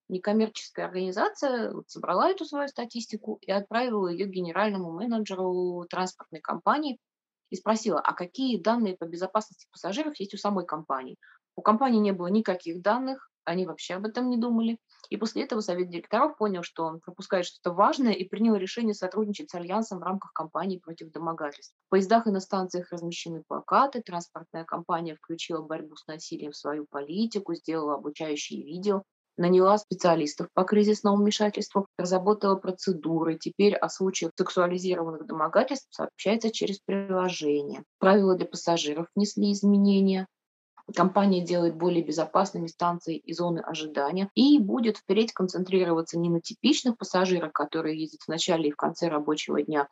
некоммерческая 0.09 0.87
организация 0.87 1.73
собрала 1.87 2.29
эту 2.29 2.45
свою 2.45 2.67
статистику 2.67 3.39
и 3.41 3.51
отправила 3.51 4.07
ее 4.07 4.27
генеральному 4.27 4.91
менеджеру 4.91 5.85
транспортной 5.89 6.41
компании 6.41 6.99
и 7.49 7.55
спросила, 7.55 7.99
а 7.99 8.13
какие 8.13 8.61
данные 8.61 8.97
по 8.97 9.05
безопасности 9.05 9.67
пассажиров 9.71 10.19
есть 10.19 10.33
у 10.33 10.37
самой 10.37 10.65
компании. 10.65 11.17
У 11.55 11.61
компании 11.61 11.99
не 11.99 12.11
было 12.11 12.27
никаких 12.27 12.81
данных, 12.81 13.29
они 13.47 13.65
вообще 13.65 13.95
об 13.95 14.05
этом 14.05 14.29
не 14.29 14.37
думали. 14.37 14.77
И 15.09 15.17
после 15.17 15.43
этого 15.43 15.61
совет 15.61 15.89
директоров 15.89 16.37
понял, 16.37 16.63
что 16.63 16.83
он 16.83 16.99
пропускает 16.99 17.45
что-то 17.45 17.73
важное 17.73 18.11
и 18.11 18.25
принял 18.25 18.55
решение 18.55 18.93
сотрудничать 18.93 19.49
с 19.49 19.55
Альянсом 19.55 19.99
в 19.99 20.03
рамках 20.03 20.33
кампании 20.33 20.79
против 20.79 21.11
домогательств. 21.11 21.73
В 21.87 21.89
поездах 21.91 22.27
и 22.27 22.31
на 22.31 22.41
станциях 22.41 22.91
размещены 22.91 23.43
плакаты, 23.47 24.01
транспортная 24.01 24.65
компания 24.65 25.15
включила 25.15 25.61
борьбу 25.61 25.95
с 25.95 26.05
насилием 26.07 26.51
в 26.51 26.57
свою 26.57 26.85
политику, 26.89 27.55
сделала 27.55 27.95
обучающие 27.95 28.63
видео 28.63 29.03
наняла 29.37 29.77
специалистов 29.77 30.47
по 30.53 30.63
кризисному 30.63 31.17
вмешательству, 31.17 31.87
разработала 31.97 32.55
процедуры. 32.55 33.37
Теперь 33.37 33.75
о 33.75 33.87
случаях 33.87 34.31
сексуализированных 34.35 35.25
домогательств 35.25 35.87
сообщается 35.91 36.51
через 36.51 36.79
приложение. 36.79 37.83
Правила 37.99 38.35
для 38.35 38.47
пассажиров 38.47 39.07
внесли 39.15 39.51
изменения. 39.51 40.27
Компания 40.95 41.43
делает 41.43 41.75
более 41.75 42.03
безопасными 42.03 42.67
станции 42.67 43.17
и 43.17 43.33
зоны 43.33 43.59
ожидания 43.59 44.29
и 44.35 44.57
будет 44.59 44.97
впредь 44.97 45.33
концентрироваться 45.33 46.17
не 46.17 46.29
на 46.29 46.39
типичных 46.39 46.97
пассажирах, 46.97 47.51
которые 47.51 47.99
ездят 47.99 48.21
в 48.21 48.27
начале 48.29 48.69
и 48.69 48.71
в 48.71 48.77
конце 48.77 49.09
рабочего 49.09 49.61
дня, 49.61 49.89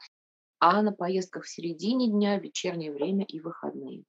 а 0.60 0.82
на 0.82 0.94
поездках 0.94 1.44
в 1.44 1.50
середине 1.50 2.10
дня, 2.10 2.40
вечернее 2.40 2.94
время 2.94 3.26
и 3.26 3.40
выходные. 3.42 4.04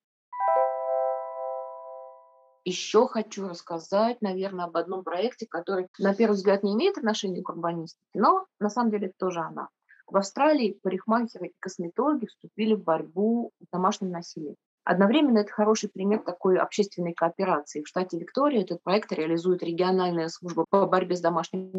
еще 2.66 3.06
хочу 3.06 3.48
рассказать, 3.48 4.20
наверное, 4.20 4.64
об 4.64 4.76
одном 4.76 5.04
проекте, 5.04 5.46
который, 5.46 5.88
на 5.98 6.14
первый 6.14 6.34
взгляд, 6.34 6.64
не 6.64 6.74
имеет 6.74 6.98
отношения 6.98 7.40
к 7.40 7.48
урбанистике, 7.48 8.02
но 8.14 8.46
на 8.58 8.68
самом 8.68 8.90
деле 8.90 9.12
тоже 9.16 9.40
она. 9.40 9.68
В 10.06 10.16
Австралии 10.16 10.78
парикмахеры 10.82 11.48
и 11.48 11.54
косметологи 11.60 12.26
вступили 12.26 12.74
в 12.74 12.82
борьбу 12.82 13.52
с 13.60 13.68
домашним 13.72 14.10
насилием. 14.10 14.56
Одновременно 14.86 15.38
это 15.38 15.52
хороший 15.52 15.88
пример 15.88 16.20
такой 16.22 16.58
общественной 16.58 17.12
кооперации. 17.12 17.82
В 17.82 17.88
штате 17.88 18.20
Виктория 18.20 18.62
этот 18.62 18.84
проект 18.84 19.10
реализует 19.10 19.64
региональная 19.64 20.28
служба 20.28 20.64
по 20.70 20.86
борьбе 20.86 21.16
с 21.16 21.20
домашним 21.20 21.72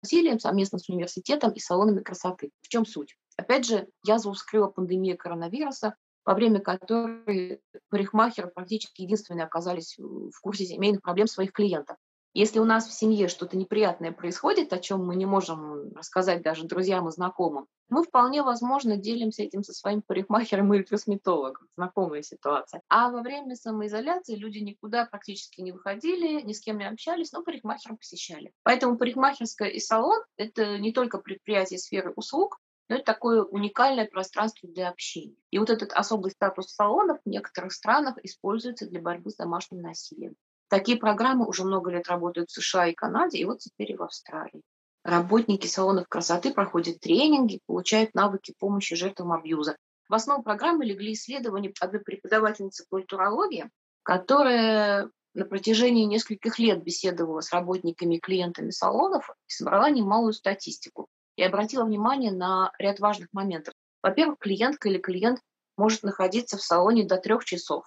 насилием 0.00 0.38
совместно 0.38 0.78
с 0.78 0.88
университетом 0.88 1.50
и 1.50 1.58
салонами 1.58 2.04
красоты. 2.04 2.52
В 2.62 2.68
чем 2.68 2.86
суть? 2.86 3.16
Опять 3.36 3.66
же, 3.66 3.88
язву 4.04 4.32
вскрыла 4.32 4.68
пандемия 4.68 5.16
коронавируса, 5.16 5.96
во 6.24 6.34
время 6.34 6.60
которой 6.60 7.60
парикмахеры 7.90 8.46
практически 8.54 9.02
единственные 9.02 9.46
оказались 9.46 9.96
в 9.98 10.40
курсе 10.40 10.66
семейных 10.66 11.02
проблем 11.02 11.26
своих 11.26 11.50
клиентов. 11.50 11.96
Если 12.36 12.58
у 12.58 12.66
нас 12.66 12.86
в 12.86 12.92
семье 12.92 13.28
что-то 13.28 13.56
неприятное 13.56 14.12
происходит, 14.12 14.70
о 14.74 14.78
чем 14.78 15.06
мы 15.06 15.16
не 15.16 15.24
можем 15.24 15.94
рассказать 15.94 16.42
даже 16.42 16.66
друзьям 16.66 17.08
и 17.08 17.10
знакомым, 17.10 17.66
мы 17.88 18.02
вполне 18.02 18.42
возможно 18.42 18.98
делимся 18.98 19.42
этим 19.42 19.62
со 19.62 19.72
своим 19.72 20.02
парикмахером 20.02 20.74
или 20.74 20.82
косметологом. 20.82 21.66
Знакомая 21.78 22.20
ситуация. 22.20 22.82
А 22.90 23.08
во 23.10 23.22
время 23.22 23.56
самоизоляции 23.56 24.34
люди 24.34 24.58
никуда 24.58 25.06
практически 25.06 25.62
не 25.62 25.72
выходили, 25.72 26.42
ни 26.42 26.52
с 26.52 26.60
кем 26.60 26.76
не 26.76 26.86
общались, 26.86 27.32
но 27.32 27.42
парикмахера 27.42 27.96
посещали. 27.96 28.52
Поэтому 28.64 28.98
парикмахерская 28.98 29.70
и 29.70 29.80
салон– 29.80 30.20
это 30.36 30.76
не 30.76 30.92
только 30.92 31.16
предприятие 31.16 31.78
сферы 31.78 32.12
услуг, 32.16 32.58
но 32.90 32.96
это 32.96 33.04
такое 33.06 33.44
уникальное 33.44 34.06
пространство 34.06 34.68
для 34.68 34.90
общения. 34.90 35.36
И 35.50 35.58
вот 35.58 35.70
этот 35.70 35.90
особый 35.94 36.32
статус 36.32 36.74
салонов 36.74 37.18
в 37.24 37.28
некоторых 37.30 37.72
странах 37.72 38.18
используется 38.22 38.86
для 38.86 39.00
борьбы 39.00 39.30
с 39.30 39.36
домашним 39.36 39.80
насилием. 39.80 40.34
Такие 40.68 40.98
программы 40.98 41.46
уже 41.46 41.64
много 41.64 41.90
лет 41.90 42.08
работают 42.08 42.50
в 42.50 42.54
США 42.54 42.88
и 42.88 42.94
Канаде, 42.94 43.38
и 43.38 43.44
вот 43.44 43.60
теперь 43.60 43.92
и 43.92 43.96
в 43.96 44.02
Австралии. 44.02 44.62
Работники 45.04 45.68
салонов 45.68 46.08
красоты 46.08 46.52
проходят 46.52 46.98
тренинги, 46.98 47.60
получают 47.66 48.14
навыки 48.14 48.54
помощи 48.58 48.96
жертвам 48.96 49.32
абьюза. 49.32 49.76
В 50.08 50.14
основу 50.14 50.42
программы 50.42 50.84
легли 50.84 51.12
исследования 51.12 51.72
одной 51.80 52.00
преподавательницы 52.00 52.84
культурологии, 52.88 53.70
которая 54.02 55.10
на 55.34 55.44
протяжении 55.44 56.04
нескольких 56.04 56.58
лет 56.58 56.82
беседовала 56.82 57.40
с 57.40 57.52
работниками 57.52 58.16
и 58.16 58.20
клиентами 58.20 58.70
салонов 58.70 59.30
и 59.46 59.52
собрала 59.52 59.90
немалую 59.90 60.32
статистику 60.32 61.08
и 61.36 61.42
обратила 61.42 61.84
внимание 61.84 62.32
на 62.32 62.72
ряд 62.78 62.98
важных 63.00 63.28
моментов. 63.32 63.74
Во-первых, 64.02 64.38
клиентка 64.38 64.88
или 64.88 64.98
клиент 64.98 65.40
может 65.76 66.02
находиться 66.02 66.56
в 66.56 66.62
салоне 66.62 67.04
до 67.04 67.18
трех 67.18 67.44
часов. 67.44 67.84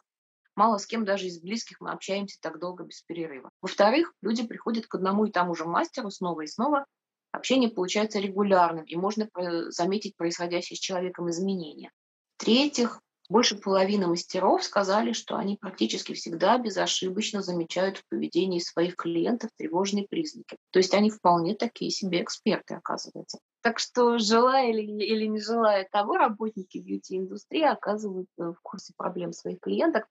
Мало 0.60 0.78
с 0.78 0.86
кем 0.86 1.05
даже 1.05 1.28
из 1.28 1.39
близких 1.39 1.80
мы 1.80 1.91
общаемся 1.91 2.38
так 2.41 2.60
долго 2.60 2.84
без 2.84 3.01
перерыва. 3.03 3.49
Во-вторых, 3.62 4.12
люди 4.22 4.45
приходят 4.45 4.88
к 4.88 4.95
одному 4.95 5.24
и 5.24 5.32
тому 5.32 5.55
же 5.55 5.64
мастеру 5.64 6.12
снова 6.12 6.41
и 6.41 6.47
снова. 6.47 6.86
Общение 7.32 7.70
получается 7.70 8.20
регулярным, 8.20 8.84
и 8.84 8.97
можно 8.97 9.30
заметить 9.70 10.18
происходящие 10.18 10.76
с 10.76 10.82
человеком 10.82 11.30
изменения. 11.30 11.91
В-третьих, 12.36 12.99
больше 13.30 13.55
половины 13.55 14.07
мастеров 14.07 14.62
сказали, 14.62 15.14
что 15.14 15.38
они 15.38 15.55
практически 15.55 16.12
всегда 16.12 16.57
безошибочно 16.57 17.41
замечают 17.41 17.99
в 17.99 18.10
поведении 18.10 18.60
своих 18.60 18.97
клиентов 18.97 19.51
тревожные 19.55 20.07
признаки. 20.10 20.57
То 20.72 20.80
есть 20.80 20.93
они 20.93 21.10
вполне 21.10 21.55
такие 21.55 21.89
себе 21.89 22.22
эксперты, 22.22 22.74
оказывается. 22.74 23.39
Так 23.62 23.80
что, 23.80 24.18
желая 24.18 24.72
или, 24.72 24.82
или 24.82 25.26
не 25.26 25.39
желая 25.39 25.88
того, 25.89 26.18
работники 26.18 26.80
бьюти-индустрии 26.80 27.64
оказываются 27.64 28.51
в 28.51 28.60
курсе 28.62 28.91
проблем 28.97 29.32
своих 29.32 29.62
клиентов 29.62 30.03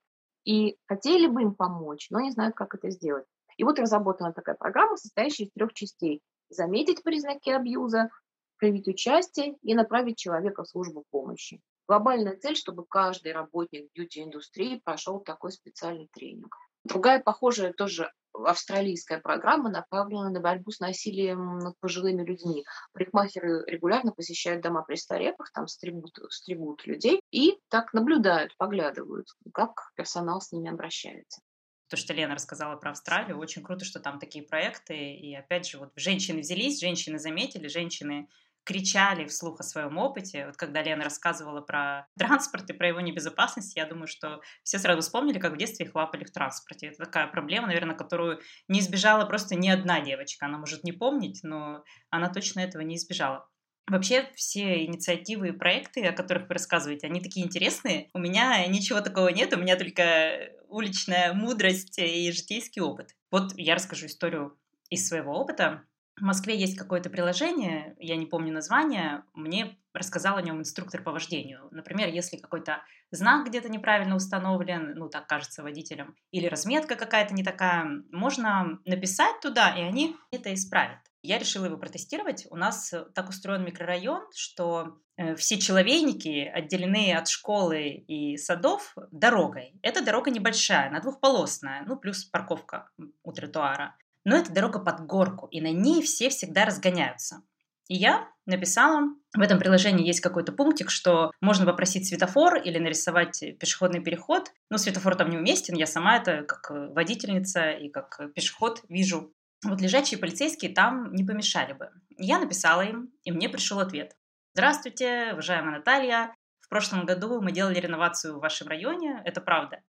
и 0.45 0.77
хотели 0.85 1.27
бы 1.27 1.41
им 1.41 1.55
помочь, 1.55 2.07
но 2.09 2.19
не 2.19 2.31
знают, 2.31 2.55
как 2.55 2.75
это 2.75 2.89
сделать. 2.89 3.25
И 3.57 3.63
вот 3.63 3.79
разработана 3.79 4.33
такая 4.33 4.55
программа, 4.55 4.97
состоящая 4.97 5.45
из 5.45 5.51
трех 5.51 5.73
частей. 5.73 6.21
Заметить 6.49 7.03
признаки 7.03 7.49
абьюза, 7.49 8.09
проявить 8.57 8.87
участие 8.87 9.55
и 9.61 9.75
направить 9.75 10.17
человека 10.17 10.63
в 10.63 10.69
службу 10.69 11.03
помощи. 11.11 11.61
Глобальная 11.87 12.37
цель, 12.37 12.55
чтобы 12.55 12.85
каждый 12.85 13.33
работник 13.33 13.89
бьюти-индустрии 13.93 14.81
прошел 14.83 15.19
такой 15.19 15.51
специальный 15.51 16.07
тренинг. 16.13 16.55
Другая 16.89 17.21
похожая 17.21 17.71
тоже 17.71 18.11
австралийская 18.33 19.19
программа 19.19 19.69
направлена 19.69 20.29
на 20.29 20.39
борьбу 20.39 20.71
с 20.71 20.79
насилием 20.79 21.59
над 21.59 21.79
пожилыми 21.79 22.23
людьми. 22.23 22.65
Парикмахеры 22.93 23.63
регулярно 23.67 24.11
посещают 24.11 24.61
дома 24.61 24.83
престарелых, 24.83 25.51
там 25.53 25.67
стригут, 25.67 26.17
стригут 26.29 26.85
людей 26.87 27.21
и 27.31 27.59
так 27.69 27.93
наблюдают, 27.93 28.55
поглядывают, 28.57 29.27
как 29.53 29.91
персонал 29.95 30.41
с 30.41 30.51
ними 30.51 30.69
обращается 30.69 31.41
то, 31.89 31.97
что 31.97 32.13
Лена 32.13 32.35
рассказала 32.35 32.75
про 32.75 32.91
Австралию, 32.91 33.39
очень 33.39 33.63
круто, 33.63 33.83
что 33.83 33.99
там 33.99 34.19
такие 34.19 34.45
проекты, 34.45 34.95
и 34.95 35.33
опять 35.33 35.67
же, 35.67 35.79
вот 35.79 35.91
женщины 35.95 36.41
взялись, 36.41 36.79
женщины 36.79 37.17
заметили, 37.17 37.67
женщины 37.67 38.29
кричали 38.63 39.25
вслух 39.25 39.59
о 39.59 39.63
своем 39.63 39.97
опыте. 39.97 40.47
Вот 40.47 40.57
когда 40.57 40.81
Лена 40.81 41.03
рассказывала 41.03 41.61
про 41.61 42.07
транспорт 42.17 42.69
и 42.69 42.73
про 42.73 42.87
его 42.87 42.99
небезопасность, 42.99 43.75
я 43.75 43.85
думаю, 43.85 44.07
что 44.07 44.41
все 44.63 44.79
сразу 44.79 45.01
вспомнили, 45.01 45.39
как 45.39 45.53
в 45.53 45.57
детстве 45.57 45.85
их 45.85 45.95
лапали 45.95 46.23
в 46.23 46.31
транспорте. 46.31 46.87
Это 46.87 47.05
такая 47.05 47.27
проблема, 47.27 47.67
наверное, 47.67 47.95
которую 47.95 48.41
не 48.67 48.79
избежала 48.79 49.25
просто 49.25 49.55
ни 49.55 49.69
одна 49.69 50.01
девочка. 50.01 50.45
Она 50.45 50.57
может 50.57 50.83
не 50.83 50.91
помнить, 50.91 51.39
но 51.43 51.83
она 52.09 52.29
точно 52.29 52.59
этого 52.59 52.81
не 52.81 52.95
избежала. 52.95 53.47
Вообще 53.89 54.29
все 54.35 54.85
инициативы 54.85 55.49
и 55.49 55.51
проекты, 55.51 56.05
о 56.05 56.13
которых 56.13 56.47
вы 56.47 56.53
рассказываете, 56.53 57.07
они 57.07 57.21
такие 57.21 57.43
интересные. 57.43 58.09
У 58.13 58.19
меня 58.19 58.63
ничего 58.67 59.01
такого 59.01 59.29
нет, 59.29 59.51
у 59.51 59.59
меня 59.59 59.75
только 59.77 60.51
уличная 60.67 61.33
мудрость 61.33 61.97
и 61.97 62.31
житейский 62.31 62.83
опыт. 62.83 63.15
Вот 63.31 63.51
я 63.57 63.73
расскажу 63.73 64.05
историю 64.05 64.55
из 64.91 65.07
своего 65.07 65.33
опыта. 65.33 65.83
В 66.19 66.23
Москве 66.23 66.57
есть 66.57 66.77
какое-то 66.77 67.09
приложение, 67.09 67.95
я 67.97 68.17
не 68.17 68.25
помню 68.25 68.51
название, 68.51 69.23
мне 69.33 69.77
рассказал 69.93 70.35
о 70.35 70.41
нем 70.41 70.59
инструктор 70.59 71.01
по 71.01 71.11
вождению. 71.11 71.69
Например, 71.71 72.09
если 72.09 72.35
какой-то 72.37 72.83
знак 73.09 73.47
где-то 73.47 73.69
неправильно 73.69 74.15
установлен, 74.15 74.95
ну 74.95 75.09
так 75.09 75.27
кажется 75.27 75.63
водителям, 75.63 76.15
или 76.31 76.47
разметка 76.47 76.95
какая-то 76.95 77.33
не 77.33 77.43
такая, 77.43 78.03
можно 78.11 78.79
написать 78.85 79.39
туда, 79.41 79.69
и 79.77 79.81
они 79.81 80.17
это 80.31 80.53
исправят. 80.53 80.99
Я 81.21 81.37
решила 81.37 81.65
его 81.65 81.77
протестировать. 81.77 82.47
У 82.49 82.55
нас 82.55 82.93
так 83.13 83.29
устроен 83.29 83.63
микрорайон, 83.63 84.23
что 84.33 84.99
э, 85.17 85.35
все 85.35 85.57
человейники 85.57 86.45
отделены 86.45 87.13
от 87.13 87.27
школы 87.27 87.89
и 87.89 88.37
садов 88.37 88.95
дорогой. 89.11 89.73
Эта 89.81 90.03
дорога 90.03 90.31
небольшая, 90.31 90.89
она 90.89 90.99
двухполосная, 91.01 91.83
ну 91.85 91.97
плюс 91.97 92.23
парковка 92.25 92.89
у 93.23 93.31
тротуара 93.31 93.95
но 94.29 94.35
это 94.35 94.53
дорога 94.53 94.77
под 94.77 95.07
горку, 95.07 95.47
и 95.47 95.59
на 95.59 95.71
ней 95.71 96.03
все 96.03 96.29
всегда 96.29 96.63
разгоняются. 96.63 97.41
И 97.87 97.95
я 97.95 98.29
написала, 98.45 99.07
в 99.35 99.41
этом 99.41 99.57
приложении 99.57 100.05
есть 100.05 100.21
какой-то 100.21 100.51
пунктик, 100.51 100.91
что 100.91 101.31
можно 101.41 101.65
попросить 101.65 102.07
светофор 102.07 102.57
или 102.57 102.77
нарисовать 102.77 103.43
пешеходный 103.59 104.03
переход. 104.03 104.51
Но 104.69 104.77
светофор 104.77 105.15
там 105.15 105.31
неуместен, 105.31 105.73
я 105.73 105.87
сама 105.87 106.17
это 106.17 106.43
как 106.43 106.69
водительница 106.69 107.71
и 107.71 107.89
как 107.89 108.19
пешеход 108.35 108.83
вижу. 108.87 109.33
Вот 109.65 109.81
лежачие 109.81 110.19
полицейские 110.19 110.75
там 110.75 111.11
не 111.11 111.23
помешали 111.23 111.73
бы. 111.73 111.89
Я 112.15 112.37
написала 112.37 112.83
им, 112.83 113.11
и 113.23 113.31
мне 113.31 113.49
пришел 113.49 113.79
ответ. 113.79 114.15
Здравствуйте, 114.53 115.29
уважаемая 115.33 115.79
Наталья. 115.79 116.35
В 116.59 116.69
прошлом 116.69 117.07
году 117.07 117.41
мы 117.41 117.51
делали 117.51 117.79
реновацию 117.79 118.37
в 118.37 118.41
вашем 118.41 118.67
районе, 118.67 119.23
это 119.25 119.41
правда. 119.41 119.81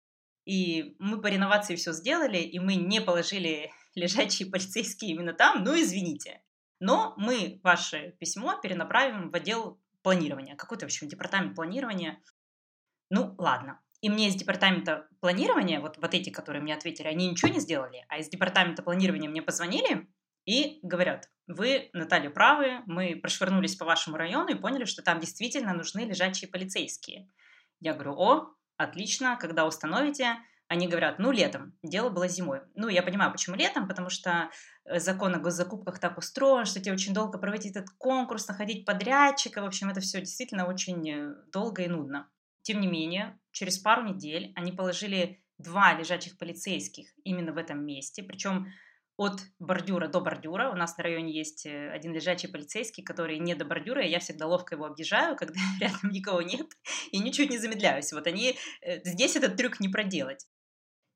И 0.46 0.96
мы 0.98 1.20
по 1.20 1.26
реновации 1.26 1.76
все 1.76 1.92
сделали, 1.92 2.38
и 2.38 2.58
мы 2.58 2.76
не 2.76 3.02
положили 3.02 3.70
лежачие 3.94 4.50
полицейские 4.50 5.12
именно 5.12 5.32
там, 5.32 5.64
ну 5.64 5.78
извините. 5.80 6.42
Но 6.78 7.14
мы 7.16 7.60
ваше 7.62 8.16
письмо 8.18 8.58
перенаправим 8.60 9.30
в 9.30 9.34
отдел 9.34 9.80
планирования, 10.02 10.56
какой-то, 10.56 10.86
в 10.86 10.88
общем, 10.88 11.08
департамент 11.08 11.54
планирования. 11.54 12.20
Ну, 13.10 13.34
ладно. 13.38 13.80
И 14.00 14.08
мне 14.08 14.28
из 14.28 14.34
департамента 14.34 15.06
планирования, 15.20 15.80
вот, 15.80 15.98
вот 15.98 16.14
эти, 16.14 16.30
которые 16.30 16.62
мне 16.62 16.74
ответили, 16.74 17.06
они 17.06 17.28
ничего 17.28 17.52
не 17.52 17.60
сделали, 17.60 18.04
а 18.08 18.18
из 18.18 18.28
департамента 18.28 18.82
планирования 18.82 19.28
мне 19.28 19.42
позвонили 19.42 20.08
и 20.46 20.78
говорят, 20.82 21.28
вы, 21.46 21.90
Наталья, 21.92 22.30
правы, 22.30 22.80
мы 22.86 23.16
прошвырнулись 23.16 23.76
по 23.76 23.84
вашему 23.84 24.16
району 24.16 24.48
и 24.48 24.54
поняли, 24.54 24.84
что 24.86 25.02
там 25.02 25.20
действительно 25.20 25.74
нужны 25.74 26.00
лежачие 26.00 26.50
полицейские. 26.50 27.28
Я 27.80 27.92
говорю, 27.92 28.14
о, 28.14 28.54
отлично, 28.76 29.36
когда 29.36 29.66
установите, 29.66 30.36
они 30.70 30.86
говорят, 30.86 31.18
ну, 31.18 31.32
летом. 31.32 31.76
Дело 31.82 32.10
было 32.10 32.28
зимой. 32.28 32.60
Ну, 32.76 32.86
я 32.86 33.02
понимаю, 33.02 33.32
почему 33.32 33.56
летом, 33.56 33.88
потому 33.88 34.08
что 34.08 34.50
э, 34.84 35.00
закон 35.00 35.34
о 35.34 35.40
госзакупках 35.40 35.98
так 35.98 36.16
устроен, 36.16 36.64
что 36.64 36.78
тебе 36.78 36.92
очень 36.92 37.12
долго 37.12 37.38
проводить 37.38 37.74
этот 37.74 37.90
конкурс, 37.98 38.46
находить 38.46 38.86
подрядчика. 38.86 39.62
В 39.62 39.64
общем, 39.64 39.90
это 39.90 39.98
все 39.98 40.20
действительно 40.20 40.68
очень 40.68 41.10
э, 41.10 41.34
долго 41.52 41.82
и 41.82 41.88
нудно. 41.88 42.30
Тем 42.62 42.80
не 42.80 42.86
менее, 42.86 43.36
через 43.50 43.78
пару 43.78 44.04
недель 44.04 44.52
они 44.54 44.70
положили 44.70 45.42
два 45.58 45.92
лежачих 45.94 46.38
полицейских 46.38 47.08
именно 47.24 47.52
в 47.52 47.56
этом 47.56 47.84
месте. 47.84 48.22
Причем 48.22 48.68
от 49.16 49.40
бордюра 49.58 50.06
до 50.06 50.20
бордюра. 50.20 50.70
У 50.70 50.76
нас 50.76 50.96
на 50.96 51.02
районе 51.02 51.32
есть 51.32 51.66
э, 51.66 51.90
один 51.90 52.12
лежачий 52.12 52.46
полицейский, 52.46 53.02
который 53.02 53.40
не 53.40 53.56
до 53.56 53.64
бордюра, 53.64 54.04
и 54.04 54.08
я 54.08 54.20
всегда 54.20 54.46
ловко 54.46 54.76
его 54.76 54.84
объезжаю, 54.84 55.34
когда 55.36 55.58
рядом 55.80 56.12
никого 56.12 56.42
нет, 56.42 56.68
и 57.10 57.18
ничуть 57.18 57.50
не 57.50 57.58
замедляюсь. 57.58 58.12
Вот 58.12 58.28
они... 58.28 58.56
Здесь 59.02 59.34
этот 59.34 59.56
трюк 59.56 59.80
не 59.80 59.88
проделать. 59.88 60.46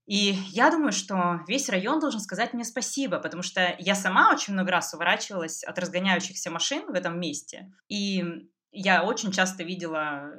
И 0.06 0.34
я 0.50 0.70
думаю, 0.70 0.92
что 0.92 1.40
весь 1.48 1.68
район 1.68 1.98
должен 1.98 2.20
сказать 2.20 2.52
мне 2.52 2.64
спасибо, 2.64 3.18
потому 3.18 3.42
что 3.42 3.74
я 3.78 3.94
сама 3.94 4.30
очень 4.30 4.52
много 4.52 4.70
раз 4.70 4.92
уворачивалась 4.92 5.64
от 5.64 5.78
разгоняющихся 5.78 6.50
машин 6.50 6.86
в 6.86 6.94
этом 6.94 7.18
месте. 7.18 7.72
И 7.88 8.22
я 8.70 9.02
очень 9.02 9.32
часто 9.32 9.62
видела 9.62 10.30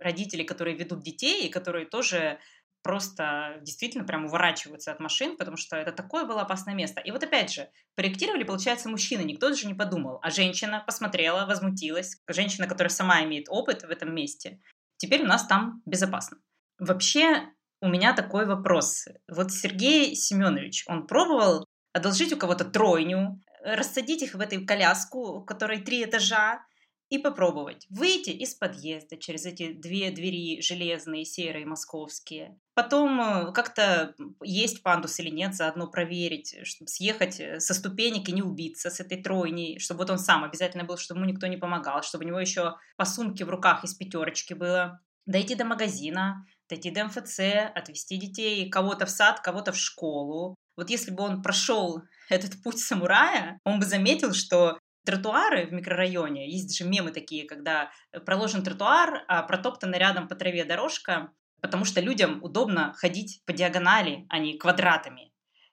родителей, 0.00 0.44
которые 0.44 0.76
ведут 0.76 1.02
детей, 1.02 1.46
и 1.46 1.50
которые 1.50 1.86
тоже 1.86 2.38
просто 2.82 3.58
действительно 3.62 4.04
прям 4.04 4.26
уворачиваются 4.26 4.90
от 4.92 4.98
машин, 4.98 5.36
потому 5.36 5.56
что 5.56 5.76
это 5.76 5.92
такое 5.92 6.24
было 6.24 6.42
опасное 6.42 6.74
место. 6.74 7.00
И 7.00 7.10
вот 7.10 7.22
опять 7.22 7.52
же, 7.52 7.68
проектировали, 7.94 8.42
получается, 8.42 8.88
мужчины, 8.88 9.22
никто 9.22 9.48
даже 9.48 9.66
не 9.66 9.74
подумал, 9.74 10.18
а 10.22 10.30
женщина 10.30 10.82
посмотрела, 10.84 11.46
возмутилась, 11.46 12.20
женщина, 12.26 12.66
которая 12.66 12.90
сама 12.90 13.22
имеет 13.22 13.46
опыт 13.48 13.82
в 13.82 13.90
этом 13.90 14.14
месте, 14.14 14.60
теперь 14.96 15.22
у 15.22 15.26
нас 15.26 15.46
там 15.46 15.82
безопасно. 15.86 16.38
Вообще, 16.78 17.48
у 17.82 17.88
меня 17.88 18.14
такой 18.14 18.46
вопрос. 18.46 19.06
Вот 19.28 19.52
Сергей 19.52 20.14
Семенович, 20.14 20.84
он 20.86 21.06
пробовал 21.06 21.66
одолжить 21.92 22.32
у 22.32 22.38
кого-то 22.38 22.64
тройню, 22.64 23.40
рассадить 23.62 24.22
их 24.22 24.34
в 24.34 24.40
этой 24.40 24.64
коляску, 24.64 25.38
у 25.38 25.44
которой 25.44 25.82
три 25.82 26.04
этажа, 26.04 26.64
и 27.10 27.18
попробовать 27.18 27.86
выйти 27.90 28.30
из 28.30 28.54
подъезда 28.54 29.18
через 29.18 29.44
эти 29.44 29.74
две 29.74 30.10
двери 30.10 30.62
железные, 30.62 31.26
серые, 31.26 31.66
московские. 31.66 32.58
Потом 32.72 33.20
э, 33.20 33.52
как-то 33.52 34.14
есть 34.42 34.82
пандус 34.82 35.20
или 35.20 35.28
нет, 35.28 35.54
заодно 35.54 35.88
проверить, 35.88 36.56
чтобы 36.62 36.88
съехать 36.88 37.38
э, 37.38 37.60
со 37.60 37.74
ступенек 37.74 38.30
и 38.30 38.32
не 38.32 38.40
убиться 38.40 38.88
с 38.88 38.98
этой 38.98 39.22
тройней, 39.22 39.78
чтобы 39.78 39.98
вот 39.98 40.10
он 40.10 40.18
сам 40.18 40.42
обязательно 40.42 40.84
был, 40.84 40.96
чтобы 40.96 41.20
ему 41.20 41.30
никто 41.30 41.48
не 41.48 41.58
помогал, 41.58 42.02
чтобы 42.02 42.24
у 42.24 42.28
него 42.28 42.40
еще 42.40 42.76
по 42.96 43.04
сумке 43.04 43.44
в 43.44 43.50
руках 43.50 43.84
из 43.84 43.92
пятерочки 43.92 44.54
было. 44.54 45.02
Дойти 45.26 45.54
до 45.54 45.66
магазина, 45.66 46.46
дойти 46.68 46.90
до 46.90 47.04
МФЦ, 47.04 47.40
отвезти 47.74 48.16
детей, 48.16 48.68
кого-то 48.70 49.06
в 49.06 49.10
сад, 49.10 49.40
кого-то 49.40 49.72
в 49.72 49.76
школу. 49.76 50.54
Вот 50.76 50.90
если 50.90 51.10
бы 51.10 51.22
он 51.22 51.42
прошел 51.42 52.02
этот 52.30 52.62
путь 52.62 52.78
самурая, 52.78 53.58
он 53.64 53.78
бы 53.78 53.84
заметил, 53.84 54.32
что 54.32 54.78
тротуары 55.04 55.66
в 55.66 55.72
микрорайоне, 55.72 56.50
есть 56.50 56.76
же 56.76 56.84
мемы 56.84 57.10
такие, 57.10 57.46
когда 57.46 57.90
э, 58.12 58.20
проложен 58.20 58.62
тротуар, 58.62 59.24
а 59.28 59.42
протоптана 59.42 59.96
рядом 59.96 60.28
по 60.28 60.34
траве 60.34 60.64
дорожка, 60.64 61.32
потому 61.60 61.84
что 61.84 62.00
людям 62.00 62.42
удобно 62.42 62.92
ходить 62.96 63.42
по 63.44 63.52
диагонали, 63.52 64.26
а 64.28 64.38
не 64.38 64.58
квадратами. 64.58 65.32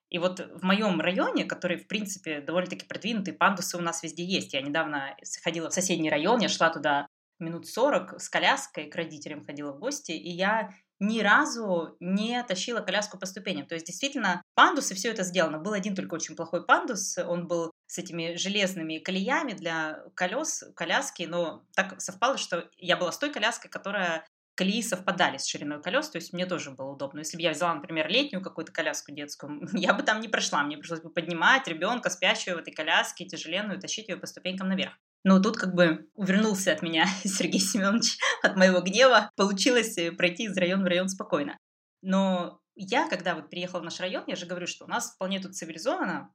И 0.09 0.17
вот 0.17 0.39
в 0.39 0.63
моем 0.63 0.99
районе, 0.99 1.45
который, 1.45 1.77
в 1.77 1.87
принципе, 1.87 2.41
довольно-таки 2.41 2.87
продвинутый, 2.87 3.33
пандусы 3.33 3.77
у 3.77 3.81
нас 3.81 4.01
везде 4.01 4.23
есть. 4.23 4.53
Я 4.53 4.61
недавно 4.61 5.15
ходила 5.43 5.69
в 5.69 5.73
соседний 5.73 6.09
район, 6.09 6.39
я 6.39 6.49
шла 6.49 6.71
туда 6.71 7.07
минут 7.39 7.67
40 7.67 8.19
с 8.19 8.29
коляской, 8.29 8.89
к 8.89 8.95
родителям 8.95 9.45
ходила 9.45 9.71
в 9.71 9.79
гости, 9.79 10.11
и 10.11 10.29
я 10.29 10.73
ни 10.99 11.21
разу 11.21 11.95
не 11.99 12.43
тащила 12.43 12.81
коляску 12.81 13.17
по 13.17 13.25
ступеням. 13.25 13.65
То 13.65 13.75
есть, 13.75 13.87
действительно, 13.87 14.41
пандус 14.53 14.91
и 14.91 14.95
все 14.95 15.11
это 15.11 15.23
сделано. 15.23 15.57
Был 15.57 15.73
один 15.73 15.95
только 15.95 16.15
очень 16.15 16.35
плохой 16.35 16.65
пандус, 16.65 17.17
он 17.17 17.47
был 17.47 17.71
с 17.87 17.97
этими 17.97 18.35
железными 18.35 18.99
колеями 18.99 19.53
для 19.53 20.03
колес, 20.15 20.63
коляски, 20.75 21.23
но 21.23 21.63
так 21.73 21.99
совпало, 22.01 22.37
что 22.37 22.69
я 22.77 22.97
была 22.97 23.11
с 23.11 23.17
той 23.17 23.31
коляской, 23.31 23.69
которая 23.69 24.25
колеи 24.59 24.81
совпадали 24.81 25.37
с 25.37 25.45
шириной 25.45 25.81
колес, 25.81 26.09
то 26.09 26.17
есть 26.17 26.33
мне 26.33 26.45
тоже 26.45 26.71
было 26.71 26.91
удобно. 26.91 27.19
Если 27.19 27.37
бы 27.37 27.43
я 27.43 27.51
взяла, 27.51 27.73
например, 27.75 28.09
летнюю 28.09 28.43
какую-то 28.43 28.73
коляску 28.73 29.13
детскую, 29.13 29.61
я 29.73 29.93
бы 29.93 30.03
там 30.03 30.19
не 30.19 30.27
прошла, 30.27 30.63
мне 30.63 30.77
пришлось 30.77 30.99
бы 30.99 31.09
поднимать 31.09 31.65
ребенка, 31.69 32.09
спящего 32.09 32.55
в 32.55 32.59
этой 32.59 32.73
коляске, 32.73 33.23
тяжеленную, 33.23 33.79
тащить 33.79 34.09
ее 34.09 34.17
по 34.17 34.27
ступенькам 34.27 34.67
наверх. 34.67 34.99
Но 35.23 35.41
тут 35.41 35.57
как 35.57 35.73
бы 35.73 36.09
увернулся 36.13 36.71
от 36.71 36.81
меня 36.81 37.05
Сергей 37.23 37.59
Семенович, 37.59 38.17
от 38.41 38.55
моего 38.55 38.81
гнева. 38.81 39.31
Получилось 39.35 39.97
э, 39.97 40.11
пройти 40.11 40.45
из 40.45 40.57
района 40.57 40.83
в 40.83 40.87
район 40.87 41.09
спокойно. 41.09 41.57
Но 42.01 42.61
я, 42.75 43.09
когда 43.09 43.35
вот 43.35 43.49
приехала 43.49 43.81
в 43.81 43.83
наш 43.83 43.99
район, 43.99 44.23
я 44.27 44.35
же 44.35 44.45
говорю, 44.45 44.67
что 44.67 44.85
у 44.85 44.87
нас 44.87 45.13
вполне 45.13 45.41
тут 45.41 45.55
цивилизовано, 45.55 46.33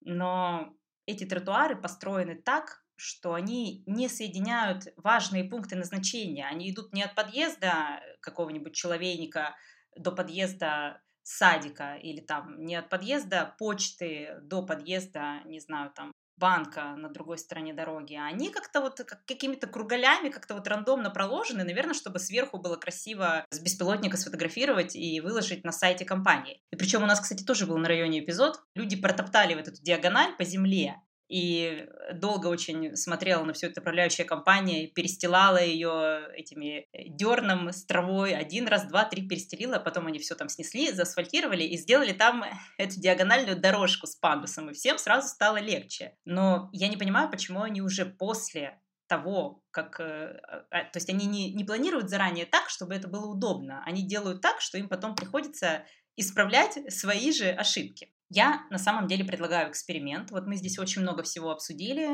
но 0.00 0.72
эти 1.06 1.24
тротуары 1.24 1.74
построены 1.74 2.36
так, 2.36 2.84
что 2.96 3.34
они 3.34 3.82
не 3.86 4.08
соединяют 4.08 4.84
важные 4.96 5.44
пункты 5.44 5.74
назначения. 5.74 6.46
Они 6.46 6.70
идут 6.70 6.92
не 6.92 7.02
от 7.02 7.14
подъезда 7.14 8.00
какого-нибудь 8.20 8.74
человейника 8.74 9.56
до 9.96 10.12
подъезда 10.12 11.00
садика 11.22 11.96
или 11.96 12.20
там 12.20 12.62
не 12.64 12.76
от 12.76 12.88
подъезда 12.88 13.54
почты 13.58 14.38
до 14.42 14.64
подъезда, 14.64 15.40
не 15.44 15.60
знаю, 15.60 15.90
там 15.94 16.12
банка 16.40 16.96
на 16.96 17.08
другой 17.08 17.38
стороне 17.38 17.72
дороги, 17.72 18.14
а 18.14 18.26
они 18.26 18.50
как-то 18.50 18.80
вот 18.80 18.96
как 18.96 19.24
какими-то 19.26 19.66
кругалями, 19.68 20.30
как-то 20.30 20.54
вот 20.54 20.66
рандомно 20.66 21.10
проложены, 21.10 21.62
наверное, 21.62 21.94
чтобы 21.94 22.18
сверху 22.18 22.58
было 22.58 22.76
красиво 22.76 23.44
с 23.50 23.60
беспилотника 23.60 24.16
сфотографировать 24.16 24.96
и 24.96 25.20
выложить 25.20 25.62
на 25.62 25.70
сайте 25.70 26.04
компании. 26.04 26.60
И 26.72 26.76
причем 26.76 27.02
у 27.02 27.06
нас, 27.06 27.20
кстати, 27.20 27.44
тоже 27.44 27.66
был 27.66 27.76
на 27.78 27.86
районе 27.86 28.24
эпизод. 28.24 28.60
Люди 28.74 29.00
протоптали 29.00 29.54
вот 29.54 29.68
эту 29.68 29.80
диагональ 29.82 30.34
по 30.36 30.44
земле, 30.44 30.96
и 31.30 31.86
долго 32.14 32.48
очень 32.48 32.96
смотрела 32.96 33.44
на 33.44 33.52
всю 33.52 33.68
эту 33.68 33.80
управляющая 33.80 34.24
компания, 34.24 34.88
перестилала 34.88 35.62
ее 35.62 36.26
этими 36.34 36.88
э, 36.92 37.08
дерном 37.08 37.68
с 37.68 37.84
травой, 37.84 38.34
один 38.34 38.66
раз, 38.66 38.84
два, 38.86 39.04
три 39.04 39.26
перестелила, 39.28 39.76
а 39.76 39.80
потом 39.80 40.08
они 40.08 40.18
все 40.18 40.34
там 40.34 40.48
снесли, 40.48 40.90
заасфальтировали 40.90 41.62
и 41.62 41.76
сделали 41.76 42.12
там 42.12 42.44
эту 42.78 43.00
диагональную 43.00 43.60
дорожку 43.60 44.08
с 44.08 44.16
пандусом, 44.16 44.70
и 44.70 44.74
всем 44.74 44.98
сразу 44.98 45.28
стало 45.28 45.58
легче. 45.58 46.16
Но 46.24 46.68
я 46.72 46.88
не 46.88 46.96
понимаю, 46.96 47.30
почему 47.30 47.62
они 47.62 47.80
уже 47.80 48.06
после 48.06 48.80
того, 49.06 49.62
как... 49.70 50.00
Э, 50.00 50.40
а, 50.70 50.84
то 50.84 50.96
есть 50.96 51.10
они 51.10 51.26
не, 51.26 51.54
не 51.54 51.62
планируют 51.62 52.10
заранее 52.10 52.44
так, 52.44 52.68
чтобы 52.68 52.94
это 52.94 53.06
было 53.06 53.26
удобно. 53.26 53.84
Они 53.86 54.02
делают 54.06 54.40
так, 54.40 54.60
что 54.60 54.78
им 54.78 54.88
потом 54.88 55.14
приходится 55.14 55.84
исправлять 56.16 56.92
свои 56.92 57.32
же 57.32 57.50
ошибки. 57.50 58.12
Я 58.30 58.64
на 58.70 58.78
самом 58.78 59.08
деле 59.08 59.24
предлагаю 59.24 59.70
эксперимент. 59.70 60.30
Вот 60.30 60.46
мы 60.46 60.56
здесь 60.56 60.78
очень 60.78 61.02
много 61.02 61.22
всего 61.24 61.50
обсудили. 61.50 62.10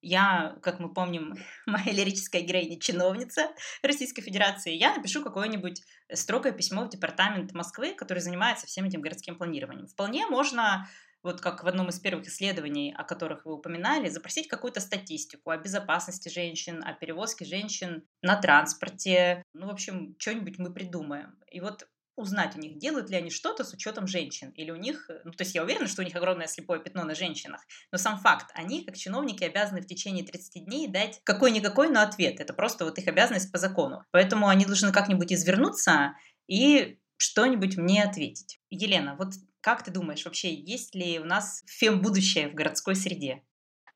Я, 0.00 0.56
как 0.62 0.80
мы 0.80 0.92
помним, 0.92 1.34
моя 1.66 1.92
лирическая 1.92 2.42
героиня 2.42 2.80
чиновница 2.80 3.50
Российской 3.82 4.22
Федерации. 4.22 4.72
Я 4.72 4.94
напишу 4.94 5.22
какое-нибудь 5.22 5.82
строгое 6.12 6.52
письмо 6.52 6.84
в 6.84 6.88
департамент 6.88 7.52
Москвы, 7.52 7.94
который 7.94 8.20
занимается 8.20 8.66
всем 8.66 8.86
этим 8.86 9.02
городским 9.02 9.36
планированием. 9.36 9.88
Вполне 9.88 10.26
можно 10.26 10.88
вот 11.22 11.40
как 11.40 11.64
в 11.64 11.66
одном 11.66 11.88
из 11.88 11.98
первых 11.98 12.26
исследований, 12.28 12.94
о 12.96 13.04
которых 13.04 13.44
вы 13.44 13.54
упоминали, 13.54 14.08
запросить 14.08 14.48
какую-то 14.48 14.80
статистику 14.80 15.50
о 15.50 15.58
безопасности 15.58 16.28
женщин, 16.28 16.82
о 16.84 16.92
перевозке 16.94 17.44
женщин 17.44 18.06
на 18.22 18.40
транспорте. 18.40 19.42
Ну, 19.52 19.66
в 19.66 19.70
общем, 19.70 20.14
что-нибудь 20.18 20.58
мы 20.58 20.72
придумаем. 20.72 21.36
И 21.50 21.60
вот 21.60 21.88
узнать 22.18 22.56
у 22.56 22.58
них, 22.60 22.78
делают 22.78 23.10
ли 23.10 23.16
они 23.16 23.30
что-то 23.30 23.64
с 23.64 23.72
учетом 23.72 24.06
женщин, 24.06 24.50
или 24.50 24.70
у 24.70 24.76
них, 24.76 25.08
э, 25.08 25.20
ну, 25.24 25.32
то 25.32 25.42
есть 25.42 25.54
я 25.54 25.62
уверена, 25.62 25.86
что 25.86 26.02
у 26.02 26.04
них 26.04 26.14
огромное 26.14 26.46
слепое 26.46 26.80
пятно 26.80 27.04
на 27.04 27.14
женщинах, 27.14 27.60
но 27.92 27.98
сам 27.98 28.18
факт, 28.18 28.50
они, 28.54 28.84
как 28.84 28.96
чиновники, 28.96 29.44
обязаны 29.44 29.80
в 29.80 29.86
течение 29.86 30.24
30 30.24 30.64
дней 30.64 30.88
дать 30.88 31.20
какой-никакой, 31.24 31.88
но 31.88 32.02
ответ, 32.02 32.40
это 32.40 32.52
просто 32.52 32.84
вот 32.84 32.98
их 32.98 33.06
обязанность 33.08 33.52
по 33.52 33.58
закону, 33.58 34.04
поэтому 34.10 34.48
они 34.48 34.64
должны 34.64 34.92
как-нибудь 34.92 35.32
извернуться 35.32 36.14
и 36.46 36.98
что-нибудь 37.16 37.76
мне 37.76 38.04
ответить. 38.04 38.60
Елена, 38.70 39.16
вот 39.18 39.34
как 39.60 39.82
ты 39.82 39.90
думаешь, 39.90 40.24
вообще 40.24 40.54
есть 40.54 40.94
ли 40.94 41.18
у 41.18 41.24
нас 41.24 41.62
фем-будущее 41.66 42.48
в 42.48 42.54
городской 42.54 42.94
среде? 42.94 43.42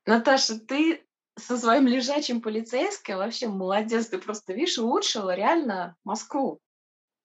Наташа, 0.05 0.59
ты 0.59 1.05
со 1.37 1.57
своим 1.57 1.87
лежачим 1.87 2.41
полицейским 2.41 3.17
вообще 3.17 3.47
молодец, 3.47 4.07
ты 4.07 4.17
просто, 4.19 4.53
видишь, 4.53 4.77
улучшила 4.77 5.33
реально 5.33 5.95
Москву. 6.03 6.59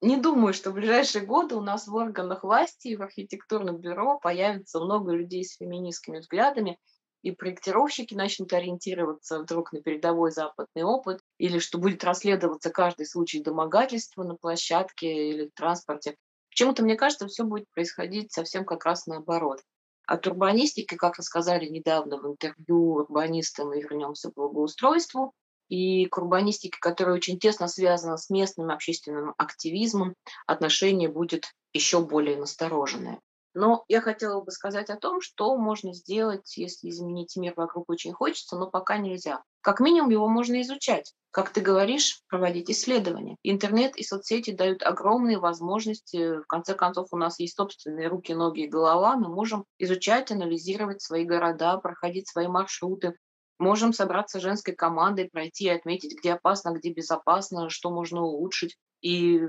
Не 0.01 0.17
думаю, 0.17 0.55
что 0.55 0.71
в 0.71 0.75
ближайшие 0.75 1.27
годы 1.27 1.57
у 1.57 1.61
нас 1.61 1.89
в 1.89 1.95
органах 1.95 2.45
власти 2.45 2.89
и 2.89 2.97
в 2.97 3.03
архитектурном 3.03 3.79
бюро 3.79 4.19
появится 4.21 4.79
много 4.79 5.13
людей 5.13 5.45
с 5.45 5.57
феминистскими 5.57 6.19
взглядами, 6.19 6.79
и 7.23 7.33
проектировщики 7.33 8.15
начнут 8.15 8.53
ориентироваться 8.53 9.41
вдруг 9.41 9.73
на 9.73 9.83
передовой 9.83 10.31
западный 10.31 10.85
опыт, 10.85 11.21
или 11.39 11.59
что 11.59 11.79
будет 11.79 12.05
расследоваться 12.05 12.71
каждый 12.71 13.07
случай 13.07 13.43
домогательства 13.43 14.23
на 14.23 14.37
площадке 14.37 15.31
или 15.31 15.49
в 15.49 15.55
транспорте. 15.55 16.17
Почему-то, 16.51 16.85
мне 16.85 16.95
кажется, 16.95 17.27
все 17.27 17.43
будет 17.43 17.67
происходить 17.75 18.33
совсем 18.33 18.65
как 18.65 18.85
раз 18.85 19.07
наоборот. 19.07 19.63
От 20.07 20.27
урбанистики, 20.29 20.95
как 20.95 21.17
рассказали 21.17 21.67
недавно 21.67 22.19
в 22.19 22.27
интервью 22.27 22.95
урбанистам, 22.95 23.75
и 23.75 23.83
вернемся 23.83 24.31
к 24.31 24.35
благоустройству, 24.35 25.35
и 25.69 26.07
к 26.07 26.19
урбанистике, 26.19 26.79
которая 26.81 27.17
очень 27.17 27.39
тесно 27.39 27.69
связана 27.69 28.17
с 28.17 28.31
местным 28.31 28.71
общественным 28.71 29.35
активизмом, 29.39 30.15
отношение 30.47 31.09
будет 31.09 31.53
еще 31.73 32.01
более 32.01 32.37
настороженное. 32.37 33.21
Но 33.55 33.85
я 33.89 34.01
хотела 34.01 34.41
бы 34.41 34.53
сказать 34.53 34.91
о 34.91 34.97
том, 34.97 35.21
что 35.21 35.57
можно 35.57 35.93
сделать, 35.93 36.57
если 36.57 36.91
изменить 36.91 37.37
мир 37.37 37.55
вокруг 37.57 37.91
очень 37.91 38.13
хочется, 38.13 38.57
но 38.57 38.71
пока 38.71 38.99
нельзя. 38.99 39.43
Как 39.63 39.81
минимум 39.81 40.11
его 40.11 40.29
можно 40.29 40.61
изучать. 40.63 41.13
Как 41.31 41.51
ты 41.51 41.61
говоришь, 41.61 42.23
проводить 42.29 42.71
исследования. 42.71 43.37
Интернет 43.43 43.97
и 43.97 44.05
соцсети 44.05 44.51
дают 44.51 44.83
огромные 44.83 45.39
возможности. 45.39 46.39
В 46.39 46.47
конце 46.47 46.75
концов, 46.75 47.09
у 47.11 47.17
нас 47.17 47.41
есть 47.41 47.57
собственные 47.57 48.09
руки, 48.09 48.33
ноги 48.33 48.63
и 48.63 48.69
голова. 48.69 49.17
Мы 49.17 49.29
можем 49.29 49.65
изучать, 49.79 50.31
анализировать 50.31 51.03
свои 51.03 51.25
города, 51.25 51.79
проходить 51.79 52.29
свои 52.29 52.47
маршруты, 52.47 53.17
Можем 53.59 53.93
собраться 53.93 54.41
женской 54.41 54.75
командой, 54.75 55.29
пройти 55.31 55.65
и 55.65 55.71
отметить, 55.71 56.17
где 56.19 56.33
опасно, 56.35 56.71
где 56.71 56.93
безопасно, 56.93 57.71
что 57.71 57.91
можно 57.91 58.23
улучшить. 58.23 58.77
и 59.01 59.43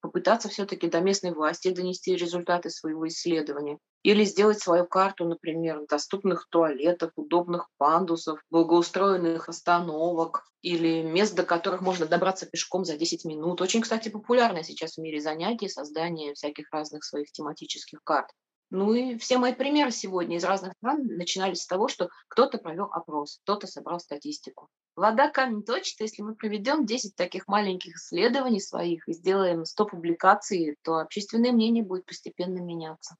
попытаться 0.00 0.48
все-таки 0.48 0.88
до 0.88 1.00
местной 1.00 1.32
власти 1.34 1.70
донести 1.70 2.16
результаты 2.16 2.70
своего 2.70 3.06
исследования. 3.08 3.78
Или 4.02 4.24
сделать 4.24 4.60
свою 4.60 4.86
карту, 4.86 5.26
например, 5.26 5.86
доступных 5.88 6.46
туалетов, 6.50 7.12
удобных 7.16 7.68
пандусов, 7.78 8.40
благоустроенных 8.50 9.48
остановок 9.48 10.44
или 10.62 11.02
мест, 11.02 11.34
до 11.34 11.42
которых 11.42 11.80
можно 11.82 12.06
добраться 12.06 12.46
пешком 12.46 12.84
за 12.84 12.96
10 12.96 13.24
минут. 13.24 13.60
Очень, 13.60 13.82
кстати, 13.82 14.08
популярное 14.08 14.62
сейчас 14.62 14.94
в 14.94 15.00
мире 15.00 15.20
занятие 15.20 15.68
создание 15.68 16.34
всяких 16.34 16.70
разных 16.70 17.04
своих 17.04 17.30
тематических 17.32 18.00
карт. 18.04 18.30
Ну 18.70 18.92
и 18.94 19.18
все 19.18 19.38
мои 19.38 19.52
примеры 19.52 19.90
сегодня 19.90 20.36
из 20.36 20.44
разных 20.44 20.72
стран 20.78 21.06
начинались 21.06 21.62
с 21.62 21.66
того, 21.66 21.88
что 21.88 22.08
кто-то 22.28 22.58
провел 22.58 22.88
опрос, 22.90 23.38
кто-то 23.44 23.66
собрал 23.66 24.00
статистику. 24.00 24.68
Вода 24.96 25.28
камень 25.28 25.62
точит, 25.62 26.00
если 26.00 26.22
мы 26.22 26.34
проведем 26.34 26.86
10 26.86 27.14
таких 27.16 27.46
маленьких 27.48 27.96
исследований 27.96 28.60
своих 28.60 29.08
и 29.08 29.12
сделаем 29.12 29.64
100 29.64 29.86
публикаций, 29.86 30.76
то 30.82 30.98
общественное 30.98 31.52
мнение 31.52 31.84
будет 31.84 32.06
постепенно 32.06 32.58
меняться. 32.58 33.16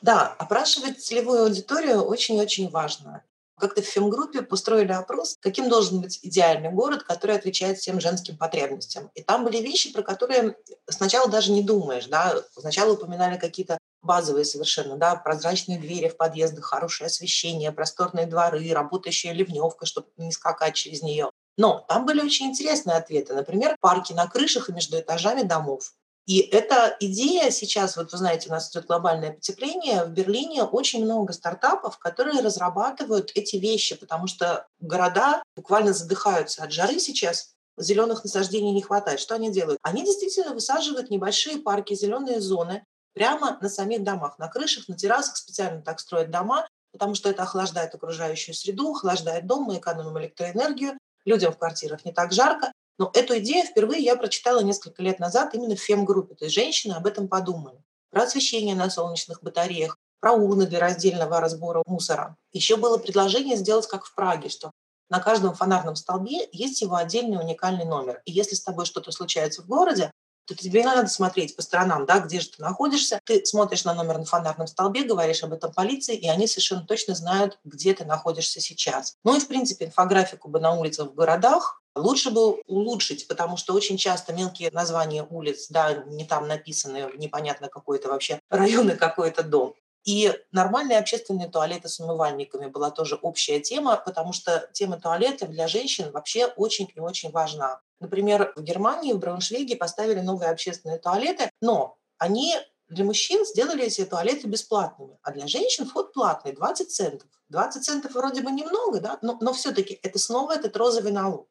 Да, 0.00 0.34
опрашивать 0.38 1.02
целевую 1.02 1.44
аудиторию 1.44 2.02
очень-очень 2.02 2.70
важно. 2.70 3.24
Как-то 3.58 3.82
в 3.82 3.86
фемгруппе 3.86 4.42
построили 4.42 4.92
опрос, 4.92 5.36
каким 5.40 5.68
должен 5.68 6.00
быть 6.00 6.20
идеальный 6.22 6.70
город, 6.70 7.02
который 7.02 7.34
отвечает 7.34 7.78
всем 7.78 8.00
женским 8.00 8.36
потребностям. 8.36 9.10
И 9.14 9.22
там 9.22 9.44
были 9.44 9.58
вещи, 9.58 9.92
про 9.92 10.02
которые 10.02 10.56
сначала 10.88 11.28
даже 11.28 11.50
не 11.50 11.64
думаешь. 11.64 12.06
Да? 12.06 12.36
Сначала 12.56 12.92
упоминали 12.92 13.36
какие-то 13.36 13.78
базовые 14.02 14.44
совершенно, 14.44 14.96
да, 14.96 15.16
прозрачные 15.16 15.78
двери 15.78 16.08
в 16.08 16.16
подъездах, 16.16 16.64
хорошее 16.64 17.06
освещение, 17.06 17.72
просторные 17.72 18.26
дворы, 18.26 18.72
работающая 18.72 19.32
ливневка, 19.32 19.86
чтобы 19.86 20.08
не 20.16 20.32
скакать 20.32 20.74
через 20.74 21.02
нее. 21.02 21.30
Но 21.56 21.84
там 21.88 22.06
были 22.06 22.20
очень 22.20 22.46
интересные 22.46 22.96
ответы. 22.96 23.34
Например, 23.34 23.76
парки 23.80 24.12
на 24.12 24.26
крышах 24.28 24.68
и 24.68 24.72
между 24.72 24.98
этажами 24.98 25.42
домов. 25.42 25.92
И 26.28 26.40
эта 26.40 26.94
идея 27.00 27.50
сейчас, 27.50 27.96
вот 27.96 28.12
вы 28.12 28.18
знаете, 28.18 28.50
у 28.50 28.52
нас 28.52 28.70
идет 28.70 28.86
глобальное 28.86 29.32
потепление, 29.32 30.04
в 30.04 30.10
Берлине 30.10 30.62
очень 30.62 31.02
много 31.02 31.32
стартапов, 31.32 31.98
которые 31.98 32.42
разрабатывают 32.42 33.32
эти 33.34 33.56
вещи, 33.56 33.96
потому 33.96 34.26
что 34.26 34.66
города 34.78 35.42
буквально 35.56 35.94
задыхаются 35.94 36.62
от 36.62 36.70
жары 36.70 37.00
сейчас, 37.00 37.54
зеленых 37.78 38.24
насаждений 38.24 38.72
не 38.72 38.82
хватает. 38.82 39.20
Что 39.20 39.36
они 39.36 39.50
делают? 39.50 39.78
Они 39.82 40.04
действительно 40.04 40.52
высаживают 40.52 41.08
небольшие 41.08 41.58
парки, 41.58 41.94
зеленые 41.94 42.40
зоны 42.40 42.84
прямо 43.14 43.58
на 43.60 43.68
самих 43.68 44.02
домах, 44.02 44.38
на 44.38 44.48
крышах, 44.48 44.88
на 44.88 44.96
террасах 44.96 45.36
специально 45.36 45.82
так 45.82 46.00
строят 46.00 46.30
дома, 46.30 46.68
потому 46.92 47.14
что 47.14 47.28
это 47.28 47.42
охлаждает 47.42 47.94
окружающую 47.94 48.54
среду, 48.54 48.92
охлаждает 48.92 49.46
дом, 49.46 49.64
мы 49.64 49.78
экономим 49.78 50.18
электроэнергию, 50.18 50.98
людям 51.24 51.52
в 51.52 51.58
квартирах 51.58 52.04
не 52.04 52.12
так 52.12 52.32
жарко, 52.32 52.72
но 52.98 53.10
эту 53.14 53.38
идею 53.38 53.64
впервые 53.64 54.02
я 54.02 54.16
прочитала 54.16 54.60
несколько 54.60 55.02
лет 55.02 55.20
назад 55.20 55.54
именно 55.54 55.76
в 55.76 55.80
фем-группе. 55.80 56.34
То 56.34 56.46
есть 56.46 56.54
женщины 56.54 56.94
об 56.94 57.06
этом 57.06 57.28
подумали. 57.28 57.82
Про 58.10 58.22
освещение 58.22 58.74
на 58.74 58.90
солнечных 58.90 59.42
батареях, 59.42 59.96
про 60.20 60.32
урны 60.32 60.66
для 60.66 60.80
раздельного 60.80 61.40
разбора 61.40 61.82
мусора. 61.86 62.36
Еще 62.52 62.76
было 62.76 62.98
предложение 62.98 63.56
сделать 63.56 63.86
как 63.86 64.04
в 64.04 64.14
Праге, 64.14 64.48
что 64.48 64.72
на 65.10 65.20
каждом 65.20 65.54
фонарном 65.54 65.94
столбе 65.94 66.48
есть 66.52 66.82
его 66.82 66.96
отдельный 66.96 67.38
уникальный 67.38 67.84
номер. 67.84 68.20
И 68.24 68.32
если 68.32 68.56
с 68.56 68.62
тобой 68.62 68.84
что-то 68.84 69.12
случается 69.12 69.62
в 69.62 69.66
городе, 69.66 70.10
то 70.48 70.54
тебе 70.54 70.82
надо 70.82 71.06
смотреть 71.08 71.54
по 71.54 71.62
сторонам, 71.62 72.06
да, 72.06 72.20
где 72.20 72.40
же 72.40 72.48
ты 72.48 72.62
находишься. 72.62 73.20
Ты 73.24 73.44
смотришь 73.44 73.84
на 73.84 73.92
номер 73.92 74.18
на 74.18 74.24
фонарном 74.24 74.66
столбе, 74.66 75.02
говоришь 75.04 75.42
об 75.42 75.52
этом 75.52 75.72
полиции, 75.72 76.16
и 76.16 76.26
они 76.26 76.46
совершенно 76.46 76.86
точно 76.86 77.14
знают, 77.14 77.58
где 77.64 77.92
ты 77.92 78.06
находишься 78.06 78.58
сейчас. 78.60 79.16
Ну 79.24 79.36
и, 79.36 79.40
в 79.40 79.46
принципе, 79.46 79.84
инфографику 79.84 80.48
бы 80.48 80.58
на 80.58 80.72
улицах 80.72 81.10
в 81.10 81.14
городах 81.14 81.82
лучше 81.94 82.30
бы 82.30 82.62
улучшить, 82.62 83.28
потому 83.28 83.58
что 83.58 83.74
очень 83.74 83.98
часто 83.98 84.32
мелкие 84.32 84.70
названия 84.70 85.26
улиц, 85.28 85.66
да, 85.68 85.92
не 86.06 86.24
там 86.24 86.48
написаны, 86.48 87.10
непонятно 87.16 87.68
какой 87.68 87.98
это 87.98 88.08
вообще 88.08 88.40
район 88.48 88.90
и 88.90 88.96
какой 88.96 89.28
это 89.28 89.42
дом. 89.42 89.74
И 90.04 90.32
нормальные 90.52 90.98
общественные 90.98 91.50
туалеты 91.50 91.88
с 91.88 92.00
умывальниками 92.00 92.66
была 92.66 92.90
тоже 92.90 93.16
общая 93.16 93.60
тема, 93.60 93.96
потому 93.96 94.32
что 94.32 94.70
тема 94.72 94.98
туалетов 94.98 95.50
для 95.50 95.68
женщин 95.68 96.10
вообще 96.10 96.46
очень 96.46 96.88
и 96.94 97.00
очень 97.00 97.30
важна. 97.30 97.82
Например, 98.00 98.52
в 98.56 98.62
Германии, 98.62 99.12
в 99.12 99.18
Брауншвейге 99.18 99.76
поставили 99.76 100.20
новые 100.20 100.50
общественные 100.50 100.98
туалеты, 100.98 101.50
но 101.60 101.96
они 102.18 102.54
для 102.88 103.04
мужчин 103.04 103.44
сделали 103.44 103.84
эти 103.84 104.04
туалеты 104.04 104.46
бесплатными, 104.46 105.18
а 105.22 105.32
для 105.32 105.46
женщин 105.46 105.86
вход 105.86 106.12
платный, 106.12 106.52
20 106.52 106.90
центов. 106.90 107.28
20 107.48 107.84
центов 107.84 108.12
вроде 108.12 108.42
бы 108.42 108.50
немного, 108.50 109.00
да, 109.00 109.18
но, 109.22 109.36
но 109.40 109.52
все-таки 109.52 109.98
это 110.02 110.18
снова 110.18 110.52
этот 110.52 110.76
розовый 110.76 111.12
налог. 111.12 111.48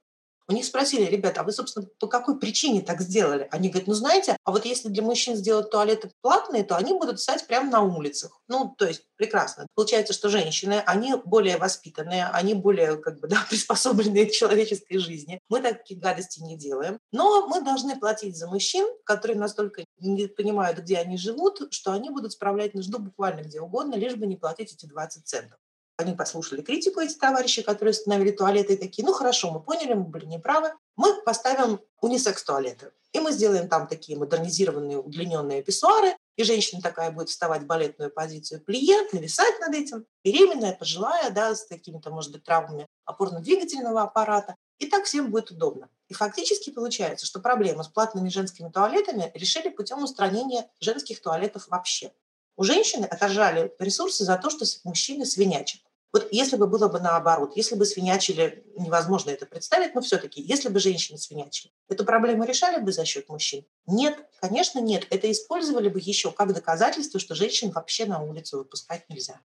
У 0.50 0.54
них 0.54 0.64
спросили, 0.64 1.04
ребята, 1.04 1.42
а 1.42 1.44
вы, 1.44 1.52
собственно, 1.52 1.88
по 2.00 2.08
какой 2.08 2.40
причине 2.40 2.82
так 2.82 3.02
сделали? 3.02 3.50
Они 3.52 3.68
говорят, 3.68 3.88
ну, 3.88 3.94
знаете, 3.94 4.38
а 4.46 4.52
вот 4.52 4.66
если 4.66 4.88
для 4.88 5.04
мужчин 5.04 5.36
сделать 5.36 5.70
туалеты 5.70 6.10
платные, 6.22 6.64
то 6.64 6.78
они 6.78 6.94
будут 6.94 7.20
стать 7.20 7.46
прямо 7.48 7.70
на 7.70 7.82
улицах. 7.82 8.40
Ну, 8.48 8.74
то 8.78 8.88
есть 8.88 9.04
прекрасно. 9.18 9.68
Получается, 9.76 10.14
что 10.14 10.30
женщины, 10.30 10.82
они 10.86 11.16
более 11.26 11.58
воспитанные, 11.58 12.28
они 12.28 12.54
более 12.54 12.96
как 12.96 13.20
бы, 13.20 13.28
да, 13.30 13.46
приспособленные 13.50 14.26
к 14.26 14.32
человеческой 14.32 15.00
жизни. 15.00 15.40
Мы 15.50 15.62
такие 15.62 16.00
гадости 16.00 16.40
не 16.42 16.58
делаем. 16.58 16.98
Но 17.12 17.48
мы 17.48 17.62
должны 17.62 18.00
платить 18.00 18.38
за 18.38 18.48
мужчин, 18.48 18.88
которые 19.04 19.38
настолько 19.38 19.84
не 20.00 20.28
понимают, 20.28 20.80
где 20.80 20.98
они 20.98 21.18
живут, 21.18 21.62
что 21.72 21.92
они 21.92 22.10
будут 22.10 22.32
справлять 22.32 22.74
нужду 22.74 23.00
буквально 23.00 23.42
где 23.42 23.60
угодно, 23.60 23.96
лишь 23.96 24.16
бы 24.16 24.28
не 24.28 24.38
платить 24.38 24.72
эти 24.72 24.86
20 24.86 25.28
центов. 25.28 25.60
Они 25.98 26.14
послушали 26.14 26.62
критику, 26.62 27.00
эти 27.00 27.16
товарищи, 27.16 27.64
которые 27.64 27.92
установили 27.92 28.30
туалеты, 28.30 28.74
и 28.74 28.78
такие, 28.78 29.04
ну 29.04 29.14
хорошо, 29.14 29.52
мы 29.52 29.60
поняли, 29.60 29.94
мы 29.94 30.04
были 30.04 30.26
неправы, 30.26 30.72
мы 30.96 31.20
поставим 31.24 31.80
унисекс-туалеты. 32.02 32.92
И 33.14 33.20
мы 33.20 33.32
сделаем 33.32 33.68
там 33.68 33.88
такие 33.88 34.16
модернизированные 34.16 35.00
удлиненные 35.00 35.64
писсуары, 35.64 36.16
и 36.36 36.44
женщина 36.44 36.84
такая 36.84 37.10
будет 37.10 37.30
вставать 37.30 37.64
в 37.64 37.66
балетную 37.66 38.12
позицию 38.12 38.62
плие, 38.62 38.96
нависать 39.12 39.60
над 39.60 39.74
этим, 39.74 40.06
беременная, 40.24 40.74
пожилая, 40.74 41.32
да, 41.32 41.56
с 41.56 41.66
какими-то, 41.66 42.12
может 42.12 42.32
быть, 42.32 42.44
травмами 42.44 42.86
опорно-двигательного 43.06 44.04
аппарата. 44.04 44.56
И 44.78 44.86
так 44.86 45.06
всем 45.06 45.32
будет 45.32 45.50
удобно. 45.50 45.90
И 46.10 46.14
фактически 46.14 46.70
получается, 46.70 47.26
что 47.26 47.40
проблему 47.40 47.84
с 47.84 47.88
платными 47.88 48.30
женскими 48.30 48.70
туалетами 48.70 49.32
решили 49.34 49.70
путем 49.70 50.04
устранения 50.04 50.70
женских 50.80 51.24
туалетов 51.24 51.68
вообще. 51.70 52.14
У 52.56 52.64
женщины 52.64 53.06
отожали 53.06 53.74
ресурсы 53.80 54.24
за 54.24 54.38
то, 54.38 54.52
что 54.52 54.66
мужчины 54.84 55.26
свинячат. 55.26 55.82
Вот 56.14 56.28
если 56.32 56.56
бы 56.56 56.68
было 56.68 56.88
бы 56.88 57.00
наоборот, 57.00 57.54
если 57.56 57.76
бы 57.76 57.86
свинячили, 57.86 58.66
невозможно 58.78 59.30
это 59.32 59.46
представить, 59.46 59.94
но 59.94 60.02
все-таки, 60.02 60.42
если 60.42 60.70
бы 60.70 60.80
женщины 60.80 61.18
свинячили, 61.18 61.74
эту 61.90 62.06
проблему 62.06 62.46
решали 62.46 62.82
бы 62.82 62.92
за 62.92 63.06
счет 63.06 63.28
мужчин? 63.30 63.66
Нет, 63.86 64.18
конечно, 64.40 64.80
нет. 64.80 65.06
Это 65.10 65.30
использовали 65.32 65.90
бы 65.90 66.00
еще 66.00 66.32
как 66.32 66.54
доказательство, 66.54 67.20
что 67.20 67.36
женщин 67.36 67.72
вообще 67.72 68.06
на 68.06 68.22
улицу 68.22 68.60
выпускать 68.60 69.10
нельзя. 69.10 69.42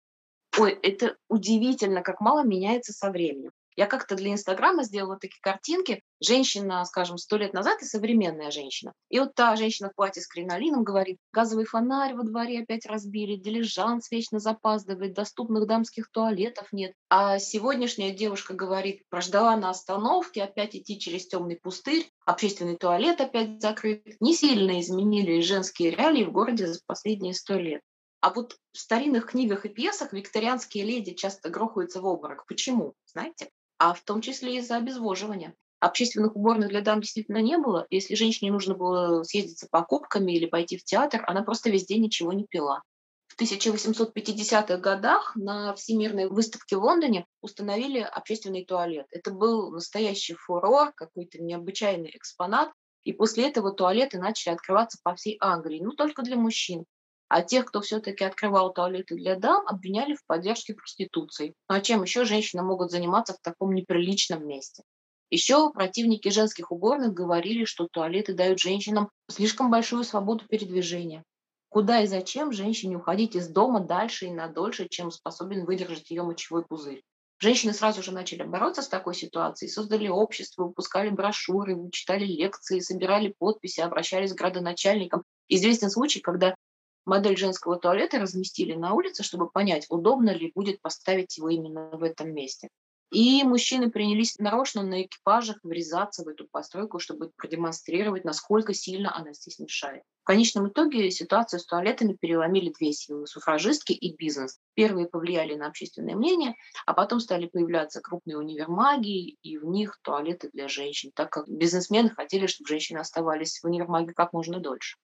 Ой, 0.58 0.72
это 0.82 1.16
удивительно, 1.28 2.02
как 2.02 2.20
мало 2.20 2.44
меняется 2.44 2.92
со 2.92 3.10
временем. 3.10 3.52
Я 3.76 3.86
как-то 3.86 4.16
для 4.16 4.32
Инстаграма 4.32 4.84
сделала 4.84 5.16
такие 5.16 5.40
картинки. 5.40 6.02
Женщина, 6.20 6.84
скажем, 6.84 7.16
сто 7.18 7.36
лет 7.36 7.54
назад 7.54 7.80
и 7.82 7.86
современная 7.86 8.50
женщина. 8.50 8.92
И 9.08 9.18
вот 9.18 9.34
та 9.34 9.56
женщина 9.56 9.90
в 9.90 9.94
платье 9.94 10.22
с 10.22 10.26
кринолином 10.26 10.84
говорит, 10.84 11.18
газовый 11.32 11.64
фонарь 11.64 12.14
во 12.14 12.24
дворе 12.24 12.60
опять 12.60 12.86
разбили, 12.86 13.36
дилижанс 13.36 14.10
вечно 14.10 14.38
запаздывает, 14.38 15.14
доступных 15.14 15.66
дамских 15.66 16.10
туалетов 16.10 16.68
нет. 16.72 16.92
А 17.08 17.38
сегодняшняя 17.38 18.10
девушка 18.10 18.54
говорит, 18.54 19.02
прождала 19.08 19.56
на 19.56 19.70
остановке, 19.70 20.42
опять 20.42 20.76
идти 20.76 20.98
через 20.98 21.26
темный 21.26 21.56
пустырь, 21.56 22.10
общественный 22.26 22.76
туалет 22.76 23.20
опять 23.20 23.60
закрыт. 23.62 24.04
Не 24.20 24.34
сильно 24.34 24.80
изменились 24.80 25.46
женские 25.46 25.90
реалии 25.90 26.24
в 26.24 26.32
городе 26.32 26.66
за 26.66 26.80
последние 26.86 27.34
сто 27.34 27.54
лет. 27.54 27.80
А 28.20 28.30
вот 28.30 28.58
в 28.72 28.78
старинных 28.78 29.26
книгах 29.26 29.64
и 29.64 29.70
пьесах 29.70 30.12
викторианские 30.12 30.84
леди 30.84 31.14
часто 31.14 31.48
грохаются 31.48 32.02
в 32.02 32.06
обморок. 32.06 32.44
Почему? 32.46 32.94
Знаете? 33.06 33.50
А 33.80 33.94
в 33.94 34.02
том 34.02 34.20
числе 34.20 34.58
из-за 34.58 34.76
обезвоживания. 34.76 35.54
Общественных 35.80 36.36
уборных 36.36 36.68
для 36.68 36.82
дам 36.82 37.00
действительно 37.00 37.38
не 37.38 37.56
было. 37.56 37.86
Если 37.88 38.14
женщине 38.14 38.52
нужно 38.52 38.74
было 38.74 39.22
съездить 39.22 39.58
за 39.58 39.68
покупками 39.70 40.32
или 40.32 40.44
пойти 40.44 40.76
в 40.76 40.84
театр, 40.84 41.24
она 41.26 41.42
просто 41.42 41.70
везде 41.70 41.96
ничего 41.96 42.34
не 42.34 42.44
пила. 42.44 42.82
В 43.28 43.40
1850-х 43.40 44.76
годах 44.76 45.34
на 45.34 45.72
Всемирной 45.74 46.28
выставке 46.28 46.76
в 46.76 46.84
Лондоне 46.84 47.24
установили 47.40 48.00
общественный 48.00 48.66
туалет. 48.66 49.06
Это 49.12 49.30
был 49.30 49.70
настоящий 49.70 50.34
фурор, 50.34 50.92
какой-то 50.94 51.42
необычайный 51.42 52.10
экспонат. 52.14 52.70
И 53.04 53.14
после 53.14 53.48
этого 53.48 53.72
туалеты 53.72 54.18
начали 54.18 54.52
открываться 54.52 54.98
по 55.02 55.14
всей 55.14 55.38
Англии, 55.40 55.80
ну 55.82 55.92
только 55.92 56.20
для 56.20 56.36
мужчин. 56.36 56.84
А 57.30 57.42
тех, 57.42 57.66
кто 57.66 57.80
все-таки 57.80 58.24
открывал 58.24 58.72
туалеты 58.72 59.14
для 59.14 59.36
дам, 59.36 59.64
обвиняли 59.68 60.16
в 60.16 60.26
поддержке 60.26 60.74
проституции. 60.74 61.54
Ну 61.68 61.76
а 61.76 61.80
чем 61.80 62.02
еще 62.02 62.24
женщины 62.24 62.64
могут 62.64 62.90
заниматься 62.90 63.34
в 63.34 63.40
таком 63.40 63.72
неприличном 63.72 64.44
месте? 64.46 64.82
Еще 65.30 65.70
противники 65.72 66.28
женских 66.28 66.72
уборных 66.72 67.14
говорили, 67.14 67.64
что 67.64 67.86
туалеты 67.86 68.34
дают 68.34 68.58
женщинам 68.58 69.10
слишком 69.30 69.70
большую 69.70 70.02
свободу 70.02 70.44
передвижения. 70.48 71.22
Куда 71.68 72.00
и 72.00 72.08
зачем 72.08 72.50
женщине 72.50 72.96
уходить 72.96 73.36
из 73.36 73.48
дома 73.48 73.78
дальше 73.78 74.26
и 74.26 74.32
надольше, 74.32 74.88
чем 74.88 75.12
способен 75.12 75.64
выдержать 75.66 76.10
ее 76.10 76.24
мочевой 76.24 76.64
пузырь? 76.64 77.04
Женщины 77.38 77.72
сразу 77.72 78.02
же 78.02 78.10
начали 78.10 78.42
бороться 78.42 78.82
с 78.82 78.88
такой 78.88 79.14
ситуацией, 79.14 79.70
создали 79.70 80.08
общество, 80.08 80.64
выпускали 80.64 81.10
брошюры, 81.10 81.78
читали 81.92 82.24
лекции, 82.24 82.80
собирали 82.80 83.32
подписи, 83.38 83.80
обращались 83.80 84.32
к 84.32 84.36
градоначальникам. 84.36 85.22
Известен 85.48 85.90
случай, 85.90 86.18
когда 86.18 86.56
модель 87.04 87.36
женского 87.36 87.76
туалета 87.78 88.18
разместили 88.18 88.74
на 88.74 88.94
улице, 88.94 89.22
чтобы 89.22 89.50
понять, 89.50 89.86
удобно 89.88 90.30
ли 90.30 90.52
будет 90.54 90.80
поставить 90.80 91.36
его 91.38 91.48
именно 91.48 91.90
в 91.90 92.02
этом 92.02 92.32
месте. 92.32 92.68
И 93.10 93.42
мужчины 93.42 93.90
принялись 93.90 94.38
нарочно 94.38 94.84
на 94.84 95.02
экипажах 95.02 95.58
врезаться 95.64 96.22
в 96.22 96.28
эту 96.28 96.46
постройку, 96.46 97.00
чтобы 97.00 97.30
продемонстрировать, 97.36 98.24
насколько 98.24 98.72
сильно 98.72 99.16
она 99.16 99.32
здесь 99.32 99.58
мешает. 99.58 100.04
В 100.22 100.26
конечном 100.26 100.68
итоге 100.68 101.10
ситуацию 101.10 101.58
с 101.58 101.66
туалетами 101.66 102.12
переломили 102.12 102.72
две 102.78 102.92
силы– 102.92 103.26
суфражистки 103.26 103.92
и 103.92 104.14
бизнес. 104.14 104.60
Первые 104.74 105.08
повлияли 105.08 105.56
на 105.56 105.66
общественное 105.66 106.14
мнение, 106.14 106.54
а 106.86 106.94
потом 106.94 107.18
стали 107.18 107.46
появляться 107.46 108.00
крупные 108.00 108.38
универмаги, 108.38 109.36
и 109.42 109.58
в 109.58 109.64
них 109.64 109.98
туалеты 110.02 110.48
для 110.52 110.68
женщин, 110.68 111.10
так 111.12 111.30
как 111.30 111.48
бизнесмены 111.48 112.10
хотели, 112.10 112.46
чтобы 112.46 112.68
женщины 112.68 112.98
оставались 112.98 113.58
в 113.58 113.64
универмаге 113.64 114.12
как 114.14 114.32
можно 114.32 114.60
дольше. 114.60 114.98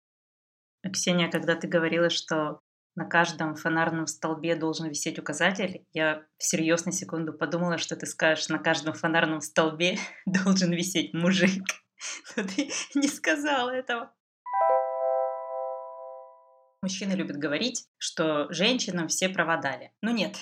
Ксения, 0.91 1.29
когда 1.29 1.55
ты 1.55 1.67
говорила, 1.67 2.09
что 2.09 2.61
на 2.95 3.05
каждом 3.05 3.55
фонарном 3.55 4.07
столбе 4.07 4.55
должен 4.55 4.87
висеть 4.87 5.19
указатель. 5.19 5.85
Я 5.93 6.25
всерьез 6.37 6.85
на 6.85 6.91
секунду 6.91 7.33
подумала, 7.33 7.77
что 7.77 7.95
ты 7.95 8.05
скажешь, 8.05 8.47
на 8.47 8.57
каждом 8.57 8.93
фонарном 8.93 9.41
столбе 9.41 9.97
должен 10.25 10.71
висеть 10.71 11.13
мужик. 11.13 11.63
Но 12.37 12.43
ты 12.43 12.69
не 12.95 13.07
сказала 13.07 13.69
этого. 13.69 14.13
Мужчины 16.81 17.13
любят 17.13 17.37
говорить, 17.37 17.87
что 17.97 18.51
женщинам 18.51 19.07
все 19.07 19.27
права 19.27 19.57
дали. 19.57 19.91
Ну 20.01 20.11
нет, 20.11 20.37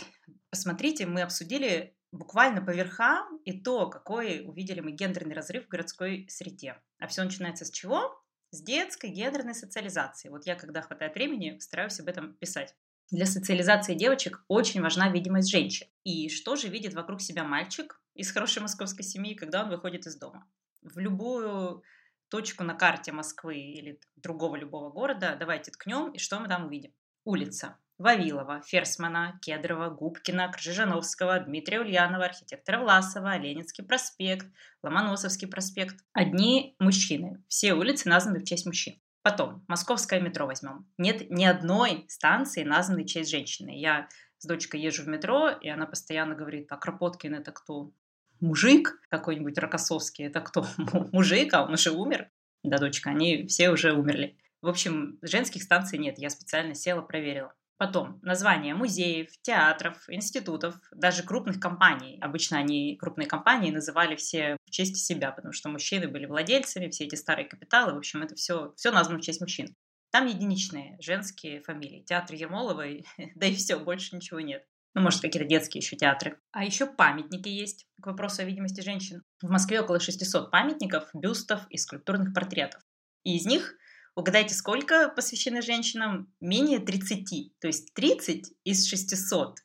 посмотрите, 0.50 1.06
мы 1.06 1.22
обсудили 1.22 1.96
буквально 2.12 2.62
по 2.62 2.72
верхам 2.72 3.40
и 3.46 3.62
то, 3.62 3.90
какой 3.90 4.44
увидели 4.46 4.82
мы 4.82 4.92
гендерный 4.92 5.36
разрыв 5.36 5.66
в 5.66 5.70
городской 5.70 6.28
среде. 6.30 6.80
А 7.00 7.08
все 7.08 7.24
начинается 7.24 7.66
с 7.66 7.72
чего? 7.72 8.23
С 8.54 8.62
детской 8.62 9.10
гендерной 9.10 9.56
социализацией. 9.56 10.32
Вот 10.32 10.46
я, 10.46 10.56
когда 10.56 10.84
хватает 10.84 11.16
времени, 11.16 11.58
стараюсь 11.60 12.00
об 12.00 12.08
этом 12.08 12.36
писать. 12.36 12.76
Для 13.10 13.26
социализации 13.26 13.96
девочек 13.96 14.44
очень 14.48 14.82
важна 14.82 15.10
видимость 15.10 15.50
женщин. 15.50 15.88
И 16.04 16.30
что 16.30 16.56
же 16.56 16.68
видит 16.68 16.94
вокруг 16.94 17.20
себя 17.20 17.44
мальчик 17.44 18.00
из 18.14 18.32
хорошей 18.32 18.62
московской 18.62 19.04
семьи, 19.04 19.34
когда 19.34 19.64
он 19.64 19.70
выходит 19.70 20.06
из 20.06 20.16
дома? 20.16 20.48
В 20.84 21.00
любую 21.00 21.84
точку 22.30 22.64
на 22.64 22.76
карте 22.76 23.12
Москвы 23.12 23.58
или 23.58 24.00
другого 24.18 24.56
любого 24.56 24.92
города 24.92 25.36
давайте 25.40 25.72
ткнем, 25.72 26.12
и 26.12 26.20
что 26.20 26.40
мы 26.40 26.48
там 26.48 26.66
увидим? 26.66 26.94
Улица. 27.26 27.80
Вавилова, 27.98 28.62
Ферсмана, 28.66 29.40
Кедрова, 29.42 29.90
Губкина, 29.90 30.52
Крыжижановского, 30.52 31.40
Дмитрия 31.40 31.82
Ульянова, 31.82 32.26
архитектора 32.26 32.80
Власова, 32.80 33.38
Ленинский 33.38 33.84
проспект, 33.84 34.48
Ломоносовский 34.82 35.48
проспект. 35.48 35.98
Одни 36.14 36.76
мужчины. 36.80 37.44
Все 37.48 37.74
улицы 37.74 38.10
названы 38.10 38.40
в 38.40 38.46
честь 38.46 38.66
мужчин. 38.66 39.00
Потом, 39.22 39.64
московское 39.68 40.20
метро 40.20 40.46
возьмем. 40.46 40.86
Нет 40.98 41.30
ни 41.30 41.46
одной 41.46 42.06
станции, 42.10 42.64
названной 42.64 43.04
в 43.04 43.08
честь 43.08 43.32
женщины. 43.32 43.70
Я 43.80 44.10
с 44.38 44.46
дочкой 44.46 44.82
езжу 44.82 45.04
в 45.04 45.08
метро, 45.08 45.50
и 45.50 45.70
она 45.70 45.86
постоянно 45.86 46.36
говорит, 46.36 46.70
а 46.72 46.78
Кропоткин 46.78 47.36
это 47.36 47.54
кто? 47.54 47.94
Мужик 48.42 49.00
какой-нибудь 49.10 49.58
Рокоссовский, 49.58 50.26
это 50.26 50.42
кто? 50.42 50.66
Мужик, 51.14 51.54
а 51.54 51.64
он 51.64 51.74
уже 51.74 51.92
умер. 51.92 52.30
Да, 52.64 52.78
дочка, 52.78 53.12
они 53.12 53.48
все 53.48 53.70
уже 53.70 53.94
умерли. 53.94 54.38
В 54.62 54.68
общем, 54.68 55.20
женских 55.22 55.64
станций 55.64 55.98
нет, 55.98 56.18
я 56.18 56.30
специально 56.30 56.76
села, 56.76 57.02
проверила. 57.02 57.54
Потом 57.84 58.18
названия 58.22 58.76
музеев, 58.76 59.28
театров, 59.42 60.06
институтов, 60.08 60.76
даже 60.94 61.22
крупных 61.22 61.60
компаний. 61.60 62.18
Обычно 62.22 62.58
они, 62.58 62.96
крупные 62.96 63.28
компании, 63.28 63.72
называли 63.72 64.16
все 64.16 64.56
в 64.66 64.72
честь 64.72 64.96
себя, 65.06 65.34
потому 65.34 65.52
что 65.52 65.68
мужчины 65.68 66.08
были 66.08 66.26
владельцами, 66.26 66.88
все 66.88 67.04
эти 67.04 67.16
старые 67.16 67.46
капиталы. 67.46 67.94
В 67.94 67.98
общем, 67.98 68.24
это 68.24 68.36
все, 68.36 68.72
все 68.78 68.90
названо 68.92 69.20
в 69.20 69.22
честь 69.22 69.42
мужчин. 69.42 69.76
Там 70.12 70.28
единичные 70.28 70.96
женские 71.02 71.62
фамилии. 71.62 72.06
Театр 72.08 72.38
Ермоловой, 72.38 73.06
да 73.36 73.48
и 73.48 73.54
все, 73.54 73.78
больше 73.78 74.16
ничего 74.16 74.40
нет. 74.40 74.64
Ну, 74.94 75.02
может, 75.02 75.20
какие-то 75.20 75.50
детские 75.50 75.82
еще 75.82 75.98
театры. 75.98 76.40
А 76.54 76.64
еще 76.64 76.86
памятники 76.86 77.50
есть 77.50 77.86
к 78.02 78.06
вопросу 78.08 78.44
о 78.44 78.46
видимости 78.46 78.80
женщин. 78.80 79.24
В 79.42 79.50
Москве 79.50 79.82
около 79.82 80.00
600 80.00 80.52
памятников, 80.52 81.10
бюстов 81.14 81.68
и 81.70 81.76
скульптурных 81.76 82.34
портретов. 82.34 82.82
И 83.26 83.36
из 83.36 83.46
них 83.46 83.76
Угадайте, 84.16 84.54
сколько 84.54 85.10
посвящены 85.10 85.62
женщинам? 85.62 86.32
Менее 86.40 86.80
30. 86.80 87.60
То 87.60 87.68
есть 87.68 87.94
30 87.94 88.54
из 88.64 88.88
600. 88.88 89.60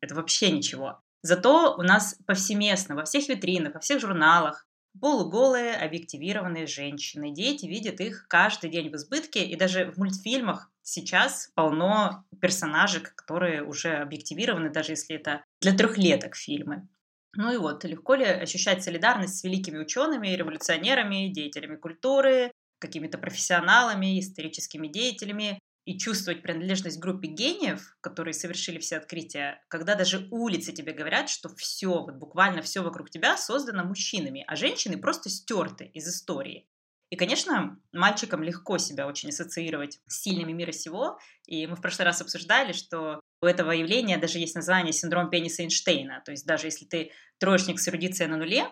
Это 0.00 0.14
вообще 0.14 0.50
ничего. 0.50 1.00
Зато 1.22 1.74
у 1.76 1.82
нас 1.82 2.16
повсеместно, 2.26 2.94
во 2.94 3.04
всех 3.04 3.28
витринах, 3.28 3.74
во 3.74 3.80
всех 3.80 4.00
журналах 4.00 4.66
полуголые, 5.00 5.74
объективированные 5.76 6.66
женщины. 6.66 7.32
Дети 7.32 7.66
видят 7.66 8.00
их 8.00 8.26
каждый 8.28 8.70
день 8.70 8.90
в 8.90 8.96
избытке, 8.96 9.44
и 9.44 9.56
даже 9.56 9.90
в 9.90 9.98
мультфильмах 9.98 10.70
сейчас 10.82 11.50
полно 11.54 12.24
персонажей, 12.40 13.00
которые 13.00 13.64
уже 13.64 13.96
объективированы, 13.96 14.70
даже 14.70 14.92
если 14.92 15.16
это 15.16 15.44
для 15.60 15.72
трехлеток 15.72 16.36
фильмы. 16.36 16.88
Ну 17.36 17.52
и 17.52 17.56
вот, 17.56 17.84
легко 17.84 18.14
ли 18.14 18.24
ощущать 18.24 18.84
солидарность 18.84 19.38
с 19.38 19.44
великими 19.44 19.78
учеными, 19.78 20.28
революционерами, 20.28 21.32
деятелями 21.32 21.76
культуры, 21.76 22.52
какими-то 22.84 23.18
профессионалами, 23.18 24.20
историческими 24.20 24.88
деятелями 24.88 25.58
и 25.86 25.98
чувствовать 25.98 26.42
принадлежность 26.42 26.98
группе 26.98 27.28
гениев, 27.28 27.96
которые 28.00 28.34
совершили 28.34 28.78
все 28.78 28.96
открытия, 28.96 29.62
когда 29.68 29.94
даже 29.94 30.28
улицы 30.30 30.72
тебе 30.72 30.92
говорят, 30.92 31.28
что 31.28 31.48
все, 31.54 31.88
вот 31.88 32.14
буквально 32.14 32.62
все 32.62 32.82
вокруг 32.82 33.10
тебя 33.10 33.36
создано 33.36 33.84
мужчинами, 33.84 34.44
а 34.46 34.56
женщины 34.56 34.98
просто 34.98 35.28
стерты 35.28 35.86
из 35.94 36.08
истории. 36.08 36.66
И, 37.10 37.16
конечно, 37.16 37.78
мальчикам 37.92 38.42
легко 38.42 38.78
себя 38.78 39.06
очень 39.06 39.28
ассоциировать 39.28 40.00
с 40.08 40.22
сильными 40.22 40.52
мира 40.52 40.72
сего. 40.72 41.18
И 41.46 41.66
мы 41.66 41.76
в 41.76 41.80
прошлый 41.80 42.06
раз 42.06 42.20
обсуждали, 42.20 42.72
что 42.72 43.20
у 43.40 43.46
этого 43.46 43.70
явления 43.72 44.16
даже 44.16 44.38
есть 44.38 44.56
название 44.56 44.92
синдром 44.92 45.30
пениса 45.30 45.62
Эйнштейна. 45.62 46.22
То 46.24 46.32
есть 46.32 46.44
даже 46.46 46.66
если 46.66 46.86
ты 46.86 47.12
троечник 47.38 47.78
с 47.78 47.86
эрудицией 47.86 48.28
на 48.28 48.38
нуле, 48.38 48.66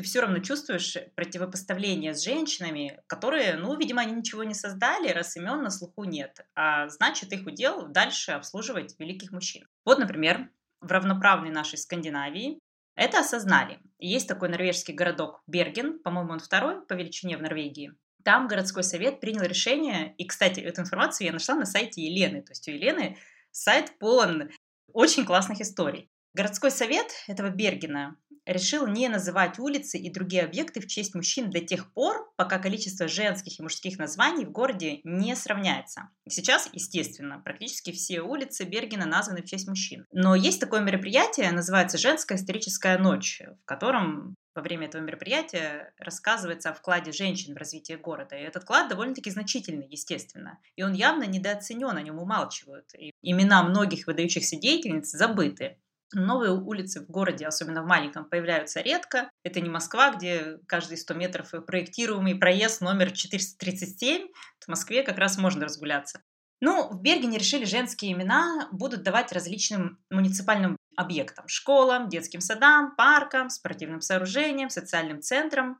ты 0.00 0.06
все 0.06 0.20
равно 0.20 0.38
чувствуешь 0.38 0.96
противопоставление 1.14 2.14
с 2.14 2.24
женщинами, 2.24 3.02
которые, 3.06 3.56
ну, 3.56 3.76
видимо, 3.76 4.00
они 4.00 4.12
ничего 4.12 4.44
не 4.44 4.54
создали, 4.54 5.10
раз 5.10 5.36
имен 5.36 5.62
на 5.62 5.68
слуху 5.68 6.04
нет. 6.04 6.40
А 6.54 6.88
значит, 6.88 7.34
их 7.34 7.46
удел 7.46 7.86
дальше 7.86 8.32
обслуживать 8.32 8.94
великих 8.98 9.30
мужчин. 9.30 9.68
Вот, 9.84 9.98
например, 9.98 10.48
в 10.80 10.90
равноправной 10.90 11.50
нашей 11.50 11.76
Скандинавии 11.76 12.58
это 12.96 13.18
осознали. 13.18 13.78
Есть 13.98 14.26
такой 14.26 14.48
норвежский 14.48 14.94
городок 14.94 15.42
Берген, 15.46 15.98
по-моему, 15.98 16.32
он 16.32 16.40
второй 16.40 16.80
по 16.86 16.94
величине 16.94 17.36
в 17.36 17.42
Норвегии. 17.42 17.92
Там 18.24 18.48
городской 18.48 18.84
совет 18.84 19.20
принял 19.20 19.42
решение, 19.42 20.14
и, 20.16 20.26
кстати, 20.26 20.60
эту 20.60 20.80
информацию 20.80 21.26
я 21.26 21.34
нашла 21.34 21.56
на 21.56 21.66
сайте 21.66 22.00
Елены, 22.00 22.40
то 22.40 22.52
есть 22.52 22.66
у 22.68 22.70
Елены 22.70 23.18
сайт 23.50 23.98
полон 23.98 24.48
очень 24.94 25.26
классных 25.26 25.60
историй. 25.60 26.10
Городской 26.34 26.70
совет 26.70 27.06
этого 27.26 27.50
Бергена 27.50 28.16
решил 28.46 28.86
не 28.86 29.08
называть 29.08 29.58
улицы 29.58 29.98
и 29.98 30.12
другие 30.12 30.42
объекты 30.42 30.80
в 30.80 30.86
честь 30.86 31.14
мужчин 31.14 31.50
до 31.50 31.60
тех 31.60 31.92
пор, 31.92 32.32
пока 32.36 32.58
количество 32.58 33.08
женских 33.08 33.58
и 33.58 33.62
мужских 33.62 33.98
названий 33.98 34.44
в 34.44 34.50
городе 34.50 35.00
не 35.04 35.34
сравняется. 35.36 36.08
Сейчас, 36.28 36.68
естественно, 36.72 37.40
практически 37.40 37.92
все 37.92 38.22
улицы 38.22 38.64
Бергена 38.64 39.06
названы 39.06 39.42
в 39.42 39.46
честь 39.46 39.68
мужчин. 39.68 40.06
Но 40.12 40.34
есть 40.34 40.60
такое 40.60 40.80
мероприятие, 40.80 41.50
называется 41.52 41.98
«Женская 41.98 42.36
историческая 42.36 42.98
ночь», 42.98 43.42
в 43.62 43.64
котором 43.64 44.36
во 44.54 44.62
время 44.62 44.86
этого 44.88 45.02
мероприятия 45.02 45.92
рассказывается 45.98 46.70
о 46.70 46.74
вкладе 46.74 47.12
женщин 47.12 47.54
в 47.54 47.56
развитие 47.56 47.98
города. 47.98 48.36
И 48.36 48.42
этот 48.42 48.64
вклад 48.64 48.88
довольно-таки 48.88 49.30
значительный, 49.30 49.86
естественно. 49.88 50.58
И 50.74 50.82
он 50.82 50.92
явно 50.92 51.24
недооценен, 51.24 51.96
о 51.96 52.02
нем 52.02 52.18
умалчивают. 52.18 52.86
И 52.98 53.12
имена 53.22 53.62
многих 53.62 54.06
выдающихся 54.06 54.56
деятельниц 54.56 55.10
забыты. 55.10 55.78
Новые 56.12 56.52
улицы 56.52 57.00
в 57.00 57.10
городе, 57.10 57.46
особенно 57.46 57.82
в 57.82 57.86
маленьком, 57.86 58.24
появляются 58.24 58.80
редко. 58.80 59.30
Это 59.44 59.60
не 59.60 59.68
Москва, 59.68 60.12
где 60.14 60.58
каждые 60.66 60.98
100 60.98 61.14
метров 61.14 61.50
проектируемый 61.66 62.34
проезд 62.34 62.80
номер 62.80 63.12
437. 63.12 64.28
В 64.58 64.68
Москве 64.68 65.02
как 65.02 65.18
раз 65.18 65.38
можно 65.38 65.66
разгуляться. 65.66 66.22
Ну, 66.60 66.90
в 66.90 67.00
Бергене 67.00 67.38
решили 67.38 67.64
женские 67.64 68.12
имена 68.12 68.68
будут 68.72 69.02
давать 69.02 69.32
различным 69.32 69.98
муниципальным 70.10 70.76
объектам. 70.96 71.48
Школам, 71.48 72.08
детским 72.08 72.40
садам, 72.40 72.94
паркам, 72.96 73.48
спортивным 73.48 74.00
сооружениям, 74.00 74.68
социальным 74.68 75.22
центрам. 75.22 75.78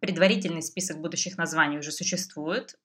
Предварительный 0.00 0.62
список 0.62 0.98
будущих 0.98 1.38
названий 1.38 1.78
уже 1.78 1.90
существует. 1.90 2.76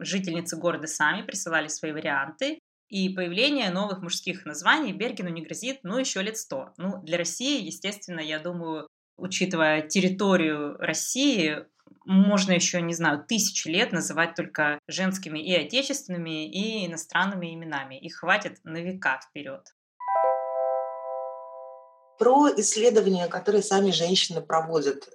Жительницы 0.00 0.56
города 0.56 0.86
сами 0.86 1.22
присылали 1.22 1.68
свои 1.68 1.92
варианты. 1.92 2.58
И 2.88 3.08
появление 3.08 3.70
новых 3.70 4.02
мужских 4.02 4.44
названий 4.44 4.92
Бергену 4.92 5.30
не 5.30 5.42
грозит, 5.42 5.80
ну, 5.82 5.98
еще 5.98 6.22
лет 6.22 6.36
сто. 6.36 6.72
Ну, 6.76 7.02
для 7.02 7.18
России, 7.18 7.64
естественно, 7.64 8.20
я 8.20 8.38
думаю, 8.38 8.88
учитывая 9.16 9.82
территорию 9.82 10.76
России, 10.78 11.64
можно 12.04 12.52
еще, 12.52 12.82
не 12.82 12.94
знаю, 12.94 13.24
тысячи 13.26 13.68
лет 13.68 13.92
называть 13.92 14.34
только 14.34 14.78
женскими 14.86 15.38
и 15.38 15.54
отечественными, 15.54 16.50
и 16.50 16.86
иностранными 16.86 17.54
именами. 17.54 17.98
Их 17.98 18.16
хватит 18.16 18.58
на 18.64 18.78
века 18.78 19.20
вперед. 19.22 19.62
Про 22.18 22.48
исследования, 22.56 23.26
которые 23.28 23.62
сами 23.62 23.90
женщины 23.90 24.40
проводят, 24.40 25.08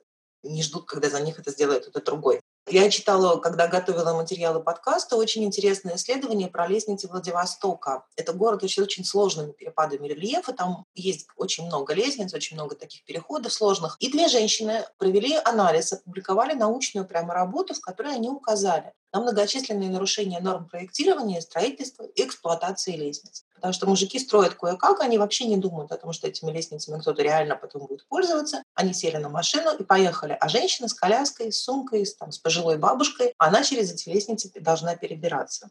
не 0.43 0.63
ждут, 0.63 0.85
когда 0.85 1.09
за 1.09 1.21
них 1.21 1.39
это 1.39 1.51
сделает 1.51 1.83
кто-то 1.83 2.05
другой. 2.05 2.41
Я 2.67 2.89
читала, 2.91 3.37
когда 3.39 3.67
готовила 3.67 4.13
материалы 4.13 4.61
подкаста, 4.61 5.15
очень 5.15 5.43
интересное 5.43 5.95
исследование 5.95 6.49
про 6.49 6.67
лестницы 6.67 7.07
Владивостока. 7.07 8.05
Это 8.15 8.31
город 8.33 8.63
очень, 8.63 8.83
очень 8.83 9.03
сложными 9.03 9.53
перепадами 9.53 10.07
рельефа. 10.07 10.53
Там 10.53 10.85
есть 10.93 11.27
очень 11.35 11.65
много 11.65 11.93
лестниц, 11.95 12.31
очень 12.33 12.55
много 12.57 12.75
таких 12.75 13.03
переходов 13.05 13.51
сложных. 13.53 13.97
И 13.99 14.11
две 14.11 14.27
женщины 14.27 14.85
провели 14.99 15.35
анализ, 15.43 15.93
опубликовали 15.93 16.53
научную 16.53 17.07
прямо 17.07 17.33
работу, 17.33 17.73
в 17.73 17.81
которой 17.81 18.13
они 18.13 18.29
указали 18.29 18.93
на 19.11 19.21
многочисленные 19.21 19.89
нарушения 19.89 20.39
норм 20.39 20.67
проектирования, 20.69 21.41
строительства 21.41 22.03
и 22.03 22.23
эксплуатации 22.23 22.95
лестниц. 22.95 23.45
Потому 23.59 23.73
что 23.73 23.87
мужики 23.87 24.17
строят 24.19 24.53
кое-как, 24.53 25.01
они 25.01 25.17
вообще 25.17 25.45
не 25.45 25.57
думают 25.57 25.91
о 25.91 25.97
том, 25.97 26.13
что 26.13 26.27
этими 26.27 26.49
лестницами 26.49 26.99
кто-то 26.99 27.21
реально 27.21 27.57
потом 27.57 27.87
будет 27.87 28.07
пользоваться. 28.07 28.63
Они 28.73 28.93
сели 28.93 29.17
на 29.17 29.27
машину 29.27 29.71
и 29.77 29.83
поехали. 29.83 30.37
А 30.39 30.47
женщина 30.47 30.87
с 30.87 30.93
коляской, 30.93 31.51
с 31.51 31.63
сумкой, 31.63 32.05
с, 32.05 32.15
там, 32.15 32.31
с 32.31 32.37
пожилой 32.37 32.77
бабушкой, 32.77 33.33
она 33.37 33.63
через 33.63 33.91
эти 33.91 34.07
лестницы 34.07 34.49
должна 34.61 34.95
перебираться. 34.95 35.69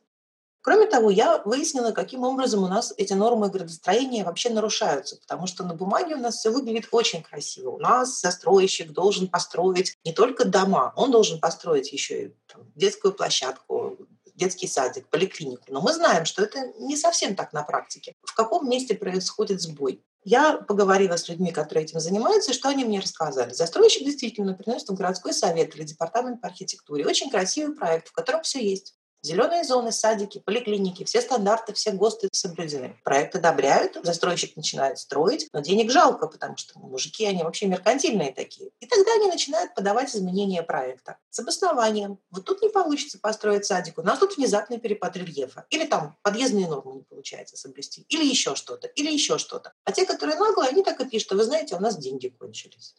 Кроме 0.61 0.84
того, 0.84 1.09
я 1.09 1.39
выяснила, 1.47 1.93
каким 1.93 2.24
образом 2.24 2.62
у 2.62 2.68
нас 2.68 2.93
эти 2.99 3.14
нормы 3.14 3.49
градостроения 3.49 4.22
вообще 4.22 4.51
нарушаются, 4.51 5.16
потому 5.16 5.47
что 5.47 5.64
на 5.64 5.72
бумаге 5.72 6.16
у 6.16 6.18
нас 6.18 6.36
все 6.36 6.51
выглядит 6.51 6.89
очень 6.91 7.22
красиво. 7.22 7.70
У 7.70 7.78
нас 7.78 8.20
застройщик 8.20 8.93
должен 8.93 9.28
построить 9.28 9.97
не 10.05 10.12
только 10.12 10.45
дома, 10.45 10.93
он 10.95 11.11
должен 11.11 11.41
построить 11.41 11.91
еще 11.93 12.24
и 12.24 12.34
там, 12.53 12.70
детскую 12.74 13.14
площадку, 13.14 13.97
детский 14.39 14.66
садик, 14.66 15.09
поликлинику. 15.09 15.64
Но 15.68 15.80
мы 15.82 15.93
знаем, 15.93 16.24
что 16.24 16.43
это 16.43 16.72
не 16.78 16.97
совсем 16.97 17.34
так 17.34 17.53
на 17.53 17.62
практике. 17.62 18.14
В 18.22 18.34
каком 18.34 18.68
месте 18.68 18.95
происходит 18.95 19.61
сбой? 19.61 20.03
Я 20.24 20.57
поговорила 20.57 21.16
с 21.16 21.28
людьми, 21.28 21.53
которые 21.53 21.84
этим 21.84 22.01
занимаются, 22.01 22.53
и 22.53 22.55
что 22.55 22.68
они 22.68 22.84
мне 22.84 23.01
рассказали. 23.01 23.53
Застройщик 23.53 24.05
действительно 24.05 24.55
приносит 24.55 24.89
в 24.89 24.95
городской 24.95 25.32
совет 25.32 25.74
или 25.76 25.84
департамент 25.84 26.41
по 26.41 26.49
архитектуре 26.49 27.07
очень 27.07 27.30
красивый 27.30 27.74
проект, 27.74 28.09
в 28.09 28.12
котором 28.12 28.43
все 28.43 28.62
есть. 28.62 28.95
Зеленые 29.28 29.62
зоны, 29.62 29.92
садики, 29.92 30.38
поликлиники, 30.38 31.04
все 31.04 31.20
стандарты, 31.20 31.74
все 31.74 31.90
ГОСТы 31.90 32.30
соблюдены. 32.32 32.96
Проект 33.04 33.36
одобряют, 33.36 33.98
застройщик 34.02 34.56
начинает 34.56 34.98
строить, 34.98 35.50
но 35.52 35.60
денег 35.60 35.90
жалко, 35.90 36.28
потому 36.28 36.56
что 36.56 36.78
мужики, 36.78 37.26
они 37.26 37.42
вообще 37.42 37.66
меркантильные 37.66 38.32
такие. 38.32 38.70
И 38.80 38.86
тогда 38.86 39.12
они 39.12 39.26
начинают 39.26 39.74
подавать 39.74 40.16
изменения 40.16 40.62
проекта 40.62 41.18
с 41.28 41.40
обоснованием. 41.40 42.18
Вот 42.30 42.46
тут 42.46 42.62
не 42.62 42.70
получится 42.70 43.18
построить 43.18 43.66
садик, 43.66 43.98
у 43.98 44.02
нас 44.02 44.18
тут 44.18 44.38
внезапный 44.38 44.78
перепад 44.78 45.14
рельефа. 45.14 45.66
Или 45.68 45.84
там 45.84 46.16
подъездные 46.22 46.66
нормы 46.66 46.94
не 46.94 47.02
получается 47.02 47.58
соблюсти. 47.58 48.06
Или 48.08 48.24
еще 48.24 48.54
что-то, 48.54 48.86
или 48.86 49.12
еще 49.12 49.36
что-то. 49.36 49.74
А 49.84 49.92
те, 49.92 50.06
которые 50.06 50.38
наглые, 50.38 50.70
они 50.70 50.82
так 50.82 51.02
и 51.02 51.04
пишут, 51.04 51.32
вы 51.32 51.44
знаете, 51.44 51.76
у 51.76 51.80
нас 51.80 51.98
деньги 51.98 52.28
кончились. 52.28 52.94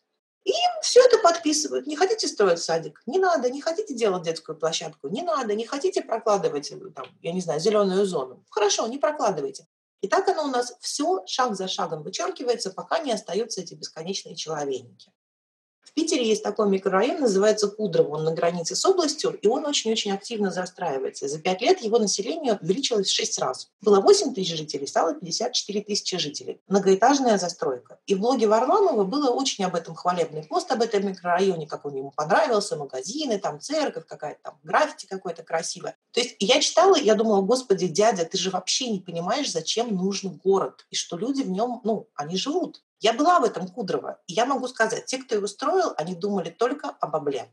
И 0.45 0.53
все 0.81 1.01
это 1.01 1.17
подписывают. 1.19 1.85
Не 1.85 1.95
хотите 1.95 2.27
строить 2.27 2.59
садик? 2.59 3.01
Не 3.05 3.19
надо. 3.19 3.49
Не 3.49 3.61
хотите 3.61 3.93
делать 3.93 4.23
детскую 4.23 4.57
площадку? 4.57 5.09
Не 5.09 5.21
надо. 5.21 5.53
Не 5.53 5.65
хотите 5.65 6.01
прокладывать, 6.01 6.71
э, 6.71 6.77
там, 6.95 7.05
я 7.21 7.33
не 7.33 7.41
знаю, 7.41 7.59
зеленую 7.59 8.05
зону? 8.05 8.43
Хорошо, 8.49 8.87
не 8.87 8.97
прокладывайте. 8.97 9.67
И 10.01 10.07
так 10.07 10.27
оно 10.29 10.45
у 10.45 10.47
нас 10.47 10.75
все 10.79 11.23
шаг 11.27 11.55
за 11.55 11.67
шагом 11.67 12.03
вычеркивается, 12.03 12.71
пока 12.71 12.99
не 12.99 13.11
остаются 13.11 13.61
эти 13.61 13.73
бесконечные 13.73 14.35
человейники. 14.35 15.11
В 15.89 15.93
Питере 15.93 16.27
есть 16.27 16.43
такой 16.43 16.69
микрорайон, 16.69 17.19
называется 17.19 17.67
Кудрово, 17.67 18.17
он 18.17 18.23
на 18.23 18.31
границе 18.31 18.75
с 18.75 18.85
областью, 18.85 19.31
и 19.31 19.47
он 19.47 19.65
очень-очень 19.65 20.11
активно 20.11 20.51
застраивается. 20.51 21.27
За 21.27 21.39
пять 21.39 21.61
лет 21.61 21.81
его 21.81 21.97
население 21.97 22.59
увеличилось 22.61 23.07
в 23.07 23.11
шесть 23.11 23.39
раз. 23.39 23.71
Было 23.81 23.99
8 23.99 24.35
тысяч 24.35 24.55
жителей, 24.55 24.85
стало 24.85 25.15
54 25.15 25.81
тысячи 25.81 26.19
жителей. 26.19 26.61
Многоэтажная 26.67 27.39
застройка. 27.39 27.97
И 28.05 28.13
в 28.13 28.19
блоге 28.19 28.47
Варламова 28.47 29.03
было 29.03 29.31
очень 29.31 29.63
об 29.63 29.73
этом 29.73 29.95
хвалебный 29.95 30.43
пост, 30.43 30.71
об 30.71 30.83
этом 30.83 31.07
микрорайоне, 31.07 31.65
как 31.65 31.85
он 31.85 31.95
ему 31.95 32.11
понравился, 32.11 32.75
магазины, 32.75 33.39
там 33.39 33.59
церковь 33.59 34.05
какая-то, 34.05 34.39
там 34.43 34.59
граффити 34.61 35.07
какое-то 35.07 35.41
красивое. 35.41 35.97
То 36.11 36.19
есть 36.19 36.35
я 36.39 36.61
читала, 36.61 36.97
я 36.97 37.15
думала, 37.15 37.41
господи, 37.41 37.87
дядя, 37.87 38.25
ты 38.25 38.37
же 38.37 38.51
вообще 38.51 38.91
не 38.91 38.99
понимаешь, 38.99 39.51
зачем 39.51 39.95
нужен 39.95 40.39
город, 40.43 40.85
и 40.91 40.95
что 40.95 41.17
люди 41.17 41.41
в 41.41 41.49
нем, 41.49 41.81
ну, 41.83 42.07
они 42.13 42.37
живут. 42.37 42.83
Я 42.99 43.13
была 43.13 43.39
в 43.39 43.45
этом 43.45 43.67
Кудрово, 43.67 44.19
и 44.27 44.33
я 44.33 44.45
могу 44.45 44.67
сказать, 44.67 45.05
те, 45.05 45.19
кто 45.19 45.35
его 45.35 45.47
строил, 45.47 45.93
они 45.97 46.15
думали 46.15 46.49
только 46.49 46.89
об 46.89 47.15
обле. 47.15 47.49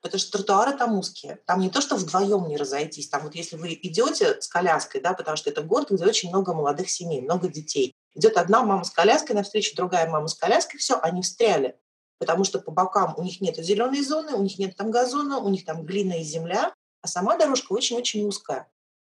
Потому 0.00 0.20
что 0.20 0.38
тротуары 0.38 0.76
там 0.76 0.96
узкие. 0.96 1.40
Там 1.46 1.60
не 1.60 1.70
то, 1.70 1.80
что 1.80 1.96
вдвоем 1.96 2.46
не 2.46 2.56
разойтись. 2.56 3.08
Там 3.08 3.22
вот 3.22 3.34
если 3.34 3.56
вы 3.56 3.78
идете 3.82 4.40
с 4.40 4.46
коляской, 4.46 5.00
да, 5.00 5.12
потому 5.12 5.36
что 5.36 5.50
это 5.50 5.62
город, 5.62 5.90
где 5.90 6.04
очень 6.04 6.28
много 6.28 6.54
молодых 6.54 6.88
семей, 6.88 7.20
много 7.20 7.48
детей. 7.48 7.94
Идет 8.14 8.36
одна 8.36 8.62
мама 8.62 8.84
с 8.84 8.90
коляской 8.90 9.34
навстречу, 9.34 9.74
другая 9.76 10.08
мама 10.08 10.28
с 10.28 10.34
коляской, 10.34 10.78
все, 10.78 10.98
они 11.00 11.22
встряли. 11.22 11.78
Потому 12.18 12.44
что 12.44 12.60
по 12.60 12.70
бокам 12.70 13.14
у 13.16 13.22
них 13.22 13.40
нет 13.40 13.56
зеленой 13.56 14.02
зоны, 14.02 14.32
у 14.32 14.42
них 14.42 14.58
нет 14.58 14.76
там 14.76 14.90
газона, 14.90 15.38
у 15.38 15.48
них 15.48 15.64
там 15.64 15.84
глина 15.84 16.20
и 16.20 16.22
земля, 16.22 16.72
а 17.02 17.08
сама 17.08 17.36
дорожка 17.36 17.72
очень-очень 17.72 18.26
узкая. 18.26 18.68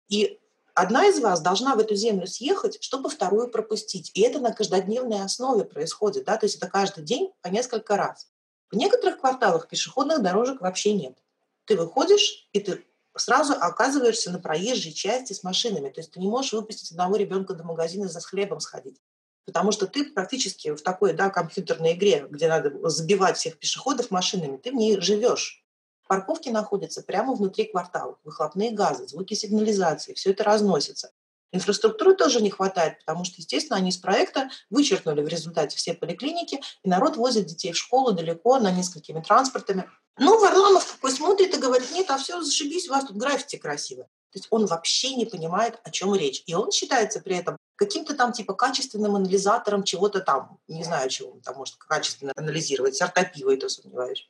И 0.09 0.39
одна 0.77 1.07
из 1.07 1.19
вас 1.19 1.41
должна 1.41 1.75
в 1.75 1.79
эту 1.79 1.95
землю 1.95 2.27
съехать, 2.27 2.77
чтобы 2.81 3.09
вторую 3.09 3.49
пропустить. 3.49 4.11
И 4.13 4.21
это 4.21 4.39
на 4.39 4.53
каждодневной 4.53 5.23
основе 5.23 5.65
происходит, 5.65 6.25
да, 6.25 6.37
то 6.37 6.45
есть 6.45 6.57
это 6.57 6.67
каждый 6.67 7.03
день 7.03 7.31
по 7.41 7.47
несколько 7.47 7.97
раз. 7.97 8.27
В 8.69 8.75
некоторых 8.75 9.19
кварталах 9.19 9.67
пешеходных 9.67 10.21
дорожек 10.21 10.61
вообще 10.61 10.93
нет. 10.93 11.17
Ты 11.65 11.77
выходишь, 11.77 12.47
и 12.53 12.59
ты 12.59 12.85
сразу 13.15 13.53
оказываешься 13.53 14.31
на 14.31 14.39
проезжей 14.39 14.93
части 14.93 15.33
с 15.33 15.41
машинами. 15.43 15.89
То 15.89 16.01
есть 16.01 16.11
ты 16.11 16.19
не 16.19 16.27
можешь 16.27 16.53
выпустить 16.53 16.91
одного 16.91 17.15
ребенка 17.15 17.55
до 17.55 17.63
магазина 17.63 18.07
за 18.07 18.21
хлебом 18.21 18.59
сходить. 18.59 19.01
Потому 19.45 19.71
что 19.71 19.87
ты 19.87 20.05
практически 20.11 20.75
в 20.75 20.81
такой 20.81 21.13
да, 21.13 21.29
компьютерной 21.29 21.93
игре, 21.93 22.27
где 22.29 22.47
надо 22.47 22.89
забивать 22.89 23.37
всех 23.37 23.57
пешеходов 23.57 24.11
машинами, 24.11 24.57
ты 24.57 24.71
в 24.71 24.75
ней 24.75 24.99
живешь. 25.01 25.65
Парковки 26.07 26.49
находятся 26.49 27.01
прямо 27.01 27.33
внутри 27.33 27.65
квартала. 27.65 28.17
Выхлопные 28.23 28.71
газы, 28.71 29.07
звуки 29.07 29.33
сигнализации, 29.33 30.13
все 30.13 30.31
это 30.31 30.43
разносится. 30.43 31.11
Инфраструктуры 31.53 32.13
тоже 32.13 32.41
не 32.41 32.49
хватает, 32.49 32.99
потому 32.99 33.23
что, 33.23 33.35
естественно, 33.37 33.77
они 33.77 33.89
из 33.89 33.97
проекта 33.97 34.49
вычеркнули 34.69 35.21
в 35.21 35.27
результате 35.27 35.77
все 35.77 35.93
поликлиники, 35.93 36.61
и 36.83 36.89
народ 36.89 37.15
возит 37.15 37.45
детей 37.45 37.71
в 37.71 37.77
школу 37.77 38.11
далеко, 38.11 38.59
на 38.59 38.71
несколькими 38.71 39.21
транспортами. 39.21 39.89
Ну, 40.17 40.39
Варламов 40.39 40.85
такой 40.85 41.11
смотрит 41.11 41.55
и 41.55 41.59
говорит, 41.59 41.91
нет, 41.91 42.09
а 42.09 42.17
все, 42.17 42.41
зашибись, 42.41 42.89
у 42.89 42.91
вас 42.91 43.05
тут 43.05 43.15
граффити 43.15 43.55
красиво. 43.55 44.03
То 44.03 44.39
есть 44.39 44.47
он 44.49 44.65
вообще 44.65 45.15
не 45.15 45.25
понимает, 45.25 45.79
о 45.83 45.89
чем 45.89 46.13
речь. 46.13 46.43
И 46.47 46.53
он 46.53 46.71
считается 46.71 47.21
при 47.21 47.37
этом 47.37 47.55
каким-то 47.75 48.13
там 48.13 48.33
типа 48.33 48.53
качественным 48.53 49.15
анализатором 49.15 49.83
чего-то 49.83 50.19
там. 50.19 50.59
Не 50.67 50.83
знаю, 50.83 51.09
чего 51.09 51.31
он 51.31 51.41
там 51.41 51.55
может 51.55 51.75
качественно 51.77 52.33
анализировать. 52.35 52.95
Сорта 52.95 53.23
пива, 53.23 53.51
и 53.51 53.57
то 53.57 53.69
сомневаюсь. 53.69 54.29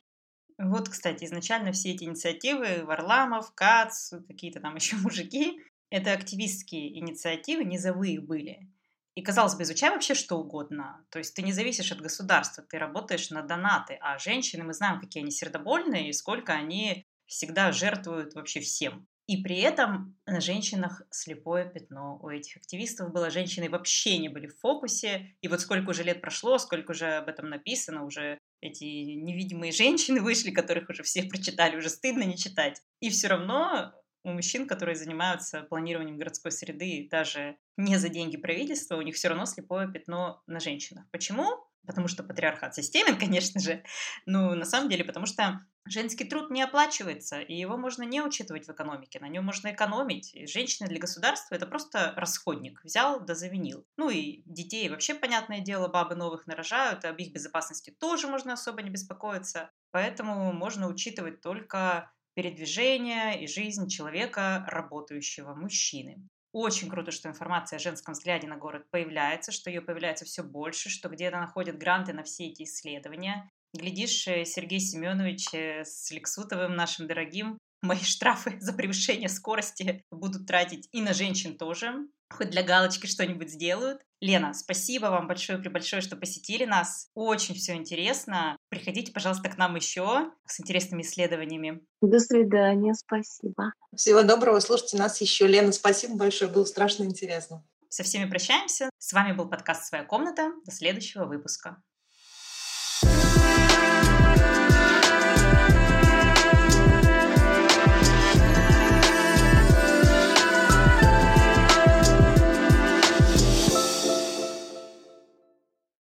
Вот, 0.58 0.88
кстати, 0.88 1.24
изначально 1.24 1.72
все 1.72 1.92
эти 1.92 2.04
инициативы, 2.04 2.84
Варламов, 2.84 3.52
Кац, 3.54 4.12
какие-то 4.26 4.60
там 4.60 4.74
еще 4.76 4.96
мужики, 4.96 5.62
это 5.90 6.12
активистские 6.12 6.98
инициативы, 6.98 7.64
низовые 7.64 8.20
были. 8.20 8.68
И, 9.14 9.22
казалось 9.22 9.56
бы, 9.56 9.62
изучай 9.62 9.90
вообще 9.90 10.14
что 10.14 10.36
угодно. 10.36 11.04
То 11.10 11.18
есть 11.18 11.34
ты 11.34 11.42
не 11.42 11.52
зависишь 11.52 11.90
от 11.90 12.00
государства, 12.00 12.62
ты 12.62 12.78
работаешь 12.78 13.30
на 13.30 13.42
донаты. 13.42 13.98
А 14.00 14.18
женщины, 14.18 14.62
мы 14.62 14.74
знаем, 14.74 15.00
какие 15.00 15.22
они 15.22 15.32
сердобольные 15.32 16.08
и 16.08 16.12
сколько 16.12 16.52
они 16.52 17.04
всегда 17.26 17.72
жертвуют 17.72 18.34
вообще 18.34 18.60
всем. 18.60 19.08
И 19.26 19.42
при 19.42 19.58
этом 19.58 20.16
на 20.24 20.40
женщинах 20.40 21.02
слепое 21.10 21.68
пятно. 21.68 22.18
У 22.22 22.28
этих 22.28 22.56
активистов 22.56 23.12
было 23.12 23.30
женщины 23.30 23.68
вообще 23.68 24.18
не 24.18 24.28
были 24.28 24.46
в 24.46 24.58
фокусе. 24.58 25.36
И 25.42 25.48
вот 25.48 25.60
сколько 25.60 25.90
уже 25.90 26.02
лет 26.02 26.20
прошло, 26.20 26.56
сколько 26.58 26.92
уже 26.92 27.16
об 27.16 27.28
этом 27.28 27.48
написано, 27.50 28.04
уже 28.04 28.37
эти 28.60 28.84
невидимые 28.84 29.72
женщины 29.72 30.20
вышли, 30.20 30.50
которых 30.50 30.88
уже 30.90 31.02
все 31.02 31.22
прочитали, 31.24 31.76
уже 31.76 31.88
стыдно 31.88 32.22
не 32.22 32.36
читать. 32.36 32.82
И 33.00 33.10
все 33.10 33.28
равно 33.28 33.92
у 34.24 34.30
мужчин, 34.30 34.66
которые 34.66 34.96
занимаются 34.96 35.62
планированием 35.62 36.18
городской 36.18 36.52
среды, 36.52 37.08
даже 37.10 37.56
не 37.76 37.96
за 37.96 38.08
деньги 38.08 38.36
правительства, 38.36 38.96
у 38.96 39.02
них 39.02 39.14
все 39.14 39.28
равно 39.28 39.46
слепое 39.46 39.88
пятно 39.88 40.42
на 40.46 40.60
женщинах. 40.60 41.06
Почему? 41.10 41.46
Потому 41.88 42.06
что 42.06 42.22
патриархат 42.22 42.74
системен, 42.74 43.18
конечно 43.18 43.60
же. 43.60 43.82
Ну, 44.26 44.54
на 44.54 44.66
самом 44.66 44.90
деле, 44.90 45.04
потому 45.04 45.24
что 45.24 45.58
женский 45.86 46.24
труд 46.24 46.50
не 46.50 46.62
оплачивается, 46.62 47.40
и 47.40 47.54
его 47.54 47.78
можно 47.78 48.02
не 48.02 48.20
учитывать 48.20 48.68
в 48.68 48.72
экономике, 48.72 49.18
на 49.20 49.28
нем 49.28 49.46
можно 49.46 49.72
экономить. 49.72 50.34
И 50.34 50.46
женщины 50.46 50.86
для 50.86 51.00
государства 51.00 51.54
это 51.54 51.66
просто 51.66 52.12
расходник. 52.14 52.84
Взял 52.84 53.20
да 53.24 53.34
завинил. 53.34 53.86
Ну 53.96 54.10
и 54.10 54.42
детей 54.44 54.88
вообще, 54.90 55.14
понятное 55.14 55.60
дело, 55.60 55.88
бабы 55.88 56.14
новых 56.14 56.46
нарожают, 56.46 57.06
об 57.06 57.16
их 57.16 57.32
безопасности 57.32 57.90
тоже 57.90 58.28
можно 58.28 58.52
особо 58.52 58.82
не 58.82 58.90
беспокоиться. 58.90 59.70
Поэтому 59.90 60.52
можно 60.52 60.88
учитывать 60.88 61.40
только 61.40 62.12
передвижение 62.34 63.42
и 63.42 63.48
жизнь 63.48 63.88
человека, 63.88 64.66
работающего 64.68 65.54
мужчины. 65.54 66.28
Очень 66.52 66.88
круто, 66.88 67.10
что 67.10 67.28
информация 67.28 67.76
о 67.76 67.80
женском 67.80 68.14
взгляде 68.14 68.46
на 68.46 68.56
город 68.56 68.90
появляется, 68.90 69.52
что 69.52 69.68
ее 69.68 69.82
появляется 69.82 70.24
все 70.24 70.42
больше, 70.42 70.88
что 70.88 71.08
где-то 71.08 71.38
находят 71.38 71.76
гранты 71.76 72.14
на 72.14 72.22
все 72.22 72.46
эти 72.46 72.62
исследования. 72.62 73.50
Глядишь, 73.74 74.26
э, 74.28 74.46
Сергей 74.46 74.80
Семенович 74.80 75.52
э, 75.52 75.84
с 75.84 76.10
Лексутовым, 76.10 76.74
нашим 76.74 77.06
дорогим, 77.06 77.58
мои 77.82 78.02
штрафы 78.02 78.58
за 78.60 78.72
превышение 78.72 79.28
скорости 79.28 80.04
будут 80.10 80.46
тратить 80.46 80.88
и 80.92 81.00
на 81.00 81.14
женщин 81.14 81.56
тоже. 81.56 82.08
Хоть 82.30 82.50
для 82.50 82.62
галочки 82.62 83.06
что-нибудь 83.06 83.50
сделают. 83.50 84.02
Лена, 84.20 84.52
спасибо 84.52 85.06
вам 85.06 85.28
большое 85.28 85.58
большое, 85.58 86.02
что 86.02 86.16
посетили 86.16 86.64
нас. 86.64 87.08
Очень 87.14 87.54
все 87.54 87.74
интересно. 87.74 88.56
Приходите, 88.68 89.12
пожалуйста, 89.12 89.48
к 89.48 89.56
нам 89.56 89.76
еще 89.76 90.30
с 90.44 90.60
интересными 90.60 91.02
исследованиями. 91.02 91.80
До 92.02 92.18
свидания, 92.18 92.94
спасибо. 92.94 93.72
Всего 93.96 94.22
доброго, 94.22 94.60
слушайте 94.60 94.98
нас 94.98 95.20
еще. 95.20 95.46
Лена, 95.46 95.72
спасибо 95.72 96.16
большое, 96.16 96.50
было 96.50 96.64
страшно 96.64 97.04
интересно. 97.04 97.64
Со 97.88 98.02
всеми 98.02 98.28
прощаемся. 98.28 98.90
С 98.98 99.12
вами 99.12 99.32
был 99.32 99.48
подкаст 99.48 99.86
«Своя 99.86 100.04
комната». 100.04 100.52
До 100.66 100.72
следующего 100.72 101.24
выпуска. 101.24 101.82